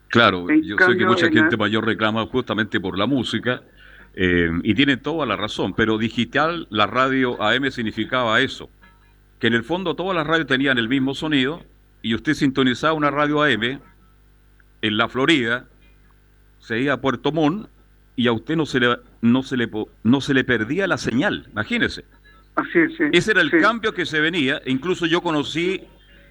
Claro, 0.09 0.47
yo 0.49 0.77
sé 0.79 0.97
que 0.97 1.05
mucha 1.05 1.29
gente 1.31 1.57
mayor 1.59 1.85
reclama 1.85 2.25
justamente 2.27 2.81
por 2.81 2.97
la 2.97 3.07
música 3.07 3.61
eh, 4.15 4.51
y 4.63 4.75
tiene 4.75 4.97
toda 4.97 5.27
la 5.27 5.37
razón, 5.37 5.75
pero 5.75 5.99
digital, 5.99 6.67
la 6.71 6.87
radio 6.87 7.41
AM 7.43 7.71
significaba 7.71 8.41
eso 8.41 8.71
que 9.39 9.47
en 9.47 9.55
el 9.55 9.65
fondo 9.65 9.95
todas 9.95 10.17
las 10.17 10.27
radios 10.27 10.47
tenían 10.47 10.79
el 10.79 10.89
mismo 10.89 11.15
sonido 11.15 11.63
y 12.03 12.15
usted 12.15 12.35
sintonizaba 12.35 12.93
una 12.95 13.11
radio 13.11 13.43
AM 13.43 13.81
en 14.83 14.97
la 14.97 15.09
Florida, 15.09 15.67
se 16.59 16.81
iba 16.81 16.95
a 16.95 17.01
Puerto 17.01 17.33
Montt 17.33 17.69
y 18.19 18.27
a 18.27 18.33
usted 18.33 18.57
no 18.57 18.67
se 18.67 18.81
le, 18.81 18.97
no 19.21 19.45
se 19.45 19.57
le, 19.57 19.71
no 20.03 20.21
se 20.21 20.35
le 20.35 20.43
perdía 20.43 20.89
la 20.89 20.99
señal, 20.99 21.47
imagínese. 21.53 22.05
Así 22.57 22.81
es, 22.81 22.93
Ese 23.13 23.31
era 23.31 23.41
el 23.41 23.53
cambio 23.61 23.95
que 23.95 24.05
se 24.07 24.19
venía, 24.19 24.61
e 24.65 24.73
incluso 24.73 25.07
yo 25.07 25.21
conocí 25.21 25.85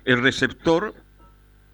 el 0.04 0.22
receptor 0.22 0.94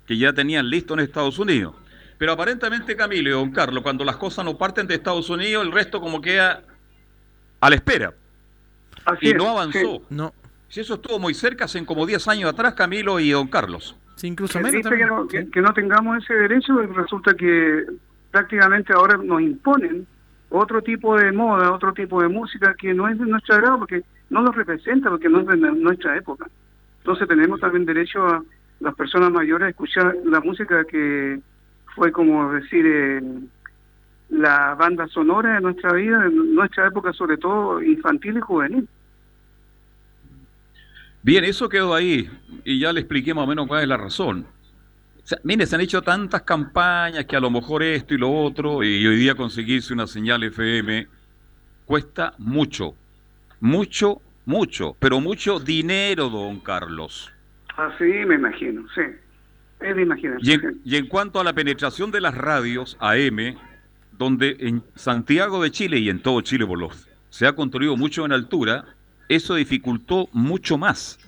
que 0.06 0.16
ya 0.16 0.32
tenían 0.32 0.70
listo 0.70 0.94
en 0.94 1.00
Estados 1.00 1.40
Unidos. 1.40 1.74
Pero 2.20 2.34
aparentemente, 2.34 2.96
Camilo 2.96 3.28
y 3.28 3.32
don 3.32 3.50
Carlos, 3.50 3.82
cuando 3.82 4.06
las 4.06 4.18
cosas 4.18 4.46
no 4.46 4.56
parten 4.56 4.86
de 4.86 4.94
Estados 4.94 5.32
Unidos, 5.32 5.66
el 5.66 5.72
resto 5.72 6.00
como 6.00 6.22
queda 6.22 6.62
a 7.60 7.70
la 7.72 7.76
espera. 7.76 8.14
y 9.20 9.34
no 9.34 9.50
avanzó. 9.50 10.04
No. 10.12 10.32
Si 10.70 10.80
eso 10.80 10.94
estuvo 10.94 11.18
muy 11.18 11.34
cerca, 11.34 11.66
hace 11.66 11.84
como 11.88 12.06
10 12.06 12.28
años 12.28 12.54
atrás, 12.54 12.76
Camilo 12.76 13.20
y 13.20 13.32
don 13.32 13.48
Carlos. 13.48 13.96
Sí, 14.16 14.28
incluso 14.28 14.60
menos. 14.60 15.28
Que 15.52 15.60
no, 15.60 15.74
tengamos 15.74 16.24
ese 16.24 16.36
derecho, 16.36 16.78
resulta 16.94 17.34
que 17.34 17.84
prácticamente 18.34 18.92
ahora 18.92 19.16
nos 19.16 19.42
imponen 19.42 20.08
otro 20.50 20.82
tipo 20.82 21.16
de 21.16 21.32
moda, 21.32 21.72
otro 21.72 21.94
tipo 21.94 22.20
de 22.20 22.28
música 22.28 22.74
que 22.74 22.92
no 22.92 23.08
es 23.08 23.20
de 23.20 23.28
nuestro 23.28 23.54
agrado, 23.54 23.78
porque 23.78 24.02
no 24.32 24.42
nos 24.42 24.56
representa, 24.56 25.12
porque 25.12 25.30
no 25.30 25.42
es 25.42 25.46
de 25.46 25.56
nuestra 25.58 26.18
época. 26.18 26.48
Entonces 26.98 27.28
tenemos 27.28 27.60
también 27.60 27.86
derecho 27.86 28.26
a 28.26 28.44
las 28.80 28.96
personas 28.96 29.32
mayores 29.32 29.68
a 29.68 29.70
escuchar 29.70 30.16
la 30.26 30.40
música 30.40 30.84
que 30.86 31.40
fue 31.94 32.12
como 32.12 32.52
decir 32.54 32.84
eh, 32.88 33.22
la 34.30 34.74
banda 34.74 35.08
sonora 35.10 35.54
de 35.54 35.62
nuestra 35.62 35.94
vida, 35.94 36.26
en 36.26 36.56
nuestra 36.56 36.88
época 36.88 37.14
sobre 37.14 37.38
todo 37.38 37.84
infantil 37.84 38.38
y 38.38 38.42
juvenil. 38.42 38.90
Bien, 41.22 41.44
eso 41.44 41.70
quedó 41.70 41.94
ahí 41.94 42.32
y 42.66 42.80
ya 42.80 42.92
le 42.94 43.02
expliqué 43.02 43.36
más 43.36 43.44
o 43.44 43.48
menos 43.48 43.68
cuál 43.68 43.84
es 43.84 43.88
la 43.88 43.98
razón. 43.98 44.48
Mire, 45.44 45.66
se 45.66 45.76
han 45.76 45.82
hecho 45.82 46.02
tantas 46.02 46.42
campañas 46.44 47.26
que 47.26 47.36
a 47.36 47.40
lo 47.40 47.50
mejor 47.50 47.84
esto 47.84 48.14
y 48.14 48.18
lo 48.18 48.32
otro, 48.32 48.84
y 48.84 49.06
hoy 49.06 49.16
día 49.18 49.36
conseguirse 49.36 49.94
una 49.94 50.08
señal 50.08 50.44
FM 50.44 51.08
cuesta 51.86 52.34
mucho, 52.38 52.96
mucho, 53.60 54.22
mucho, 54.46 54.96
pero 55.00 55.20
mucho 55.20 55.60
dinero, 55.60 56.30
don 56.30 56.60
Carlos. 56.60 57.32
Así 57.76 58.04
me 58.04 58.36
imagino, 58.36 58.86
sí. 58.94 59.02
Es 59.80 59.96
de 59.96 60.02
imaginar. 60.02 60.38
Y 60.42 60.54
en, 60.54 60.82
y 60.86 60.96
en 60.96 61.08
cuanto 61.08 61.40
a 61.40 61.44
la 61.44 61.54
penetración 61.54 62.10
de 62.12 62.22
las 62.22 62.36
radios 62.36 62.96
AM, 63.00 63.56
donde 64.18 64.56
en 64.60 64.84
Santiago 64.96 65.62
de 65.62 65.72
Chile 65.72 66.00
y 66.00 66.10
en 66.10 66.20
todo 66.22 66.40
Chile 66.42 66.66
por 66.66 66.80
los, 66.80 67.08
se 67.30 67.48
ha 67.48 67.54
construido 67.54 67.98
mucho 67.98 68.26
en 68.26 68.32
altura, 68.32 68.86
eso 69.28 69.56
dificultó 69.56 70.30
mucho 70.32 70.78
más 70.78 71.20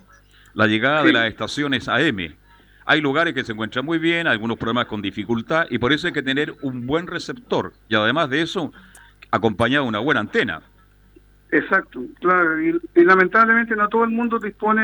la 0.54 0.68
llegada 0.68 1.04
de 1.04 1.14
las 1.14 1.28
estaciones 1.28 1.88
AM. 1.90 2.36
Hay 2.86 3.02
lugares 3.02 3.34
que 3.34 3.44
se 3.44 3.54
encuentran 3.54 3.84
muy 3.84 3.98
bien, 3.98 4.28
algunos 4.28 4.58
problemas 4.58 4.86
con 4.86 5.02
dificultad, 5.02 5.66
y 5.70 5.80
por 5.80 5.92
eso 5.92 6.08
hay 6.08 6.14
que 6.14 6.22
tener 6.22 6.54
un 6.62 6.86
buen 6.86 7.08
receptor. 7.08 7.74
Y 7.90 7.96
además 7.96 8.30
de 8.30 8.42
eso, 8.42 8.72
acompañado 9.32 9.84
de 9.84 9.90
una 9.90 10.00
buena 10.00 10.20
antena. 10.22 10.62
Exacto, 11.52 12.02
claro. 12.20 12.62
Y, 12.62 12.80
lamentablemente 12.96 13.76
no 13.76 13.88
todo 13.88 14.04
el 14.04 14.12
mundo 14.12 14.40
dispone 14.40 14.82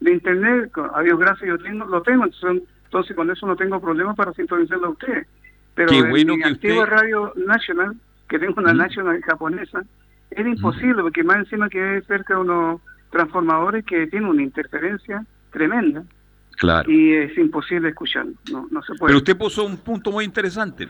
de, 0.00 0.12
Internet. 0.12 0.72
A 0.94 1.02
Dios 1.02 1.18
gracias, 1.18 1.48
yo 1.48 1.58
tengo, 1.58 1.84
lo 1.86 2.02
tengo. 2.02 2.24
Entonces, 2.24 3.16
con 3.16 3.30
eso 3.30 3.46
no 3.46 3.56
tengo 3.56 3.80
problema 3.80 4.14
para 4.14 4.32
sintonizarlo 4.32 4.88
a 4.88 4.90
usted. 4.90 5.26
Pero 5.74 5.92
en 5.92 6.12
mi 6.12 6.42
antigua 6.42 6.86
radio 6.86 7.32
nacional, 7.36 7.96
que 8.28 8.38
tengo 8.38 8.60
una 8.60 8.74
nacional 8.74 9.22
japonesa, 9.22 9.82
es 10.30 10.46
imposible, 10.46 11.02
porque 11.02 11.22
más 11.22 11.38
encima 11.38 11.68
que 11.68 12.02
cerca 12.06 12.34
de 12.34 12.40
unos 12.40 12.80
transformadores 13.10 13.84
que 13.84 14.06
tienen 14.08 14.28
una 14.28 14.42
interferencia 14.42 15.24
tremenda. 15.52 16.02
Claro. 16.56 16.90
Y 16.90 17.14
es 17.14 17.36
imposible 17.36 17.88
escucharlo, 17.88 18.34
no, 18.50 18.68
no 18.70 18.82
se 18.82 18.94
puede. 18.94 19.08
Pero 19.08 19.18
usted 19.18 19.36
puso 19.36 19.64
un 19.64 19.76
punto 19.78 20.12
muy 20.12 20.24
interesante. 20.24 20.88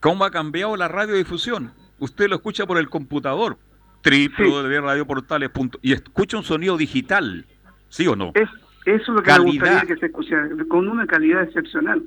¿Cómo 0.00 0.24
ha 0.24 0.30
cambiado 0.30 0.76
la 0.76 0.88
radiodifusión? 0.88 1.72
Usted 1.98 2.28
lo 2.28 2.36
escucha 2.36 2.66
por 2.66 2.78
el 2.78 2.88
computador, 2.88 3.58
www.radioportales. 4.04 5.50
y 5.82 5.92
escucha 5.92 6.36
un 6.36 6.44
sonido 6.44 6.76
digital, 6.76 7.46
¿sí 7.88 8.06
o 8.06 8.14
no? 8.14 8.32
Es, 8.34 8.48
eso 8.84 9.02
es 9.02 9.08
lo 9.08 9.22
que 9.22 9.32
me 9.32 9.38
gustaría 9.40 9.80
que 9.82 9.96
se 9.96 10.06
escuchara, 10.06 10.48
con 10.68 10.88
una 10.88 11.06
calidad 11.06 11.42
excepcional. 11.42 12.02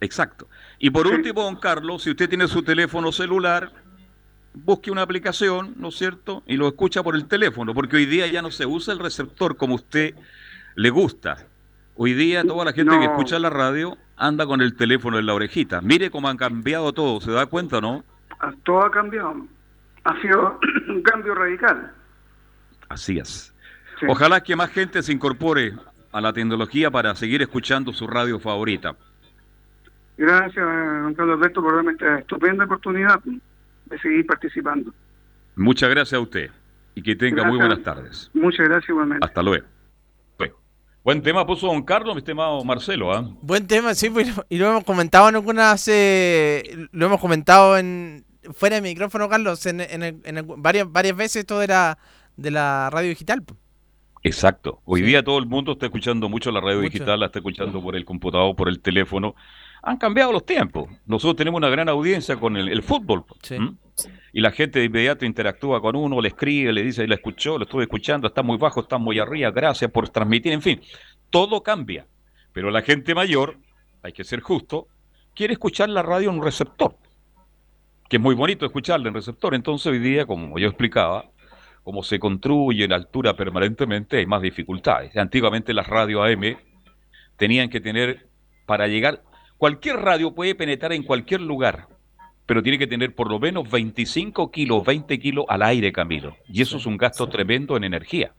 Exacto. 0.00 0.48
Y 0.78 0.90
por 0.90 1.06
último, 1.06 1.42
don 1.42 1.56
Carlos, 1.56 2.02
si 2.02 2.10
usted 2.10 2.28
tiene 2.28 2.48
su 2.48 2.62
teléfono 2.62 3.12
celular, 3.12 3.70
busque 4.54 4.90
una 4.90 5.02
aplicación, 5.02 5.74
¿no 5.76 5.88
es 5.88 5.94
cierto? 5.94 6.42
Y 6.46 6.56
lo 6.56 6.66
escucha 6.66 7.02
por 7.02 7.14
el 7.14 7.26
teléfono, 7.26 7.74
porque 7.74 7.96
hoy 7.96 8.06
día 8.06 8.26
ya 8.26 8.42
no 8.42 8.50
se 8.50 8.66
usa 8.66 8.94
el 8.94 8.98
receptor 8.98 9.56
como 9.56 9.74
usted 9.74 10.14
le 10.74 10.90
gusta. 10.90 11.46
Hoy 12.02 12.14
día 12.14 12.42
toda 12.44 12.64
la 12.64 12.72
gente 12.72 12.98
que 12.98 13.04
escucha 13.04 13.38
la 13.38 13.50
radio 13.50 13.98
anda 14.16 14.46
con 14.46 14.62
el 14.62 14.74
teléfono 14.74 15.18
en 15.18 15.26
la 15.26 15.34
orejita. 15.34 15.82
Mire 15.82 16.10
cómo 16.10 16.30
han 16.30 16.38
cambiado 16.38 16.94
todo, 16.94 17.20
¿se 17.20 17.30
da 17.30 17.44
cuenta, 17.44 17.78
no? 17.82 18.02
Ah, 18.40 18.54
todo 18.64 18.86
ha 18.86 18.90
cambiado. 18.90 19.46
Ha 20.04 20.18
sido 20.22 20.58
un 20.88 21.02
cambio 21.02 21.34
radical. 21.34 21.92
Así 22.88 23.18
es. 23.18 23.54
Ojalá 24.08 24.42
que 24.42 24.56
más 24.56 24.70
gente 24.70 25.02
se 25.02 25.12
incorpore 25.12 25.74
a 26.10 26.22
la 26.22 26.32
tecnología 26.32 26.90
para 26.90 27.14
seguir 27.14 27.42
escuchando 27.42 27.92
su 27.92 28.06
radio 28.06 28.40
favorita. 28.40 28.96
Gracias, 30.16 30.64
don 30.64 31.12
Carlos 31.12 31.36
Alberto, 31.36 31.60
por 31.60 31.74
darme 31.74 31.92
esta 31.92 32.20
estupenda 32.20 32.64
oportunidad 32.64 33.20
de 33.20 33.98
seguir 33.98 34.24
participando. 34.24 34.90
Muchas 35.54 35.90
gracias 35.90 36.14
a 36.14 36.20
usted 36.22 36.50
y 36.94 37.02
que 37.02 37.14
tenga 37.14 37.44
muy 37.44 37.58
buenas 37.58 37.82
tardes. 37.82 38.30
Muchas 38.32 38.66
gracias 38.66 38.88
igualmente. 38.88 39.26
Hasta 39.26 39.42
luego. 39.42 39.66
Buen 41.02 41.22
tema 41.22 41.46
puso 41.46 41.66
don 41.66 41.82
Carlos, 41.82 42.14
mi 42.14 42.18
estimado 42.18 42.62
Marcelo. 42.64 43.12
¿ah? 43.12 43.28
Buen 43.40 43.66
tema, 43.66 43.94
sí, 43.94 44.10
y 44.48 44.58
lo 44.58 44.68
hemos 44.68 44.84
comentado 44.84 45.28
en 45.28 45.34
algunas, 45.34 45.88
eh, 45.88 46.62
lo 46.92 47.06
hemos 47.06 47.20
comentado 47.20 47.78
en 47.78 48.24
fuera 48.52 48.76
de 48.76 48.82
micrófono, 48.82 49.28
Carlos, 49.28 49.64
en, 49.64 49.80
varias, 50.58 50.90
varias 50.90 51.16
veces 51.16 51.36
esto 51.36 51.58
de 51.58 51.68
la, 51.68 51.98
de 52.36 52.50
la 52.50 52.90
radio 52.90 53.08
digital. 53.08 53.42
Exacto. 54.22 54.82
Hoy 54.84 55.00
día 55.00 55.24
todo 55.24 55.38
el 55.38 55.46
mundo 55.46 55.72
está 55.72 55.86
escuchando 55.86 56.28
mucho 56.28 56.50
la 56.50 56.60
radio 56.60 56.80
digital, 56.80 57.20
la 57.20 57.26
está 57.26 57.38
escuchando 57.38 57.80
por 57.82 57.96
el 57.96 58.04
computador, 58.04 58.54
por 58.54 58.68
el 58.68 58.80
teléfono 58.80 59.34
han 59.82 59.96
cambiado 59.96 60.32
los 60.32 60.44
tiempos. 60.44 60.88
Nosotros 61.06 61.36
tenemos 61.36 61.58
una 61.58 61.68
gran 61.68 61.88
audiencia 61.88 62.36
con 62.36 62.56
el, 62.56 62.82
fútbol. 62.82 63.24
Y 64.32 64.40
la 64.40 64.50
gente 64.52 64.78
de 64.78 64.86
inmediato 64.86 65.24
interactúa 65.24 65.80
con 65.80 65.96
uno, 65.96 66.20
le 66.20 66.28
escribe, 66.28 66.72
le 66.72 66.82
dice, 66.82 67.06
le 67.06 67.14
escuchó, 67.14 67.58
lo 67.58 67.64
estuve 67.64 67.84
escuchando, 67.84 68.28
está 68.28 68.42
muy 68.42 68.58
bajo, 68.58 68.80
está 68.80 68.98
muy 68.98 69.18
arriba, 69.18 69.50
gracias 69.50 69.90
por 69.90 70.08
transmitir, 70.08 70.52
en 70.52 70.62
fin, 70.62 70.80
todo 71.30 71.62
cambia. 71.62 72.06
Pero 72.52 72.70
la 72.70 72.82
gente 72.82 73.14
mayor, 73.14 73.56
hay 74.02 74.12
que 74.12 74.24
ser 74.24 74.40
justo, 74.40 74.88
quiere 75.34 75.54
escuchar 75.54 75.88
la 75.88 76.02
radio 76.02 76.30
en 76.30 76.36
un 76.36 76.44
receptor, 76.44 76.96
que 78.08 78.16
es 78.16 78.22
muy 78.22 78.34
bonito 78.34 78.66
escucharla 78.66 79.08
en 79.08 79.14
receptor. 79.14 79.54
Entonces 79.54 79.86
hoy 79.86 79.98
día, 79.98 80.26
como 80.26 80.58
yo 80.58 80.68
explicaba, 80.68 81.30
como 81.82 82.02
se 82.02 82.18
construye 82.18 82.84
en 82.84 82.92
altura 82.92 83.34
permanentemente, 83.34 84.18
hay 84.18 84.26
más 84.26 84.42
dificultades. 84.42 85.16
Antiguamente 85.16 85.72
las 85.72 85.86
radios 85.86 86.22
AM 86.24 86.56
tenían 87.36 87.70
que 87.70 87.80
tener, 87.80 88.28
para 88.66 88.86
llegar 88.86 89.22
cualquier 89.56 89.96
radio 89.96 90.34
puede 90.34 90.54
penetrar 90.54 90.92
en 90.92 91.02
cualquier 91.02 91.40
lugar, 91.40 91.88
pero 92.50 92.64
tiene 92.64 92.80
que 92.80 92.88
tener 92.88 93.14
por 93.14 93.30
lo 93.30 93.38
menos 93.38 93.70
25 93.70 94.50
kilos, 94.50 94.84
20 94.84 95.20
kilos 95.20 95.44
al 95.48 95.62
aire, 95.62 95.92
Camilo. 95.92 96.36
Y 96.48 96.62
eso 96.62 96.78
es 96.78 96.86
un 96.86 96.96
gasto 96.96 97.28
tremendo 97.28 97.76
en 97.76 97.84
energía. 97.84 98.34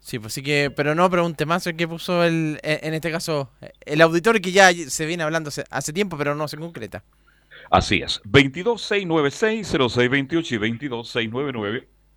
Sí, 0.00 0.18
pues 0.18 0.32
sí 0.32 0.42
que, 0.42 0.72
pero 0.74 0.96
no, 0.96 1.08
pero 1.08 1.24
un 1.24 1.36
temazo 1.36 1.70
que 1.76 1.86
puso 1.86 2.24
el, 2.24 2.58
en 2.64 2.92
este 2.92 3.12
caso, 3.12 3.52
el 3.82 4.00
auditor 4.00 4.40
que 4.40 4.50
ya 4.50 4.72
se 4.72 5.06
viene 5.06 5.22
hablando 5.22 5.52
hace, 5.70 5.92
tiempo, 5.92 6.18
pero 6.18 6.34
no 6.34 6.48
se 6.48 6.56
concreta. 6.56 7.04
Así 7.70 8.02
es, 8.02 8.20
22696-0628 8.24 11.22
y 11.22 11.28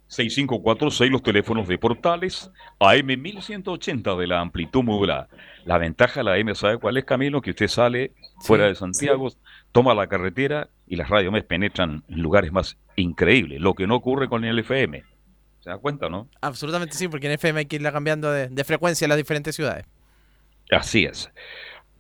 22699-6546, 0.10 1.10
los 1.10 1.24
teléfonos 1.24 1.68
de 1.68 1.78
portales, 1.78 2.52
AM 2.80 3.08
1180 3.08 4.16
de 4.16 4.28
la 4.28 4.40
amplitud 4.40 4.84
modulada. 4.84 5.28
La 5.66 5.78
ventaja 5.78 6.22
de 6.22 6.24
la 6.24 6.34
AM, 6.34 6.56
¿sabe 6.56 6.78
cuál 6.78 6.98
es, 6.98 7.06
Camilo? 7.06 7.42
Que 7.42 7.52
usted 7.52 7.68
sale 7.68 8.14
fuera 8.40 8.66
de 8.66 8.76
Santiago, 8.76 9.30
toma 9.72 9.94
la 9.94 10.08
carretera 10.08 10.70
y 10.88 10.96
las 10.96 11.10
radios 11.10 11.34
penetran 11.44 12.04
en 12.08 12.22
lugares 12.22 12.52
más 12.52 12.78
increíbles, 12.96 13.60
lo 13.60 13.74
que 13.74 13.88
no 13.88 13.96
ocurre 13.96 14.28
con 14.28 14.46
el 14.46 14.60
FM. 14.60 15.04
¿Se 15.60 15.70
da 15.70 15.78
cuenta, 15.78 16.10
no? 16.10 16.30
Absolutamente 16.42 16.96
sí, 16.96 17.08
porque 17.08 17.28
en 17.28 17.34
FM 17.34 17.60
hay 17.60 17.66
que 17.66 17.76
irla 17.76 17.92
cambiando 17.92 18.32
de, 18.32 18.64
frecuencia 18.64 19.06
en 19.06 19.10
las 19.10 19.18
diferentes 19.18 19.56
ciudades. 19.56 19.86
Así 20.72 21.06
es. 21.06 21.32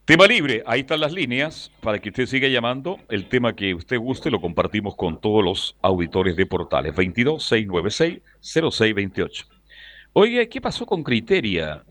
Tema 0.08 0.26
libre, 0.26 0.64
ahí 0.66 0.80
están 0.80 1.01
las 1.01 1.12
líneas 1.12 1.70
para 1.82 1.99
que 1.99 2.08
usted 2.08 2.28
siga 2.28 2.47
llamando. 2.47 2.97
El 3.10 3.28
tema 3.28 3.53
que 3.53 3.74
usted 3.74 3.99
guste 3.99 4.32
lo 4.32 4.39
compartimos 4.39 4.95
con 4.95 5.20
todos 5.20 5.43
los 5.43 5.76
auditores 5.82 6.38
de 6.38 6.45
portales. 6.45 6.95
22 6.95 7.43
696 7.43 8.22
0628. 8.39 9.45
Oye, 10.14 10.47
¿qué 10.47 10.62
pasó 10.62 10.86
con 10.86 11.03
Criteria? 11.03 11.84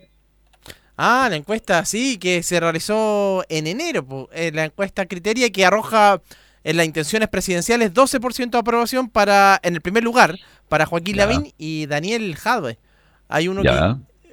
Ah, 0.96 1.26
la 1.28 1.36
encuesta, 1.36 1.84
sí, 1.84 2.16
que 2.16 2.42
se 2.42 2.58
realizó 2.58 3.44
en 3.50 3.66
enero. 3.66 4.30
Eh, 4.32 4.50
la 4.50 4.64
encuesta 4.64 5.04
Criteria 5.04 5.50
que 5.50 5.66
arroja 5.66 6.22
en 6.64 6.78
las 6.78 6.86
intenciones 6.86 7.28
presidenciales 7.28 7.92
12% 7.92 8.48
de 8.48 8.58
aprobación 8.58 9.10
para, 9.10 9.60
en 9.62 9.74
el 9.74 9.82
primer 9.82 10.02
lugar, 10.02 10.38
para 10.70 10.86
Joaquín 10.86 11.18
Lavín 11.18 11.52
y 11.58 11.84
Daniel 11.84 12.34
Jadwe. 12.34 12.78
Hay 13.28 13.48
uno 13.48 13.60
que 13.60 13.68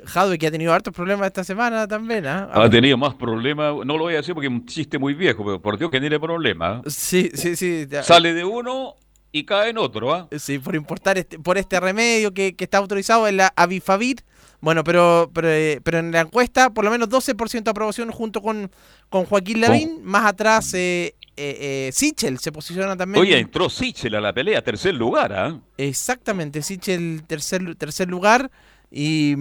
Jadwe 0.06 0.38
que 0.38 0.48
ha 0.48 0.52
tenido 0.52 0.74
hartos 0.74 0.94
problemas 0.94 1.28
esta 1.28 1.44
semana 1.44 1.88
también. 1.88 2.26
¿ah? 2.26 2.50
Ha 2.54 2.70
tenido 2.70 2.98
más 2.98 3.14
problemas, 3.16 3.74
no 3.86 3.98
lo 3.98 4.04
voy 4.04 4.14
a 4.14 4.18
decir 4.18 4.34
porque 4.34 4.48
es 4.48 4.54
un 4.54 4.66
chiste 4.66 4.98
muy 4.98 5.14
viejo, 5.14 5.44
pero 5.44 5.62
por 5.62 5.78
Dios 5.78 5.90
que 5.92 6.00
tiene 6.00 6.20
problemas. 6.20 6.82
¿ah? 6.86 6.90
Sí, 6.90 7.32
sí, 7.34 7.56
sí. 7.56 7.88
Sale 8.02 8.34
de 8.34 8.44
uno 8.44 8.96
y 9.32 9.46
cae 9.46 9.70
en 9.70 9.78
otro. 9.78 10.14
¿ah? 10.14 10.28
Sí, 10.38 10.60
por 10.60 10.76
importar 10.76 11.18
este, 11.18 11.40
por 11.40 11.58
este 11.58 11.80
remedio 11.80 12.34
que, 12.34 12.56
está 12.58 12.78
autorizado 12.78 13.28
en 13.28 13.38
la 13.38 13.54
Avifavit. 13.56 14.22
Bueno, 14.62 14.84
pero, 14.86 15.30
pero, 15.34 15.50
eh, 15.50 15.82
pero, 15.84 16.00
en 16.00 16.12
la 16.14 16.22
encuesta, 16.22 16.70
por 16.70 16.86
lo 16.86 16.92
menos 16.92 17.10
12% 17.10 17.64
de 17.64 17.70
aprobación 17.70 18.12
junto 18.12 18.42
con, 18.42 18.72
con 19.10 19.26
Joaquín 19.26 19.60
Lavín. 19.60 20.02
Más 20.04 20.26
atrás, 20.26 20.74
eh, 20.74 21.16
eh, 21.36 21.88
eh, 21.88 21.92
Sichel 21.92 22.38
se 22.38 22.52
posiciona 22.52 22.96
también. 22.96 23.22
Oye, 23.22 23.40
entró 23.40 23.68
Sichel 23.68 24.14
a 24.14 24.22
la 24.22 24.34
pelea, 24.34 24.62
tercer 24.62 24.94
lugar, 24.94 25.34
¿ah? 25.34 25.60
Exactamente, 25.78 26.62
Sichel 26.62 27.24
tercer, 27.26 27.76
tercer 27.76 28.08
lugar. 28.08 28.52
Y, 28.96 29.36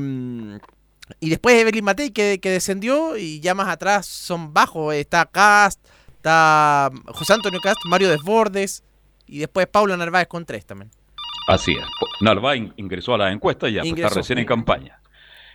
y 1.20 1.28
después 1.28 1.54
Evelyn 1.56 1.84
Matei 1.84 2.10
que, 2.10 2.38
descendió 2.42 3.18
y 3.18 3.38
ya 3.40 3.54
más 3.54 3.68
atrás 3.68 4.06
son 4.06 4.54
bajos. 4.54 4.94
Está 4.94 5.26
Cast, 5.26 5.78
está 6.08 6.90
José 7.08 7.34
Antonio 7.34 7.60
Cast, 7.62 7.76
Mario 7.84 8.08
Desbordes 8.08 8.82
y 9.26 9.40
después 9.40 9.66
Paula 9.66 9.94
Narváez 9.98 10.26
con 10.26 10.46
tres 10.46 10.64
también. 10.64 10.90
Así 11.48 11.72
es. 11.72 11.84
Narváez 12.22 12.72
ingresó 12.76 13.14
a 13.14 13.18
la 13.18 13.30
encuesta 13.30 13.68
y 13.68 13.74
ya 13.74 13.82
está 13.82 14.08
recién 14.08 14.38
en 14.38 14.46
campaña. 14.46 15.00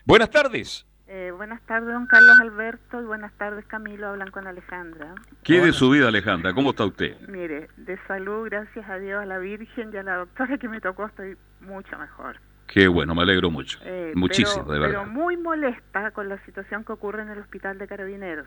Buenas 0.06 0.30
tardes. 0.30 0.86
Eh, 1.08 1.32
buenas 1.36 1.62
tardes, 1.66 1.94
don 1.94 2.06
Carlos 2.06 2.38
Alberto, 2.42 3.02
y 3.02 3.06
buenas 3.06 3.32
tardes, 3.38 3.66
Camilo. 3.66 4.10
Hablan 4.10 4.30
con 4.30 4.46
Alejandra. 4.46 5.16
¿Qué 5.42 5.62
de 5.62 5.72
su 5.72 5.90
vida, 5.90 6.10
Alejandra? 6.10 6.54
¿Cómo 6.54 6.72
está 6.72 6.86
usted? 6.86 7.18
Mire, 7.30 7.70
de 7.78 7.98
salud, 8.08 8.46
gracias 8.46 8.88
a 8.90 9.00
Dios, 9.00 9.24
a 9.24 9.26
la 9.26 9.38
Virgen 9.40 9.90
y 9.94 9.98
a 9.98 10.04
la 10.04 10.18
doctora 10.18 10.58
que 10.58 10.68
me 10.68 10.82
tocó, 10.82 11.06
estoy 11.06 11.38
mucho 11.62 11.98
mejor. 11.98 12.42
Qué 12.68 12.88
bueno, 12.88 13.16
me 13.16 13.22
alegro 13.22 13.50
mucho. 13.50 13.80
Eh, 13.84 14.12
Muchísimo, 14.16 14.72
de 14.72 14.80
verdad. 14.80 15.04
Pero 15.04 15.12
muy 15.12 15.38
molesta 15.38 16.12
con 16.12 16.30
la 16.30 16.38
situación 16.46 16.84
que 16.84 16.92
ocurre 16.92 17.22
en 17.22 17.30
el 17.30 17.40
hospital 17.40 17.78
de 17.78 17.88
Carabineros. 17.88 18.46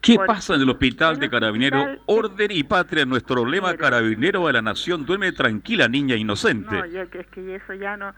¿Qué 0.00 0.16
pasa 0.26 0.54
en 0.54 0.62
el 0.62 0.70
hospital 0.70 1.18
de 1.18 1.30
Carabineros? 1.30 1.98
Orden 2.06 2.50
y 2.50 2.64
patria, 2.64 3.04
nuestro 3.04 3.46
lema 3.46 3.76
carabinero 3.76 4.46
de 4.46 4.52
la 4.54 4.62
nación. 4.62 5.06
Duerme 5.06 5.32
tranquila, 5.32 5.88
niña 5.88 6.16
inocente. 6.16 6.74
No, 6.74 6.84
es 6.84 7.26
que 7.28 7.54
eso 7.54 7.74
ya 7.74 7.96
no 7.96 8.12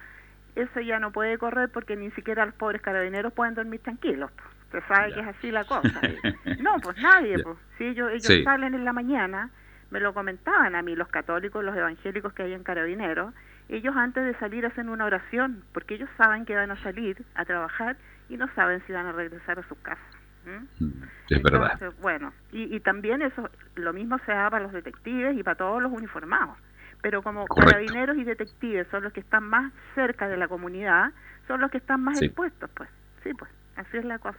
eso 0.57 0.81
ya 0.81 1.01
no 1.01 1.11
puede 1.11 1.37
correr 1.39 1.69
porque 1.69 1.97
ni 1.97 2.11
siquiera 2.13 2.47
los 2.47 2.55
pobres 2.55 2.81
carabineros 2.81 3.33
pueden 3.33 3.55
dormir 3.55 3.81
tranquilos. 3.81 4.31
Usted 4.67 4.83
sabe 4.89 5.13
que 5.13 5.21
es 5.21 5.27
así 5.27 5.51
la 5.51 5.65
cosa. 5.65 5.89
no, 6.61 6.77
pues 6.83 6.97
nadie. 6.99 7.43
Pues. 7.43 7.57
Si 7.77 7.85
ellos, 7.85 8.11
ellos 8.13 8.45
salen 8.45 8.75
en 8.75 8.85
la 8.85 8.93
mañana, 8.93 9.51
me 9.91 10.01
lo 10.01 10.15
comentaban 10.15 10.75
a 10.75 10.83
mí 10.83 10.95
los 10.95 11.09
católicos, 11.09 11.65
los 11.65 11.77
evangélicos 11.77 12.33
que 12.33 12.45
hay 12.45 12.53
en 12.53 12.63
carabineros, 12.63 13.35
ellos 13.69 13.95
antes 13.97 14.25
de 14.25 14.35
salir 14.39 14.67
hacen 14.67 14.89
una 14.89 15.05
oración 15.07 15.65
porque 15.73 15.95
ellos 15.95 16.09
saben 16.17 16.45
que 16.45 16.55
van 16.55 16.71
a 16.71 16.83
salir 16.83 17.25
a 17.35 17.45
trabajar 17.45 17.97
y 18.29 18.37
no 18.37 18.49
saben 18.55 18.83
si 18.87 18.93
van 18.93 19.07
a 19.07 19.13
regresar 19.13 19.59
a 19.59 19.69
sus 19.69 19.79
casas. 19.79 20.05
Mm, 20.45 21.03
es 21.31 21.43
verdad. 21.43 21.81
Bueno, 22.03 22.33
y, 22.53 22.75
y 22.75 22.81
también 22.81 23.23
eso, 23.23 23.49
lo 23.77 23.93
mismo 23.93 24.19
se 24.27 24.33
da 24.33 24.51
para 24.51 24.65
los 24.65 24.73
detectives 24.73 25.37
y 25.39 25.43
para 25.43 25.57
todos 25.57 25.83
los 25.83 25.91
uniformados 25.91 26.59
pero 27.05 27.21
como 27.21 27.45
carabineros 27.45 28.17
y 28.17 28.25
detectives 28.25 28.87
son 28.91 29.03
los 29.03 29.13
que 29.13 29.21
están 29.21 29.45
más 29.45 29.71
cerca 29.95 30.27
de 30.27 30.39
la 30.39 30.49
comunidad, 30.49 31.13
son 31.47 31.61
los 31.61 31.71
que 31.71 31.77
están 31.77 32.01
más 32.01 32.23
expuestos, 32.23 32.71
pues. 32.73 32.89
Sí, 33.23 33.35
pues, 33.35 33.51
así 33.77 33.99
es 33.99 34.07
la 34.07 34.19
cosa. 34.19 34.39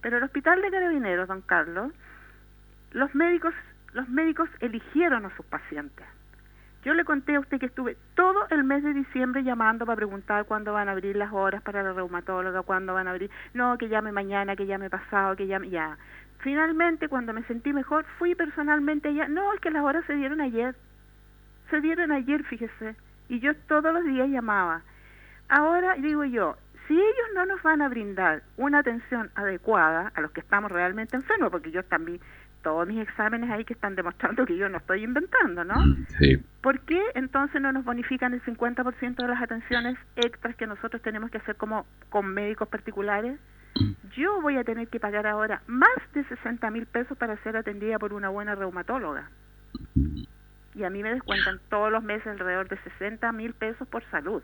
Pero 0.00 0.16
el 0.16 0.24
hospital 0.24 0.60
de 0.62 0.70
carabineros, 0.72 1.28
don 1.28 1.42
Carlos, 1.42 1.92
los 2.90 3.14
médicos, 3.14 3.54
los 3.92 4.08
médicos 4.08 4.48
eligieron 4.58 5.26
a 5.26 5.36
sus 5.36 5.46
pacientes. 5.46 6.04
Yo 6.84 6.94
le 6.94 7.04
conté 7.04 7.36
a 7.36 7.40
usted 7.40 7.60
que 7.60 7.66
estuve 7.66 7.96
todo 8.14 8.46
el 8.50 8.64
mes 8.64 8.82
de 8.82 8.92
diciembre 8.92 9.44
llamando 9.44 9.86
para 9.86 9.96
preguntar 9.96 10.44
cuándo 10.46 10.72
van 10.72 10.88
a 10.88 10.92
abrir 10.92 11.16
las 11.16 11.32
horas 11.32 11.62
para 11.62 11.82
la 11.82 11.92
reumatóloga, 11.92 12.62
cuándo 12.62 12.94
van 12.94 13.06
a 13.06 13.12
abrir. 13.12 13.30
No, 13.54 13.78
que 13.78 13.88
llame 13.88 14.10
mañana, 14.10 14.56
que 14.56 14.66
llame 14.66 14.90
pasado, 14.90 15.36
que 15.36 15.46
llame 15.46 15.70
ya. 15.70 15.96
Finalmente, 16.38 17.08
cuando 17.08 17.32
me 17.32 17.44
sentí 17.44 17.72
mejor, 17.72 18.04
fui 18.18 18.34
personalmente 18.34 19.08
allá. 19.08 19.28
No, 19.28 19.52
es 19.52 19.60
que 19.60 19.70
las 19.70 19.84
horas 19.84 20.04
se 20.06 20.14
dieron 20.14 20.40
ayer 20.40 20.74
se 21.72 21.80
dieron 21.80 22.12
ayer, 22.12 22.44
fíjese, 22.44 22.94
y 23.30 23.40
yo 23.40 23.56
todos 23.66 23.94
los 23.94 24.04
días 24.04 24.28
llamaba. 24.28 24.82
Ahora 25.48 25.94
digo 25.94 26.22
yo, 26.24 26.54
si 26.86 26.92
ellos 26.92 27.28
no 27.34 27.46
nos 27.46 27.62
van 27.62 27.80
a 27.80 27.88
brindar 27.88 28.42
una 28.58 28.80
atención 28.80 29.30
adecuada 29.34 30.12
a 30.14 30.20
los 30.20 30.32
que 30.32 30.40
estamos 30.40 30.70
realmente 30.70 31.16
enfermos, 31.16 31.50
porque 31.50 31.70
yo 31.70 31.82
también, 31.82 32.20
todos 32.62 32.86
mis 32.86 33.00
exámenes 33.00 33.50
ahí 33.50 33.64
que 33.64 33.74
están 33.74 33.94
demostrando 33.94 34.46
que 34.46 34.56
yo 34.56 34.68
no 34.68 34.78
estoy 34.78 35.04
inventando, 35.04 35.64
¿no? 35.64 35.74
Sí. 36.18 36.38
¿Por 36.60 36.80
qué 36.80 37.00
entonces 37.14 37.60
no 37.60 37.72
nos 37.72 37.84
bonifican 37.84 38.32
el 38.34 38.42
50% 38.42 39.16
de 39.16 39.28
las 39.28 39.42
atenciones 39.42 39.98
extras 40.16 40.56
que 40.56 40.66
nosotros 40.66 41.02
tenemos 41.02 41.30
que 41.30 41.38
hacer 41.38 41.56
como 41.56 41.86
con 42.08 42.26
médicos 42.26 42.68
particulares? 42.68 43.38
Yo 44.16 44.40
voy 44.42 44.58
a 44.58 44.64
tener 44.64 44.88
que 44.88 45.00
pagar 45.00 45.26
ahora 45.26 45.62
más 45.66 45.90
de 46.14 46.24
60 46.24 46.70
mil 46.70 46.86
pesos 46.86 47.16
para 47.16 47.36
ser 47.42 47.56
atendida 47.56 47.98
por 47.98 48.12
una 48.12 48.28
buena 48.28 48.54
reumatóloga. 48.54 49.30
Y 50.74 50.84
a 50.84 50.90
mí 50.90 51.02
me 51.02 51.12
descuentan 51.12 51.60
todos 51.68 51.90
los 51.90 52.02
meses 52.02 52.26
alrededor 52.26 52.68
de 52.68 52.78
60 52.78 53.32
mil 53.32 53.54
pesos 53.54 53.88
por 53.88 54.04
salud. 54.10 54.42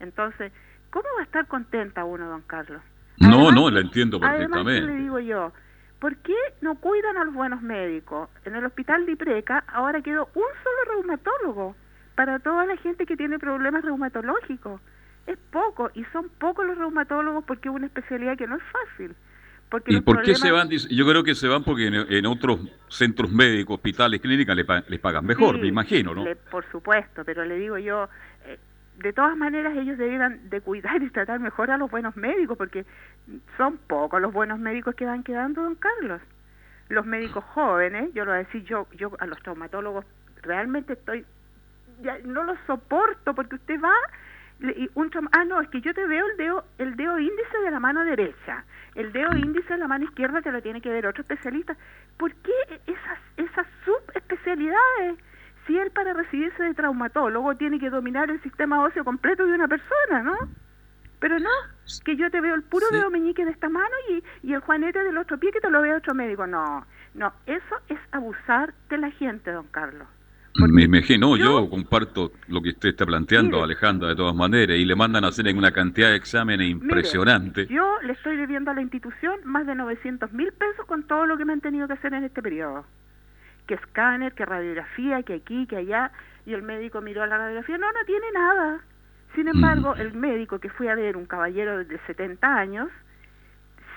Entonces, 0.00 0.52
¿cómo 0.90 1.06
va 1.16 1.20
a 1.20 1.24
estar 1.24 1.46
contenta 1.46 2.04
uno, 2.04 2.28
don 2.28 2.42
Carlos? 2.42 2.82
no, 3.18 3.52
no, 3.52 3.70
la 3.70 3.80
entiendo 3.80 4.18
perfectamente. 4.18 4.70
Además, 4.72 4.96
le 4.96 5.02
digo 5.02 5.20
yo, 5.20 5.52
¿por 6.04 6.16
qué 6.18 6.36
no 6.60 6.74
cuidan 6.74 7.16
a 7.16 7.24
los 7.24 7.32
buenos 7.32 7.62
médicos? 7.62 8.28
En 8.44 8.54
el 8.54 8.66
hospital 8.66 9.06
de 9.06 9.12
Ipreca 9.12 9.64
ahora 9.66 10.02
quedó 10.02 10.28
un 10.34 10.42
solo 10.62 10.92
reumatólogo 10.92 11.74
para 12.14 12.40
toda 12.40 12.66
la 12.66 12.76
gente 12.76 13.06
que 13.06 13.16
tiene 13.16 13.38
problemas 13.38 13.82
reumatológicos. 13.82 14.82
Es 15.26 15.38
poco, 15.50 15.90
y 15.94 16.04
son 16.12 16.28
pocos 16.28 16.66
los 16.66 16.76
reumatólogos 16.76 17.42
porque 17.44 17.70
es 17.70 17.74
una 17.74 17.86
especialidad 17.86 18.36
que 18.36 18.46
no 18.46 18.56
es 18.56 18.62
fácil. 18.64 19.16
¿Y 19.86 20.02
por 20.02 20.20
qué 20.20 20.34
se 20.34 20.50
van? 20.50 20.68
Yo 20.68 21.08
creo 21.08 21.24
que 21.24 21.34
se 21.34 21.48
van 21.48 21.64
porque 21.64 21.86
en, 21.86 22.26
otros 22.26 22.60
centros 22.88 23.32
médicos, 23.32 23.76
hospitales, 23.76 24.20
clínicas 24.20 24.54
les, 24.54 25.00
pagan 25.00 25.24
mejor, 25.24 25.58
me 25.58 25.68
imagino, 25.68 26.14
¿no? 26.14 26.26
por 26.50 26.70
supuesto, 26.70 27.24
pero 27.24 27.46
le 27.46 27.56
digo 27.56 27.78
yo, 27.78 28.10
eh, 28.44 28.58
de 28.98 29.12
todas 29.12 29.36
maneras 29.36 29.76
ellos 29.76 29.98
debieran 29.98 30.48
de 30.50 30.60
cuidar 30.60 31.02
y 31.02 31.10
tratar 31.10 31.40
mejor 31.40 31.70
a 31.70 31.78
los 31.78 31.90
buenos 31.90 32.16
médicos, 32.16 32.56
porque 32.56 32.84
son 33.56 33.78
pocos 33.78 34.20
los 34.20 34.32
buenos 34.32 34.58
médicos 34.58 34.94
que 34.94 35.04
van 35.04 35.22
quedando, 35.22 35.62
don 35.62 35.74
Carlos. 35.74 36.20
Los 36.88 37.06
médicos 37.06 37.44
jóvenes, 37.44 38.12
yo 38.14 38.24
lo 38.24 38.32
voy 38.32 38.40
a 38.40 38.44
decir, 38.44 38.62
yo, 38.64 38.86
yo 38.96 39.10
a 39.18 39.26
los 39.26 39.40
traumatólogos 39.42 40.04
realmente 40.42 40.92
estoy, 40.92 41.24
ya 42.02 42.18
no 42.24 42.44
los 42.44 42.58
soporto, 42.66 43.34
porque 43.34 43.56
usted 43.56 43.80
va 43.80 43.94
un 44.94 45.10
ah 45.32 45.44
no 45.44 45.60
es 45.60 45.68
que 45.68 45.80
yo 45.80 45.92
te 45.92 46.06
veo 46.06 46.26
el 46.26 46.36
dedo 46.36 46.64
el 46.78 46.96
dedo 46.96 47.18
índice 47.18 47.58
de 47.64 47.70
la 47.70 47.80
mano 47.80 48.04
derecha 48.04 48.64
el 48.94 49.12
dedo 49.12 49.36
índice 49.36 49.74
de 49.74 49.78
la 49.78 49.88
mano 49.88 50.04
izquierda 50.04 50.40
te 50.42 50.52
lo 50.52 50.62
tiene 50.62 50.80
que 50.80 50.90
ver 50.90 51.06
otro 51.06 51.22
especialista 51.22 51.76
¿por 52.16 52.32
qué 52.36 52.52
esas 52.86 53.18
esas 53.36 53.66
subespecialidades 53.84 55.18
si 55.66 55.78
él 55.78 55.90
para 55.90 56.12
recibirse 56.12 56.62
de 56.62 56.74
traumatólogo 56.74 57.54
tiene 57.56 57.78
que 57.78 57.90
dominar 57.90 58.30
el 58.30 58.42
sistema 58.42 58.82
óseo 58.82 59.04
completo 59.04 59.46
de 59.46 59.54
una 59.54 59.68
persona 59.68 60.22
no 60.22 60.34
Pero 61.20 61.38
no, 61.38 61.50
que 62.04 62.16
yo 62.16 62.30
te 62.30 62.40
veo 62.40 62.54
el 62.54 62.62
puro 62.62 62.86
dedo 62.90 63.10
meñique 63.10 63.44
de 63.44 63.50
esta 63.50 63.68
mano 63.68 63.94
y, 64.10 64.22
y 64.46 64.52
el 64.52 64.60
juanete 64.60 65.02
del 65.02 65.16
otro 65.16 65.38
pie 65.38 65.52
que 65.52 65.60
te 65.60 65.70
lo 65.70 65.80
veo 65.80 65.96
otro 65.96 66.14
médico. 66.14 66.46
No, 66.46 66.84
no, 67.14 67.32
eso 67.46 67.76
es 67.88 67.98
abusar 68.12 68.74
de 68.90 68.98
la 68.98 69.10
gente, 69.12 69.50
don 69.50 69.66
Carlos. 69.68 70.06
me 70.68 70.82
imagino, 70.82 71.36
yo, 71.36 71.70
comparto 71.70 72.32
lo 72.48 72.60
que 72.60 72.70
usted 72.70 72.90
está 72.90 73.06
planteando, 73.06 73.62
Alejandra, 73.62 74.08
de 74.08 74.16
todas 74.16 74.34
maneras, 74.34 74.76
y 74.76 74.84
le 74.84 74.94
mandan 74.94 75.24
a 75.24 75.28
hacer 75.28 75.46
en 75.48 75.56
una 75.56 75.70
cantidad 75.70 76.10
de 76.10 76.16
exámenes 76.16 76.68
impresionante. 76.68 77.66
yo 77.68 78.00
le 78.02 78.12
estoy 78.12 78.36
debiendo 78.36 78.70
a 78.70 78.74
la 78.74 78.82
institución 78.82 79.40
más 79.44 79.66
de 79.66 79.74
900 79.74 80.32
mil 80.32 80.52
pesos 80.52 80.84
con 80.86 81.04
todo 81.04 81.24
lo 81.26 81.36
que 81.36 81.44
me 81.44 81.52
han 81.52 81.60
tenido 81.60 81.86
que 81.86 81.94
hacer 81.94 82.12
en 82.12 82.24
este 82.24 82.42
periodo. 82.42 82.84
Que 83.66 83.74
escáner, 83.74 84.32
que 84.34 84.44
radiografía, 84.44 85.22
que 85.22 85.34
aquí, 85.34 85.66
que 85.66 85.76
allá, 85.76 86.10
y 86.46 86.52
el 86.54 86.62
médico 86.62 87.00
miró 87.00 87.24
la 87.26 87.38
radiografía, 87.38 87.78
no, 87.78 87.90
no 87.92 88.04
tiene 88.06 88.30
nada. 88.32 88.80
Sin 89.34 89.48
embargo, 89.48 89.94
el 89.96 90.14
médico 90.14 90.58
que 90.58 90.70
fue 90.70 90.88
a 90.90 90.94
ver, 90.94 91.16
un 91.16 91.26
caballero 91.26 91.84
de 91.84 91.98
70 92.06 92.46
años, 92.46 92.88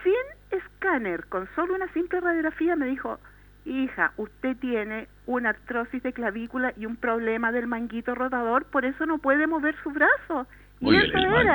sin 0.03 0.57
escáner, 0.57 1.25
con 1.27 1.47
solo 1.55 1.75
una 1.75 1.91
simple 1.93 2.19
radiografía, 2.19 2.75
me 2.75 2.87
dijo, 2.87 3.19
hija, 3.65 4.13
usted 4.17 4.57
tiene 4.57 5.07
una 5.25 5.49
artrosis 5.49 6.01
de 6.01 6.13
clavícula 6.13 6.73
y 6.77 6.85
un 6.85 6.95
problema 6.95 7.51
del 7.51 7.67
manguito 7.67 8.15
rotador, 8.15 8.65
por 8.65 8.85
eso 8.85 9.05
no 9.05 9.19
puede 9.19 9.45
mover 9.45 9.75
su 9.83 9.91
brazo. 9.91 10.47
Y 10.79 10.87
Oye, 10.87 11.11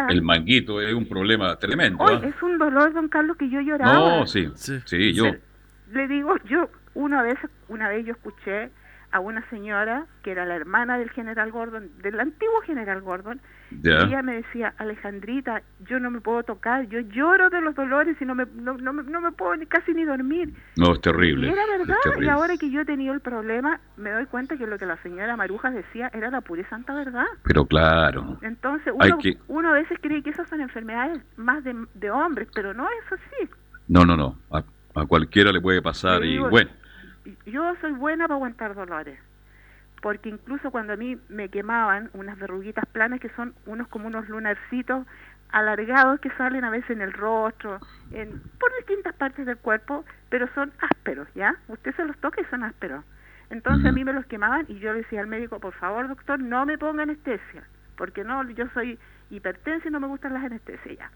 el, 0.09 0.23
manguito 0.23 0.81
es 0.81 0.93
un 0.95 1.07
problema 1.07 1.57
tremendo. 1.57 2.05
¿ah? 2.05 2.21
Es 2.25 2.41
un 2.43 2.59
dolor, 2.59 2.93
don 2.93 3.09
Carlos, 3.09 3.37
que 3.37 3.49
yo 3.49 3.61
lloraba. 3.61 3.93
No, 3.93 4.27
sí, 4.27 4.51
sí, 4.55 5.13
yo. 5.13 5.27
le 5.93 6.09
digo, 6.09 6.37
yo 6.45 6.69
una 6.95 7.23
vez, 7.23 7.39
una 7.69 7.89
vez 7.89 8.05
yo 8.07 8.13
escuché 8.13 8.71
a 9.13 9.21
una 9.21 9.47
señora 9.51 10.07
que 10.23 10.33
era 10.33 10.47
la 10.47 10.57
hermana 10.57 10.99
del 10.99 11.11
general 11.11 11.53
Gordon, 11.53 11.91
del 12.03 12.19
antiguo 12.19 12.61
general 12.63 13.03
Gordon, 13.03 13.41
y 13.71 13.89
ella 13.89 14.23
me 14.23 14.37
decía, 14.37 14.75
Alejandrita, 14.79 15.63
yo 15.87 16.01
no 16.01 16.11
me 16.11 16.21
puedo 16.21 16.43
tocar, 16.43 16.89
yo 16.89 17.01
lloro 17.01 17.51
de 17.51 17.61
los 17.61 17.75
dolores 17.75 18.17
y 18.21 18.25
no 18.25 18.35
me, 18.35 18.47
no, 18.55 18.75
no, 18.75 18.93
me 18.93 19.33
puedo 19.33 19.55
ni, 19.57 19.67
casi 19.67 19.93
ni 19.93 20.05
dormir. 20.05 20.55
No, 20.77 20.95
es 20.95 21.01
terrible. 21.03 21.49
Y 21.49 21.51
era 21.51 21.67
verdad, 21.67 21.97
y 22.21 22.29
ahora 22.29 22.57
que 22.57 22.71
yo 22.71 22.81
he 22.81 22.85
tenido 22.87 23.13
el 23.13 23.21
problema, 23.21 23.81
me 23.99 24.11
doy 24.11 24.25
cuenta 24.27 24.57
que 24.57 24.67
lo 24.67 24.79
que 24.79 24.87
la 24.87 24.97
señora 25.03 25.37
Marujas 25.37 25.75
decía 25.75 26.11
era 26.15 26.31
la 26.31 26.41
pura 26.41 26.63
y 26.63 26.65
santa 26.65 26.95
verdad. 26.95 27.27
Pero 27.43 27.67
claro. 27.67 28.39
Entonces, 28.41 28.93
uno, 28.95 29.19
uno 29.49 29.69
a 29.71 29.75
veces 29.75 29.99
cree 30.01 30.23
que 30.23 30.31
esas 30.31 30.49
son 30.49 30.63
enfermedades 30.63 31.23
más 31.37 31.63
de, 31.65 31.75
de 31.95 32.11
hombres, 32.11 32.49
pero 32.55 32.73
no 32.73 32.89
es 32.89 33.13
así. 33.13 33.51
No, 33.89 34.07
no, 34.07 34.17
no, 34.17 34.39
a, 34.51 34.63
a 34.95 35.07
cualquiera 35.07 35.53
le 35.53 35.61
puede 35.61 35.83
pasar 35.83 36.25
y 36.25 36.39
bueno 36.39 36.71
yo 37.47 37.75
soy 37.81 37.93
buena 37.93 38.25
para 38.27 38.37
aguantar 38.37 38.75
dolores, 38.75 39.19
porque 40.01 40.29
incluso 40.29 40.71
cuando 40.71 40.93
a 40.95 40.97
mí 40.97 41.19
me 41.29 41.49
quemaban 41.49 42.11
unas 42.15 42.39
verruguitas 42.39 42.87
planas 42.87 43.21
que 43.21 43.29
son 43.31 43.55
unos 43.67 43.89
como 43.89 44.09
unos 44.09 44.29
lunarcitos 44.29 45.07
alargados 45.51 46.21
que 46.21 46.31
salen 46.31 46.65
a 46.65 46.71
veces 46.71 46.91
en 46.91 47.03
el 47.03 47.13
rostro, 47.13 47.81
en, 48.11 48.37
por 48.59 48.75
distintas 48.79 49.15
partes 49.15 49.47
del 49.47 49.59
cuerpo, 49.59 50.05
pero 50.29 50.49
son 50.55 50.73
ásperos, 50.81 51.29
¿ya? 51.35 51.57
Usted 51.69 51.95
se 51.95 52.05
los 52.05 52.17
toca 52.19 52.41
y 52.41 52.45
son 52.47 52.65
ásperos. 52.65 53.05
Entonces 53.51 53.85
a 53.87 53.93
mí 53.93 54.05
me 54.05 54.15
los 54.15 54.27
quemaban 54.27 54.65
y 54.69 54.79
yo 54.79 54.93
le 54.93 55.01
decía 55.01 55.21
al 55.21 55.27
médico, 55.27 55.61
por 55.61 55.75
favor 55.75 56.09
doctor, 56.09 56.41
no 56.41 56.65
me 56.67 56.79
ponga 56.79 57.03
anestesia, 57.03 57.69
porque 57.97 58.25
no, 58.25 58.49
yo 58.51 58.67
soy 58.75 58.99
hipertensa 59.31 59.89
y 59.89 59.91
no 59.91 60.01
me 60.01 60.07
gustan 60.09 60.33
las 60.35 60.45
anestesias 60.45 60.97
ya. 60.99 61.11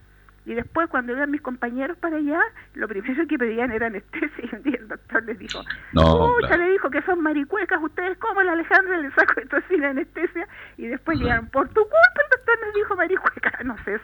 Y 0.47 0.55
después, 0.55 0.89
cuando 0.89 1.13
iban 1.13 1.33
mis 1.33 1.41
compañeros 1.41 1.99
para 1.99 2.19
allá, 2.19 2.41
lo 2.75 2.87
primero 2.87 3.27
que 3.27 3.37
pedían 3.37 3.73
era 3.73 3.89
anestesia. 3.89 4.31
Y 4.45 4.55
un 4.55 4.63
día 4.63 4.77
el 4.79 4.87
doctor 4.87 5.25
les 5.25 5.39
dijo, 5.41 5.61
no, 5.93 6.39
le 6.39 6.71
dijo 6.71 6.89
que 6.89 7.03
son 7.03 7.21
maricuecas, 7.21 7.83
ustedes 7.83 8.17
como 8.19 8.41
el 8.43 8.49
Alejandro 8.51 9.03
le 9.03 9.11
saco 9.11 9.41
esto 9.41 9.57
sin 9.69 9.85
anestesia. 9.85 10.47
Y 10.77 10.87
después 10.87 11.19
llegaron, 11.19 11.49
por 11.49 11.67
tu 11.71 11.81
culpa 11.81 12.23
el 12.25 12.31
doctor 12.31 12.59
nos 12.65 12.75
dijo 12.75 12.97
maricueca. 12.97 13.53
No 13.67 13.77
sé, 13.85 13.99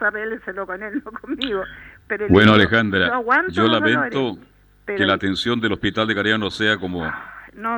lo 0.55 0.66
con 0.66 0.82
él, 0.82 1.01
no 1.05 1.12
conmigo. 1.12 1.62
Pero 2.09 2.26
bueno, 2.28 2.55
Alejandra, 2.55 3.22
yo, 3.51 3.68
lamento 3.68 4.36
que 4.84 5.07
la 5.07 5.14
atención 5.14 5.61
del 5.61 5.72
hospital 5.72 6.09
de 6.09 6.14
Cariano 6.16 6.51
sea 6.51 6.76
como, 6.78 7.09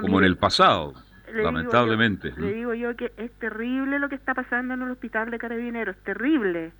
como 0.00 0.18
en 0.20 0.24
el 0.24 0.38
pasado. 0.38 0.94
lamentablemente. 1.30 2.32
le 2.38 2.54
digo 2.54 2.72
yo 2.72 2.96
que 2.96 3.12
es 3.18 3.30
terrible 3.32 3.98
lo 3.98 4.08
que 4.08 4.14
está 4.14 4.32
pasando 4.32 4.72
en 4.72 4.82
el 4.82 4.90
hospital 4.92 5.30
de 5.30 5.38
Carabineros, 5.38 5.96
terrible 6.04 6.72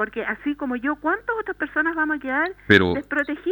porque 0.00 0.24
así 0.24 0.54
como 0.54 0.76
yo, 0.76 0.96
¿cuántas 0.96 1.36
otras 1.38 1.54
personas 1.58 1.94
vamos 1.94 2.16
a 2.16 2.20
quedar 2.20 2.56
desprotegidas 2.66 3.44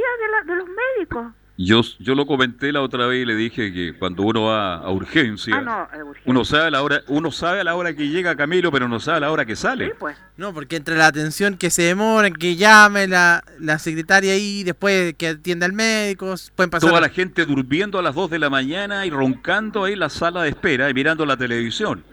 de, 0.47 0.57
los 0.57 0.67
médicos? 0.97 1.27
Yo, 1.59 1.83
yo 1.99 2.15
lo 2.15 2.27
comenté 2.27 2.73
la 2.73 2.81
otra 2.81 3.07
vez 3.07 3.25
y 3.25 3.27
le 3.27 3.35
dije 3.35 3.71
que 3.71 3.93
cuando 3.99 4.23
uno 4.23 4.45
va 4.45 4.77
a 4.77 4.91
urgencia, 4.91 5.55
ah, 5.55 5.89
uno 6.25 6.47
sabe 6.47 6.69
a 6.69 6.71
la 6.71 6.83
hora, 6.83 7.03
uno 7.09 7.31
sabe 7.33 7.61
a 7.61 7.65
la 7.65 7.75
hora 7.75 7.95
que 7.95 8.09
llega 8.09 8.35
Camilo, 8.35 8.73
pero 8.73 8.89
no 8.89 8.99
sabe 8.99 9.19
a 9.19 9.21
la 9.21 9.31
hora 9.31 9.45
que 9.45 9.57
sale. 9.57 9.95
pues. 9.99 10.17
No, 10.39 10.55
porque 10.55 10.77
entre 10.77 10.97
la 10.97 11.09
atención 11.09 11.59
que 11.59 11.69
se 11.69 11.83
demora, 11.83 12.31
que 12.31 12.57
llame 12.57 13.07
la, 13.09 13.45
la 13.61 13.79
secretaria 13.79 14.33
ahí, 14.33 14.65
después 14.65 15.13
que 15.19 15.29
atienda 15.29 15.67
al 15.67 15.75
médico, 15.75 16.35
pueden 16.57 16.71
pasar. 16.71 16.89
Toda 16.89 17.03
la 17.03 17.11
gente 17.11 17.45
durmiendo 17.45 17.99
a 17.99 18.03
las 18.03 18.15
2 18.15 18.31
de 18.31 18.39
la 18.39 18.49
mañana 18.49 19.05
y 19.05 19.11
roncando 19.11 19.85
ahí 19.85 19.93
en 19.93 19.99
la 19.99 20.09
sala 20.09 20.45
de 20.45 20.49
espera 20.49 20.89
y 20.89 20.95
mirando 20.95 21.27
la 21.27 21.37
televisión. 21.37 22.05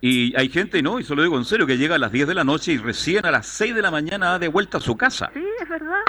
Y 0.00 0.36
hay 0.36 0.48
gente, 0.48 0.82
no, 0.82 0.98
y 0.98 1.04
se 1.04 1.14
lo 1.14 1.22
digo 1.22 1.36
en 1.36 1.44
serio, 1.44 1.66
que 1.66 1.76
llega 1.76 1.96
a 1.96 1.98
las 1.98 2.12
10 2.12 2.28
de 2.28 2.34
la 2.34 2.44
noche 2.44 2.72
y 2.72 2.78
recién 2.78 3.26
a 3.26 3.30
las 3.30 3.46
6 3.46 3.74
de 3.74 3.82
la 3.82 3.90
mañana 3.90 4.30
da 4.30 4.38
de 4.38 4.48
vuelta 4.48 4.78
a 4.78 4.80
su 4.80 4.96
casa. 4.96 5.30
Sí, 5.34 5.44
es 5.60 5.68
verdad. 5.68 6.02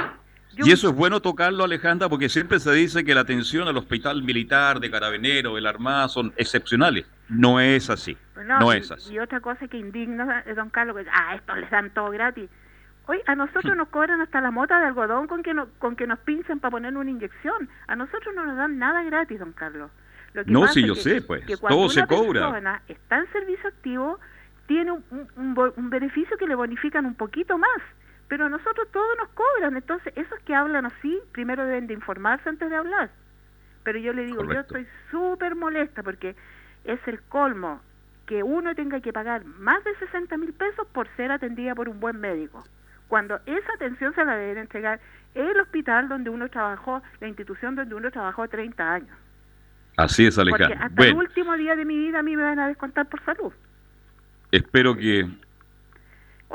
Y 0.60 0.72
eso 0.72 0.90
es 0.90 0.96
bueno 0.96 1.22
tocarlo, 1.22 1.64
Alejandra, 1.64 2.10
porque 2.10 2.30
siempre 2.30 2.60
se 2.60 2.72
dice 2.72 3.04
que 3.04 3.14
la 3.14 3.22
atención 3.22 3.68
al 3.68 3.78
hospital 3.78 4.24
militar, 4.24 4.80
de 4.80 4.90
carabineros, 4.90 5.54
de 5.54 5.62
la 5.62 5.70
Armada 5.70 6.08
son 6.10 6.34
excepcionales. 6.36 7.06
No 7.30 7.60
es 7.60 7.90
así. 7.92 8.18
No, 8.44 8.72
es 8.72 8.92
así. 8.92 9.14
Y 9.14 9.20
otra 9.20 9.40
cosa 9.40 9.68
que 9.68 9.78
indigna, 9.78 10.44
eh, 10.48 10.56
don 10.56 10.70
Carlos, 10.70 10.98
que 10.98 11.06
ah, 11.14 11.36
esto 11.36 11.56
les 11.56 11.70
dan 11.70 11.92
todo 11.92 12.10
gratis. 12.10 12.50
Hoy 13.06 13.20
a 13.28 13.36
nosotros 13.36 13.78
nos 13.78 13.88
cobran 13.90 14.20
hasta 14.20 14.42
la 14.42 14.52
mota 14.52 14.80
de 14.80 14.88
algodón 14.88 15.28
con 15.28 15.44
que, 15.44 15.56
con 15.78 15.96
que 15.96 16.08
nos 16.08 16.20
pinchan 16.20 16.60
para 16.60 16.72
poner 16.72 16.96
una 16.98 17.10
inyección. 17.10 17.70
A 17.88 17.96
nosotros 17.96 18.34
no 18.36 18.46
nos 18.46 18.58
dan 18.58 18.80
nada 18.80 19.04
gratis, 19.04 19.40
don 19.40 19.54
Carlos 19.54 19.92
no, 20.46 20.68
si 20.68 20.86
yo 20.86 20.96
sé, 20.96 21.22
pues, 21.22 21.46
todo 21.62 21.90
se 21.90 22.06
cobra. 22.06 22.42
persona 22.42 22.82
está 22.88 23.18
en 23.18 23.32
servicio 23.32 23.70
activo, 23.70 24.20
tiene 24.68 24.92
un, 24.92 25.90
beneficio 25.90 26.38
que 26.38 26.48
le 26.48 26.56
bonifican 26.56 27.06
un 27.06 27.16
poquito 27.16 27.58
más, 27.58 27.82
pero 28.28 28.46
a 28.46 28.50
nosotros 28.50 28.88
todos 28.92 29.18
nos 29.18 29.30
cobran, 29.30 29.76
entonces 29.76 30.14
esos 30.16 30.40
que 30.40 30.54
hablan 30.54 30.86
así, 30.86 31.20
primero 31.32 31.66
deben 31.66 31.88
de 31.88 31.94
informarse 31.94 32.50
antes 32.50 32.70
de 32.70 32.76
hablar. 32.76 33.10
Pero 33.84 34.00
yo 34.00 34.12
le 34.12 34.26
digo, 34.26 34.44
yo 34.44 34.60
estoy 34.60 34.86
súper 35.10 35.56
molesta 35.56 36.04
porque 36.04 36.36
es 36.84 37.00
el 37.08 37.22
colmo 37.24 37.80
que 38.26 38.44
uno 38.44 38.76
tenga 38.76 39.00
que 39.00 39.14
pagar 39.14 39.46
más 39.46 39.82
de 39.86 39.96
60 39.96 40.36
mil 40.38 40.54
pesos 40.54 40.86
por 40.92 41.08
ser 41.16 41.32
atendida 41.32 41.74
por 41.74 41.88
un 41.88 42.02
buen 42.02 42.20
médico, 42.20 42.64
cuando 43.08 43.40
esa 43.46 43.74
atención 43.76 44.14
se 44.14 44.26
la 44.26 44.36
deben 44.36 44.58
entregar 44.58 45.00
el 45.34 45.60
hospital 45.60 46.10
donde 46.10 46.30
uno 46.30 46.50
trabajó, 46.50 47.02
la 47.22 47.28
institución 47.28 47.76
donde 47.76 47.96
uno 47.96 48.12
trabajó 48.12 48.48
30 48.48 48.94
años. 48.94 49.18
Así 49.98 50.28
es, 50.28 50.38
Alejandro. 50.38 50.70
Porque 50.70 50.84
hasta 50.86 51.06
el 51.08 51.16
último 51.16 51.58
día 51.58 51.76
de 51.76 51.84
mi 51.84 51.98
vida 51.98 52.20
a 52.20 52.24
mí 52.24 52.38
me 52.38 52.44
van 52.44 52.60
a 52.60 52.68
descontar 52.68 53.10
por 53.10 53.24
salud. 53.26 53.52
Espero 54.52 54.96
que, 54.96 55.28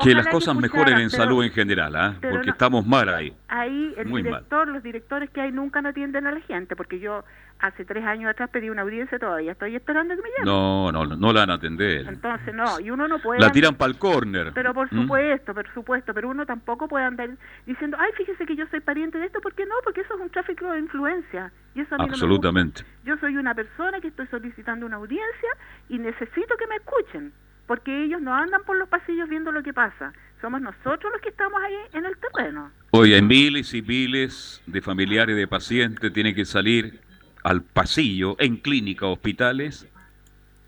que 0.01 0.15
las 0.15 0.27
cosas 0.27 0.55
mejoren 0.55 0.97
en 0.97 1.09
salud 1.09 1.43
en 1.43 1.51
general, 1.51 1.95
¿ah? 1.95 2.15
porque 2.21 2.49
estamos 2.49 2.87
mal 2.87 3.09
ahí. 3.09 3.33
Ahí 3.49 3.93
el 3.97 4.11
director, 4.11 4.67
los 4.69 4.81
directores 4.81 5.29
que 5.29 5.41
hay 5.41 5.51
nunca 5.51 5.81
no 5.81 5.89
atienden 5.89 6.25
a 6.25 6.31
la 6.31 6.39
gente, 6.39 6.75
porque 6.77 6.99
yo 6.99 7.25
hace 7.59 7.83
tres 7.85 8.05
años 8.05 8.31
atrás 8.31 8.49
pedí 8.49 8.69
una 8.69 8.81
audiencia 8.81 9.19
todavía, 9.19 9.51
estoy 9.51 9.75
esperando 9.75 10.15
que 10.15 10.21
me 10.21 10.29
llamen. 10.29 10.45
No, 10.45 10.91
no, 10.91 11.05
no 11.05 11.33
la 11.33 11.41
van 11.41 11.51
a 11.51 11.53
atender. 11.55 12.07
Entonces 12.07 12.53
no, 12.53 12.79
y 12.79 12.91
uno 12.91 13.09
no 13.09 13.19
puede... 13.19 13.41
La 13.41 13.51
tiran 13.51 13.75
para 13.75 13.91
el 13.91 13.99
córner. 13.99 14.53
Pero 14.53 14.73
por 14.73 14.91
¿Mm? 14.91 15.01
supuesto, 15.01 15.53
por 15.53 15.73
supuesto, 15.73 16.13
pero 16.13 16.29
uno 16.29 16.45
tampoco 16.45 16.87
puede 16.87 17.05
andar 17.05 17.29
diciendo, 17.65 17.97
ay, 17.99 18.11
fíjese 18.15 18.45
que 18.45 18.55
yo 18.55 18.65
soy 18.71 18.79
pariente 18.79 19.17
de 19.17 19.25
esto, 19.25 19.41
¿por 19.41 19.53
qué 19.53 19.65
no? 19.65 19.75
Porque 19.83 20.01
eso 20.01 20.15
es 20.15 20.21
un 20.21 20.29
tráfico 20.29 20.71
de 20.71 20.79
influencia. 20.79 21.51
Y 21.75 21.81
eso 21.81 21.95
a 21.95 21.97
mí 21.97 22.05
Absolutamente. 22.05 22.83
yo 23.03 23.17
soy 23.17 23.37
una 23.37 23.55
persona 23.55 23.99
que 23.99 24.09
estoy 24.09 24.27
solicitando 24.27 24.85
una 24.85 24.97
audiencia 24.97 25.49
y 25.89 25.97
necesito 25.97 26.55
que 26.57 26.67
me 26.67 26.75
escuchen, 26.75 27.33
porque 27.65 28.03
ellos 28.03 28.21
no 28.21 28.33
andan 28.33 28.63
por 28.63 28.77
los 28.77 28.87
pasillos 28.89 29.27
viendo 29.27 29.51
lo 29.51 29.63
que 29.63 29.73
pasa. 29.73 30.13
Somos 30.41 30.61
nosotros 30.61 31.11
los 31.11 31.21
que 31.21 31.29
estamos 31.29 31.61
ahí 31.63 31.75
en 31.93 32.05
el 32.05 32.15
terreno. 32.17 32.69
Hoy 32.91 33.13
hay 33.13 33.21
miles 33.21 33.73
y 33.73 33.81
miles 33.81 34.61
de 34.67 34.81
familiares 34.81 35.35
de 35.35 35.47
pacientes 35.47 36.11
tienen 36.13 36.35
que 36.35 36.45
salir 36.45 36.99
al 37.43 37.63
pasillo 37.63 38.35
en 38.39 38.57
clínica, 38.57 39.07
hospitales, 39.07 39.87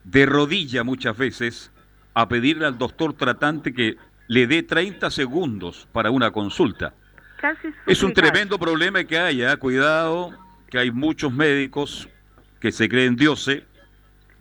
de 0.04 0.26
rodilla 0.26 0.84
muchas 0.84 1.18
veces, 1.18 1.72
a 2.14 2.28
pedirle 2.28 2.66
al 2.66 2.78
doctor 2.78 3.14
tratante 3.14 3.74
que 3.74 3.98
le 4.28 4.48
dé 4.48 4.64
30 4.64 5.10
segundos 5.12 5.88
para 5.92 6.12
una 6.12 6.32
consulta. 6.32 6.94
es 7.86 8.02
un 8.02 8.14
tremendo 8.14 8.58
problema 8.58 9.04
que 9.04 9.20
haya, 9.20 9.54
¿eh? 9.54 9.58
cuidado, 9.58 10.32
que 10.70 10.80
hay 10.80 10.92
muchos 10.92 11.32
médicos 11.32 12.10
que 12.60 12.72
se 12.72 12.90
creen 12.90 13.16
dioses 13.16 13.64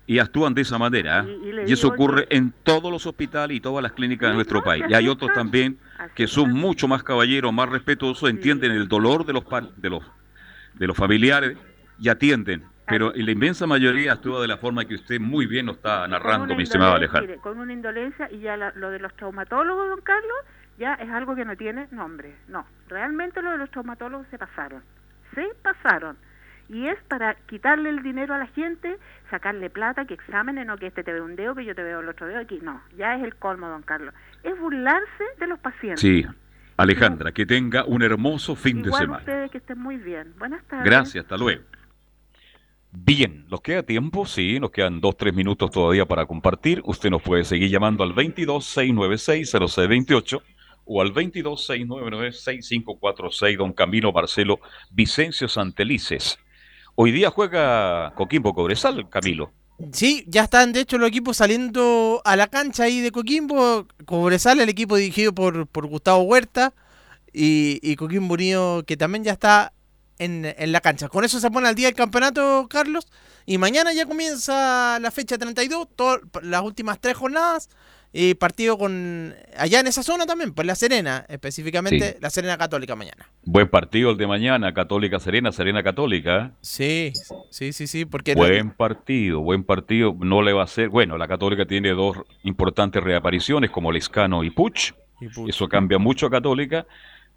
y 0.07 0.19
actúan 0.19 0.55
de 0.55 0.63
esa 0.63 0.79
manera. 0.79 1.25
¿eh? 1.27 1.65
Y, 1.67 1.73
eso 1.73 1.89
ocurre 1.89 2.27
en 2.31 2.53
todos 2.63 2.91
los 2.91 3.07
hospitales 3.07 3.57
y 3.57 3.61
todas 3.61 3.83
las 3.83 3.93
clínicas 3.93 4.31
de 4.31 4.35
nuestro 4.35 4.63
país. 4.63 4.85
Y 4.89 4.95
hay 4.95 5.09
otros 5.09 5.33
también 5.35 5.79
que 6.15 6.27
son 6.27 6.53
mucho 6.53 6.89
más 6.89 7.03
caballeros, 7.03 7.53
más 7.53 7.69
respetuosos, 7.69 8.29
entienden 8.29 8.73
el 8.73 8.89
dolor 8.89 9.25
de 9.25 9.33
los, 9.33 9.45
de 9.77 9.91
los, 9.91 10.03
de 10.75 10.87
los 10.87 10.97
familiares 10.97 11.57
y 11.99 12.09
atienden. 12.09 12.65
Pero 12.87 13.13
la 13.15 13.31
inmensa 13.31 13.67
mayoría 13.67 14.13
actúa 14.13 14.43
de 14.43 14.49
la 14.49 14.59
forma 14.59 14.85
que 14.85 14.95
usted 14.95 15.19
muy 15.19 15.47
bien 15.47 15.67
nos 15.67 15.77
está 15.77 16.07
narrando, 16.07 16.55
mi 16.55 16.65
estimado 16.65 16.95
Alejandro. 16.95 17.41
con 17.41 17.59
una 17.59 17.73
indolencia 17.73 18.29
y 18.31 18.41
ya 18.41 18.57
lo 18.57 18.91
de 18.91 18.99
los 18.99 19.15
traumatólogos, 19.17 19.89
don 19.89 20.03
Carlos, 20.03 20.37
ya 20.79 20.93
es 20.95 21.11
algo 21.11 21.35
que 21.35 21.47
no 21.47 21.57
tiene 21.57 21.89
nombre. 21.93 22.35
No, 22.49 22.67
realmente 22.89 23.41
lo 23.41 23.53
de 23.53 23.59
los 23.59 23.71
traumatólogos 23.71 24.27
se 24.31 24.39
pasaron. 24.39 24.83
Se 25.35 25.47
pasaron. 25.63 26.17
Y 26.69 26.89
es 26.89 26.99
para 27.09 27.35
quitarle 27.47 27.91
el 27.91 28.03
dinero 28.03 28.35
a 28.35 28.39
la 28.39 28.47
gente, 28.47 28.97
sacarle 29.31 29.69
plata, 29.69 30.07
que 30.07 30.15
exámenes, 30.15 30.67
no 30.67 30.79
que 30.79 30.87
este 30.87 31.05
te 31.05 31.13
ve 31.13 31.21
un 31.21 31.37
dedo, 31.37 31.55
que 31.55 31.65
yo 31.65 31.75
te 31.75 31.83
veo 31.83 32.01
el 32.01 32.09
otro 32.09 32.27
dedo 32.27 32.41
aquí. 32.41 32.59
No, 32.63 32.81
ya 32.97 33.17
es 33.17 33.23
el 33.23 33.35
colmo, 33.37 33.69
don 33.69 33.83
Carlos. 33.83 34.15
Es 34.43 34.59
burlarse 34.59 35.25
de 35.39 35.47
los 35.47 35.59
pacientes. 35.59 36.01
Sí. 36.01 36.25
Alejandra, 36.77 37.33
que 37.33 37.47
tenga 37.47 37.85
un 37.85 38.03
hermoso 38.03 38.57
fin 38.57 38.83
de 38.83 38.91
semana. 38.91 39.19
ustedes 39.19 39.51
que 39.51 39.59
estén 39.59 39.79
muy 39.79 39.97
bien. 39.97 40.35
Buenas 40.39 40.65
tardes. 40.65 40.85
Gracias, 40.85 41.25
hasta 41.25 41.37
luego. 41.37 41.63
Bien, 42.91 43.45
¿nos 43.49 43.61
queda 43.61 43.83
tiempo? 43.83 44.25
Sí, 44.25 44.59
nos 44.61 44.71
quedan 44.71 45.01
dos, 45.01 45.17
tres 45.17 45.35
minutos 45.35 45.71
todavía 45.71 46.07
para 46.07 46.27
compartir. 46.27 46.81
Usted 46.85 47.11
nos 47.11 47.23
puede 47.23 47.45
seguir 47.45 47.71
llamando 47.71 48.05
al 48.05 48.15
22-696-0628 48.15 50.43
o 50.85 51.03
al 51.03 51.15
22-699-6546, 51.15 53.57
don 53.57 53.73
Camilo 53.73 54.13
Marcelo 54.13 54.61
Vicencio 54.91 55.49
Santelices. 55.49 56.39
Hoy 56.95 57.11
día 57.11 57.31
juega 57.31 58.13
Coquimbo 58.15 58.55
Cobresal, 58.55 59.09
Camilo. 59.09 59.51
Sí, 59.93 60.25
ya 60.29 60.45
están 60.45 60.73
de 60.73 60.79
hecho 60.81 60.99
los 60.99 61.09
equipos 61.09 61.39
saliendo 61.39 62.23
a 62.25 62.37
la 62.37 62.47
cancha 62.47 62.85
ahí 62.85 63.01
de 63.01 63.11
Coquimbo. 63.11 63.89
Cobresal, 64.05 64.61
el 64.61 64.69
equipo 64.69 64.95
dirigido 64.97 65.35
por, 65.35 65.67
por 65.67 65.89
Gustavo 65.89 66.23
Huerta. 66.23 66.73
Y, 67.33 67.81
y 67.83 67.97
Coquimbo 67.97 68.35
Unido, 68.35 68.85
que 68.85 68.97
también 68.97 69.25
ya 69.25 69.33
está 69.33 69.73
en, 70.19 70.55
en, 70.57 70.71
la 70.71 70.81
cancha. 70.81 71.09
Con 71.09 71.25
eso 71.25 71.41
se 71.41 71.51
pone 71.51 71.67
al 71.67 71.75
día 71.75 71.89
el 71.89 71.95
campeonato, 71.95 72.69
Carlos. 72.71 73.09
Y 73.45 73.59
mañana 73.59 73.93
ya 73.93 74.07
comienza 74.07 75.01
la 75.01 75.11
fecha 75.11 75.37
32, 75.37 75.89
todas 75.97 76.21
las 76.43 76.63
últimas 76.63 77.01
tres 77.01 77.17
jornadas. 77.17 77.69
Y 78.17 78.35
partido 78.35 78.79
con 78.79 79.35
allá 79.59 79.81
en 79.81 79.89
esa 79.89 80.05
zona 80.05 80.25
también, 80.25 80.55
pues 80.55 80.65
La 80.69 80.77
Serena, 80.77 81.27
específicamente 81.29 82.17
La 82.21 82.31
Serena 82.31 82.57
Católica 82.57 82.95
mañana. 82.95 83.29
Buen 83.43 83.67
partido 83.67 84.13
el 84.13 84.17
de 84.17 84.29
mañana, 84.29 84.73
Católica 84.73 85.19
Serena, 85.19 85.51
Serena 85.51 85.83
Católica. 85.83 86.53
Sí, 86.61 87.13
sí, 87.51 87.73
sí, 87.73 87.89
sí, 87.89 88.05
porque 88.05 88.37
buen 88.37 88.71
partido, 88.71 89.41
buen 89.41 89.65
partido, 89.65 90.17
no 90.21 90.43
le 90.43 90.53
va 90.53 90.63
a 90.63 90.69
ser, 90.69 90.91
bueno, 90.91 91.19
la 91.19 91.27
Católica 91.27 91.67
tiene 91.67 91.91
dos 91.91 92.19
importantes 92.45 93.03
reapariciones 93.03 93.73
como 93.73 93.91
Lescano 93.91 94.45
y 94.45 94.51
Puch. 94.51 94.93
y 95.21 95.27
Puch. 95.27 95.49
Eso 95.49 95.67
cambia 95.69 95.99
mucho 95.99 96.27
a 96.29 96.31
Católica, 96.31 96.87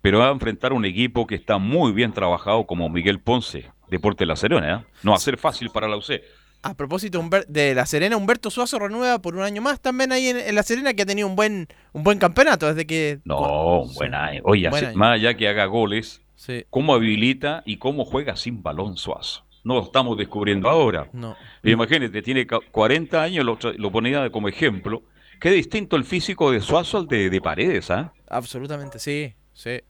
pero 0.04 0.20
va 0.20 0.30
a 0.30 0.32
enfrentar 0.32 0.74
un 0.74 0.86
equipo 0.86 1.26
que 1.26 1.34
está 1.34 1.58
muy 1.58 1.92
bien 1.92 2.14
trabajado 2.14 2.68
como 2.68 2.88
Miguel 2.88 3.20
Ponce, 3.20 3.72
Deporte 3.90 4.28
La 4.28 4.36
Serena, 4.36 4.76
¿eh? 4.76 4.86
No 5.02 5.10
va 5.10 5.18
a 5.18 5.20
ser 5.20 5.40
fácil 5.40 5.72
para 5.72 5.88
la 5.88 5.98
UC. 5.98 6.22
A 6.68 6.74
propósito 6.74 7.24
de 7.48 7.74
La 7.74 7.86
Serena, 7.86 8.18
Humberto 8.18 8.52
Suazo 8.52 8.78
renueva 8.78 9.20
por 9.20 9.36
un 9.36 9.42
año 9.42 9.62
más 9.62 9.80
también 9.80 10.12
ahí 10.12 10.28
en, 10.28 10.54
La 10.54 10.64
Serena, 10.64 10.94
que 10.94 11.04
ha 11.04 11.06
tenido 11.06 11.28
un 11.28 11.36
buen 11.36 11.68
un 11.94 12.04
buen 12.04 12.20
campeonato 12.20 12.68
desde 12.68 12.86
que... 12.86 13.20
No, 13.24 13.84
un 13.84 13.94
buen 13.94 14.14
año. 14.14 14.42
Oye, 14.44 14.70
más 14.96 15.14
allá 15.14 15.36
que 15.36 15.48
haga 15.48 15.66
goles, 15.66 16.22
cómo 16.70 16.94
habilita 16.94 17.64
y 17.66 17.78
cómo 17.78 18.04
juega 18.04 18.36
sin 18.36 18.62
balón 18.62 18.98
Suazo. 18.98 19.46
No 19.64 19.76
lo 19.76 19.84
estamos 19.84 20.18
descubriendo 20.18 20.70
ahora. 20.70 21.10
No. 21.14 21.36
Imagínate, 21.64 22.22
tiene 22.22 22.46
40 22.46 23.22
años, 23.24 23.46
lo, 23.46 23.58
lo 23.78 23.92
ponía 23.92 24.30
como 24.30 24.50
ejemplo. 24.50 25.04
Qué 25.40 25.52
distinto 25.52 25.96
el 25.96 26.04
físico 26.04 26.52
de 26.52 26.60
Suazo 26.60 26.98
al 26.98 27.08
de, 27.08 27.30
de 27.30 27.42
Paredes, 27.42 27.92
¿ah? 27.92 28.14
Absolutamente, 28.28 29.00
sí, 29.00 29.34
sí 29.54 29.82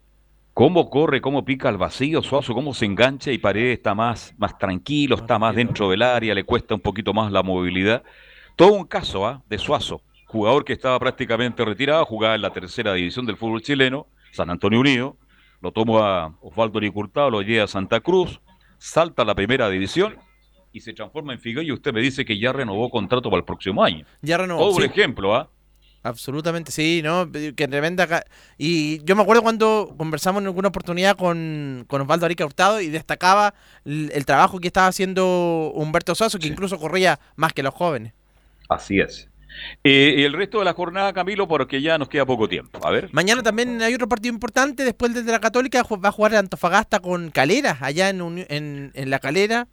cómo 0.58 0.90
corre, 0.90 1.22
cómo 1.22 1.46
pica 1.46 1.70
al 1.70 1.78
vacío, 1.78 2.24
Suazo, 2.24 2.56
cómo 2.56 2.74
se 2.74 2.86
engancha 2.86 3.32
y 3.32 3.38
Paredes 3.38 3.78
está 3.78 3.94
más, 3.94 4.34
más 4.40 4.58
tranquilo, 4.58 5.16
está 5.16 5.38
más 5.38 5.56
dentro 5.56 5.92
del 5.92 6.02
área, 6.02 6.34
le 6.34 6.46
cuesta 6.46 6.74
un 6.74 6.82
poquito 6.82 7.14
más 7.14 7.32
la 7.32 7.44
movilidad. 7.44 8.02
Todo 8.56 8.74
un 8.74 8.86
caso 8.86 9.28
¿ah? 9.28 9.44
de 9.48 9.60
Suazo, 9.60 10.02
jugador 10.26 10.66
que 10.66 10.74
estaba 10.74 10.98
prácticamente 10.98 11.64
retirado, 11.64 12.04
jugaba 12.06 12.34
en 12.34 12.42
la 12.42 12.50
tercera 12.50 12.94
división 12.94 13.28
del 13.28 13.38
fútbol 13.38 13.62
chileno, 13.62 14.08
San 14.32 14.50
Antonio 14.50 14.80
Unido, 14.80 15.16
lo 15.62 15.72
tomó 15.72 16.00
a 16.00 16.34
Osvaldo 16.42 16.82
Nicurtado, 16.82 17.30
lo 17.30 17.44
lleva 17.44 17.66
a 17.66 17.68
Santa 17.68 18.00
Cruz, 18.00 18.42
salta 18.80 19.22
a 19.22 19.26
la 19.26 19.36
primera 19.36 19.70
división 19.70 20.16
y 20.74 20.80
se 20.80 20.92
transforma 20.92 21.34
en 21.34 21.40
Figueroa 21.40 21.66
y 21.66 21.72
usted 21.72 21.94
me 21.94 22.02
dice 22.02 22.26
que 22.26 22.40
ya 22.40 22.52
renovó 22.52 22.90
contrato 22.90 23.30
para 23.30 23.42
el 23.42 23.46
próximo 23.46 23.84
año. 23.84 24.08
Ya 24.24 24.40
renovó. 24.40 24.62
Todo 24.62 24.78
un 24.78 24.84
ejemplo, 24.86 25.36
¿ah? 25.36 25.52
Absolutamente, 26.04 26.72
sí, 26.72 27.02
¿no? 27.04 27.30
Que 27.32 27.68
tremenda. 27.68 28.24
Y 28.58 29.04
yo 29.04 29.16
me 29.16 29.24
acuerdo 29.24 29.42
cuando 29.42 29.94
conversamos 29.98 30.42
en 30.42 30.48
alguna 30.48 30.70
oportunidad 30.70 31.18
con, 31.18 31.86
con 31.88 32.02
Osvaldo 32.02 32.26
Arica 32.26 32.46
Hurtado 32.46 32.80
y 32.82 32.88
destacaba 32.88 33.54
el, 33.84 34.26
trabajo 34.26 34.60
que 34.60 34.68
estaba 34.68 34.88
haciendo 34.88 35.72
Humberto 35.76 36.16
Sasso, 36.16 36.40
que 36.40 36.48
incluso 36.48 36.78
corría 36.78 37.20
más 37.36 37.54
que 37.54 37.64
los 37.64 37.74
jóvenes. 37.74 38.14
Así 38.70 39.00
es. 39.00 39.30
Eh, 39.84 40.16
y 40.18 40.24
el 40.24 40.34
resto 40.34 40.60
de 40.60 40.66
la 40.66 40.74
jornada, 40.74 41.14
Camilo, 41.14 41.48
porque 41.48 41.82
ya 41.82 41.98
nos 41.98 42.10
queda 42.10 42.26
poco 42.26 42.48
tiempo. 42.48 42.80
A 42.86 42.92
ver. 42.92 43.10
Mañana 43.12 43.42
también 43.42 43.82
hay 43.82 43.94
otro 43.94 44.08
partido 44.08 44.34
importante. 44.34 44.84
Después 44.86 45.14
de 45.14 45.24
la 45.24 45.40
Católica 45.40 45.84
va 45.84 46.10
a 46.10 46.12
jugar 46.12 46.36
Antofagasta 46.36 47.00
con 47.00 47.32
Calera, 47.32 47.78
allá 47.82 48.10
en, 48.10 48.46
en, 48.50 48.92
en 48.94 49.10
La 49.10 49.20
Calera 49.20 49.68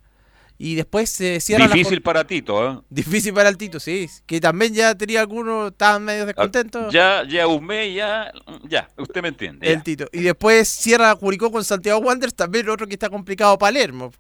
y 0.57 0.77
después 0.77 1.11
se 1.11 1.41
cierra 1.41 1.67
Difícil 1.67 2.01
para 2.01 2.25
Tito, 2.25 2.71
¿eh? 2.71 2.81
Difícil 2.89 3.35
para 3.35 3.49
el 3.49 3.57
Tito, 3.57 3.81
sí. 3.81 4.09
Que 4.25 4.41
también 4.41 4.73
ya 4.73 4.95
tenía 4.95 5.21
algunos, 5.21 5.73
estaban 5.73 6.05
medio 6.05 6.27
descontentos. 6.27 6.93
Ya, 6.93 7.25
ya 7.29 7.47
un 7.47 7.65
mes, 7.67 7.95
ya, 7.95 8.33
ya, 8.69 8.89
usted 8.97 9.21
me 9.21 9.29
entiende. 9.29 9.71
El 9.71 9.83
Tito. 9.83 10.07
Y 10.13 10.23
después 10.23 10.69
cierra 10.69 11.15
Curicó 11.17 11.51
con 11.51 11.65
Santiago 11.65 12.01
Wanderers, 12.01 12.35
también 12.35 12.69
otro 12.69 12.87
que 12.87 12.95
está 12.95 13.11
complicado, 13.11 13.59
Palermo. 13.59 14.13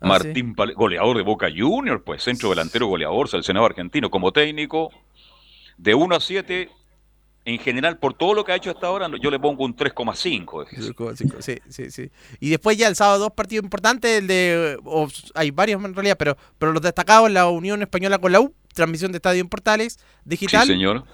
Martín 0.00 0.54
Palermo, 0.54 0.78
goleador 0.78 1.16
de 1.16 1.22
Boca 1.22 1.48
Junior, 1.54 2.04
pues 2.04 2.22
centro 2.22 2.50
delantero 2.50 2.86
goleador, 2.86 3.28
seleccionado 3.28 3.66
argentino 3.66 4.10
como 4.10 4.30
técnico. 4.30 4.90
De 5.78 5.94
1 5.94 6.14
a 6.14 6.20
7, 6.20 6.70
en 7.48 7.58
general, 7.58 7.98
por 7.98 8.12
todo 8.12 8.34
lo 8.34 8.44
que 8.44 8.52
ha 8.52 8.56
hecho 8.56 8.70
hasta 8.70 8.86
ahora, 8.86 9.08
yo 9.22 9.30
le 9.30 9.40
pongo 9.40 9.64
un 9.64 9.74
3,5. 9.74 11.40
Sí, 11.40 11.56
sí, 11.70 11.90
sí. 11.90 12.10
Y 12.40 12.50
después 12.50 12.76
ya 12.76 12.88
el 12.88 12.94
sábado 12.94 13.20
dos 13.20 13.32
partidos 13.32 13.64
importantes, 13.64 14.18
el 14.18 14.26
de, 14.26 14.76
hay 15.34 15.50
varios 15.50 15.82
en 15.82 15.94
realidad, 15.94 16.16
pero, 16.18 16.36
pero 16.58 16.72
los 16.72 16.82
destacados, 16.82 17.30
la 17.30 17.48
Unión 17.48 17.80
Española 17.80 18.18
con 18.18 18.32
la 18.32 18.40
U, 18.40 18.54
transmisión 18.74 19.12
de 19.12 19.16
Estadio 19.16 19.40
en 19.40 19.48
Portales, 19.48 19.98
digital. 20.26 20.66
Sí, 20.66 20.74
señor. 20.74 21.04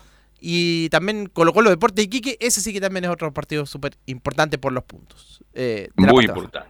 Y 0.41 0.89
también 0.89 1.27
colocó 1.27 1.63
los 1.63 1.73
Deportes 1.73 1.97
de 1.97 2.03
Iquique, 2.03 2.37
ese 2.41 2.61
sí 2.61 2.73
que 2.73 2.81
también 2.81 3.05
es 3.05 3.11
otro 3.13 3.33
partido 3.33 3.65
súper 3.65 3.97
importante 4.07 4.59
por 4.59 4.73
los 4.73 4.83
puntos. 4.83 5.41
Eh, 5.55 5.89
Muy 5.95 6.25
importante. 6.25 6.69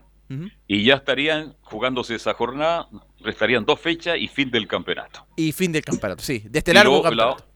Y 0.67 0.85
ya 0.85 0.97
estarían 0.97 1.57
jugándose 1.63 2.17
esa 2.17 2.35
jornada, 2.35 2.87
restarían 3.21 3.65
dos 3.65 3.81
fechas 3.81 4.19
y 4.19 4.29
fin 4.29 4.51
del 4.51 4.67
campeonato. 4.67 5.27
Y 5.37 5.53
fin 5.53 5.73
del 5.73 5.85
campeonato, 5.85 6.23
sí, 6.23 6.45
de 6.51 6.59
este 6.59 6.75
largo 6.75 7.03
campeonato. 7.03 7.47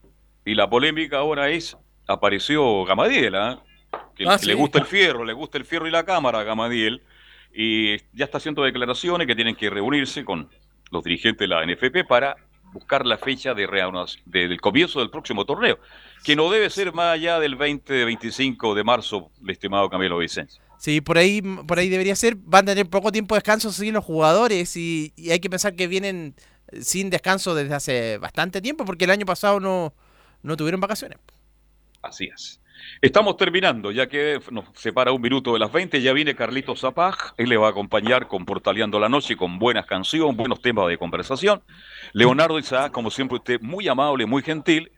y 0.45 0.55
la 0.55 0.67
polémica 0.69 1.17
ahora 1.17 1.49
es 1.49 1.77
apareció 2.09 2.83
Gamadiel, 2.85 3.35
¿ah? 3.35 3.63
que, 4.15 4.25
ah, 4.27 4.37
le 4.43 4.53
gusta 4.55 4.79
el 4.79 4.85
fierro, 4.85 5.23
le 5.23 5.33
gusta 5.33 5.57
el 5.57 5.65
fierro 5.65 5.87
y 5.87 5.91
la 5.91 6.03
cámara 6.03 6.39
a 6.39 6.43
Gamadiel, 6.43 7.01
y 7.53 7.97
ya 8.13 8.25
está 8.25 8.37
haciendo 8.37 8.63
declaraciones 8.63 9.27
que 9.27 9.35
tienen 9.35 9.55
que 9.55 9.69
reunirse 9.69 10.25
con 10.25 10.49
los 10.91 11.03
dirigentes 11.03 11.47
de 11.47 11.47
la 11.47 11.65
NFP 11.65 12.07
para 12.07 12.35
buscar 12.73 13.05
la 13.05 13.17
fecha 13.17 13.53
de 13.53 13.67
del 14.25 14.61
comienzo 14.61 14.99
del 14.99 15.09
próximo 15.09 15.45
torneo, 15.45 15.79
que 16.23 16.35
no 16.35 16.49
debe 16.49 16.69
ser 16.69 16.93
más 16.93 17.13
allá 17.13 17.39
del 17.39 17.57
20-25 17.57 18.73
de 18.75 18.83
marzo, 18.83 19.31
el 19.43 19.49
estimado 19.51 19.89
Camilo 19.89 20.17
Vicente. 20.17 20.53
Sí, 20.77 21.01
por 21.01 21.17
ahí, 21.17 21.41
por 21.41 21.77
ahí 21.77 21.89
debería 21.89 22.15
ser. 22.15 22.35
Van 22.35 22.63
a 22.63 22.71
tener 22.71 22.89
poco 22.89 23.11
tiempo 23.11 23.35
de 23.35 23.39
descanso 23.39 23.71
siguen 23.71 23.95
los 23.95 24.05
jugadores 24.05 24.77
y, 24.77 25.11
y, 25.15 25.31
hay 25.31 25.39
que 25.39 25.49
pensar 25.49 25.75
que 25.75 25.87
vienen 25.87 26.35
sin 26.79 27.09
descanso 27.09 27.53
desde 27.53 27.75
hace 27.75 28.17
bastante 28.17 28.61
tiempo 28.61 28.85
porque 28.85 29.05
el 29.05 29.11
año 29.11 29.25
pasado 29.25 29.59
no, 29.59 29.93
no 30.41 30.55
tuvieron 30.55 30.79
vacaciones. 30.79 31.17
Así 32.01 32.29
es. 32.33 32.61
Estamos 33.01 33.37
terminando, 33.37 33.91
ya 33.91 34.07
que 34.07 34.39
nos 34.51 34.65
separa 34.73 35.11
un 35.11 35.21
minuto 35.21 35.53
de 35.53 35.59
las 35.59 35.71
20. 35.71 36.01
Ya 36.01 36.13
viene 36.13 36.35
Carlito 36.35 36.75
Zapaj. 36.75 37.33
Él 37.37 37.49
le 37.49 37.57
va 37.57 37.67
a 37.67 37.69
acompañar 37.71 38.27
con 38.27 38.45
Portaleando 38.45 38.99
la 38.99 39.09
Noche, 39.09 39.35
con 39.35 39.59
buenas 39.59 39.85
canciones, 39.85 40.35
buenos 40.35 40.61
temas 40.61 40.87
de 40.87 40.97
conversación. 40.97 41.61
Leonardo 42.13 42.57
Isaac, 42.57 42.91
como 42.91 43.11
siempre, 43.11 43.37
usted 43.37 43.61
muy 43.61 43.87
amable, 43.87 44.25
muy 44.25 44.41
gentil. 44.41 44.91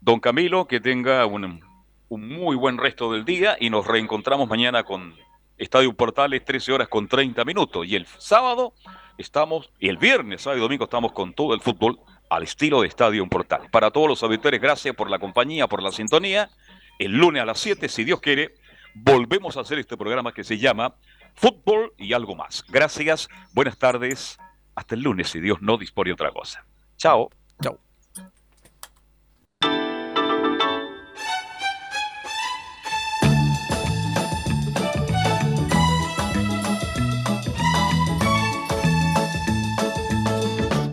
Don 0.00 0.20
Camilo, 0.20 0.66
que 0.66 0.80
tenga 0.80 1.24
un, 1.26 1.60
un 2.08 2.28
muy 2.28 2.56
buen 2.56 2.76
resto 2.76 3.12
del 3.12 3.24
día 3.24 3.56
y 3.58 3.70
nos 3.70 3.86
reencontramos 3.86 4.48
mañana 4.48 4.82
con 4.82 5.14
Estadio 5.56 5.92
Portales, 5.94 6.44
13 6.44 6.72
horas 6.72 6.88
con 6.88 7.08
30 7.08 7.44
minutos. 7.44 7.86
Y 7.86 7.96
el 7.96 8.06
sábado 8.18 8.74
estamos, 9.16 9.70
y 9.78 9.88
el 9.88 9.96
viernes, 9.96 10.42
sábado 10.42 10.58
y 10.58 10.62
domingo 10.62 10.84
estamos 10.84 11.12
con 11.12 11.32
todo 11.34 11.54
el 11.54 11.60
fútbol 11.60 11.98
al 12.36 12.44
estilo 12.44 12.80
de 12.80 12.88
Estadio 12.88 13.26
Portal. 13.26 13.68
Para 13.70 13.90
todos 13.90 14.08
los 14.08 14.22
auditores, 14.22 14.60
gracias 14.60 14.94
por 14.96 15.10
la 15.10 15.18
compañía, 15.18 15.66
por 15.66 15.82
la 15.82 15.92
sintonía. 15.92 16.48
El 16.98 17.12
lunes 17.12 17.42
a 17.42 17.44
las 17.44 17.58
7, 17.60 17.88
si 17.88 18.04
Dios 18.04 18.20
quiere, 18.20 18.54
volvemos 18.94 19.56
a 19.56 19.60
hacer 19.60 19.78
este 19.78 19.98
programa 19.98 20.32
que 20.32 20.42
se 20.42 20.56
llama 20.56 20.94
Fútbol 21.34 21.92
y 21.98 22.14
algo 22.14 22.34
más. 22.34 22.64
Gracias, 22.68 23.28
buenas 23.52 23.76
tardes. 23.76 24.38
Hasta 24.74 24.94
el 24.94 25.02
lunes, 25.02 25.28
si 25.28 25.40
Dios 25.40 25.60
no 25.60 25.76
dispone 25.76 26.12
otra 26.12 26.30
cosa. 26.30 26.64
Chao. 26.96 27.28
Chao. 27.62 27.78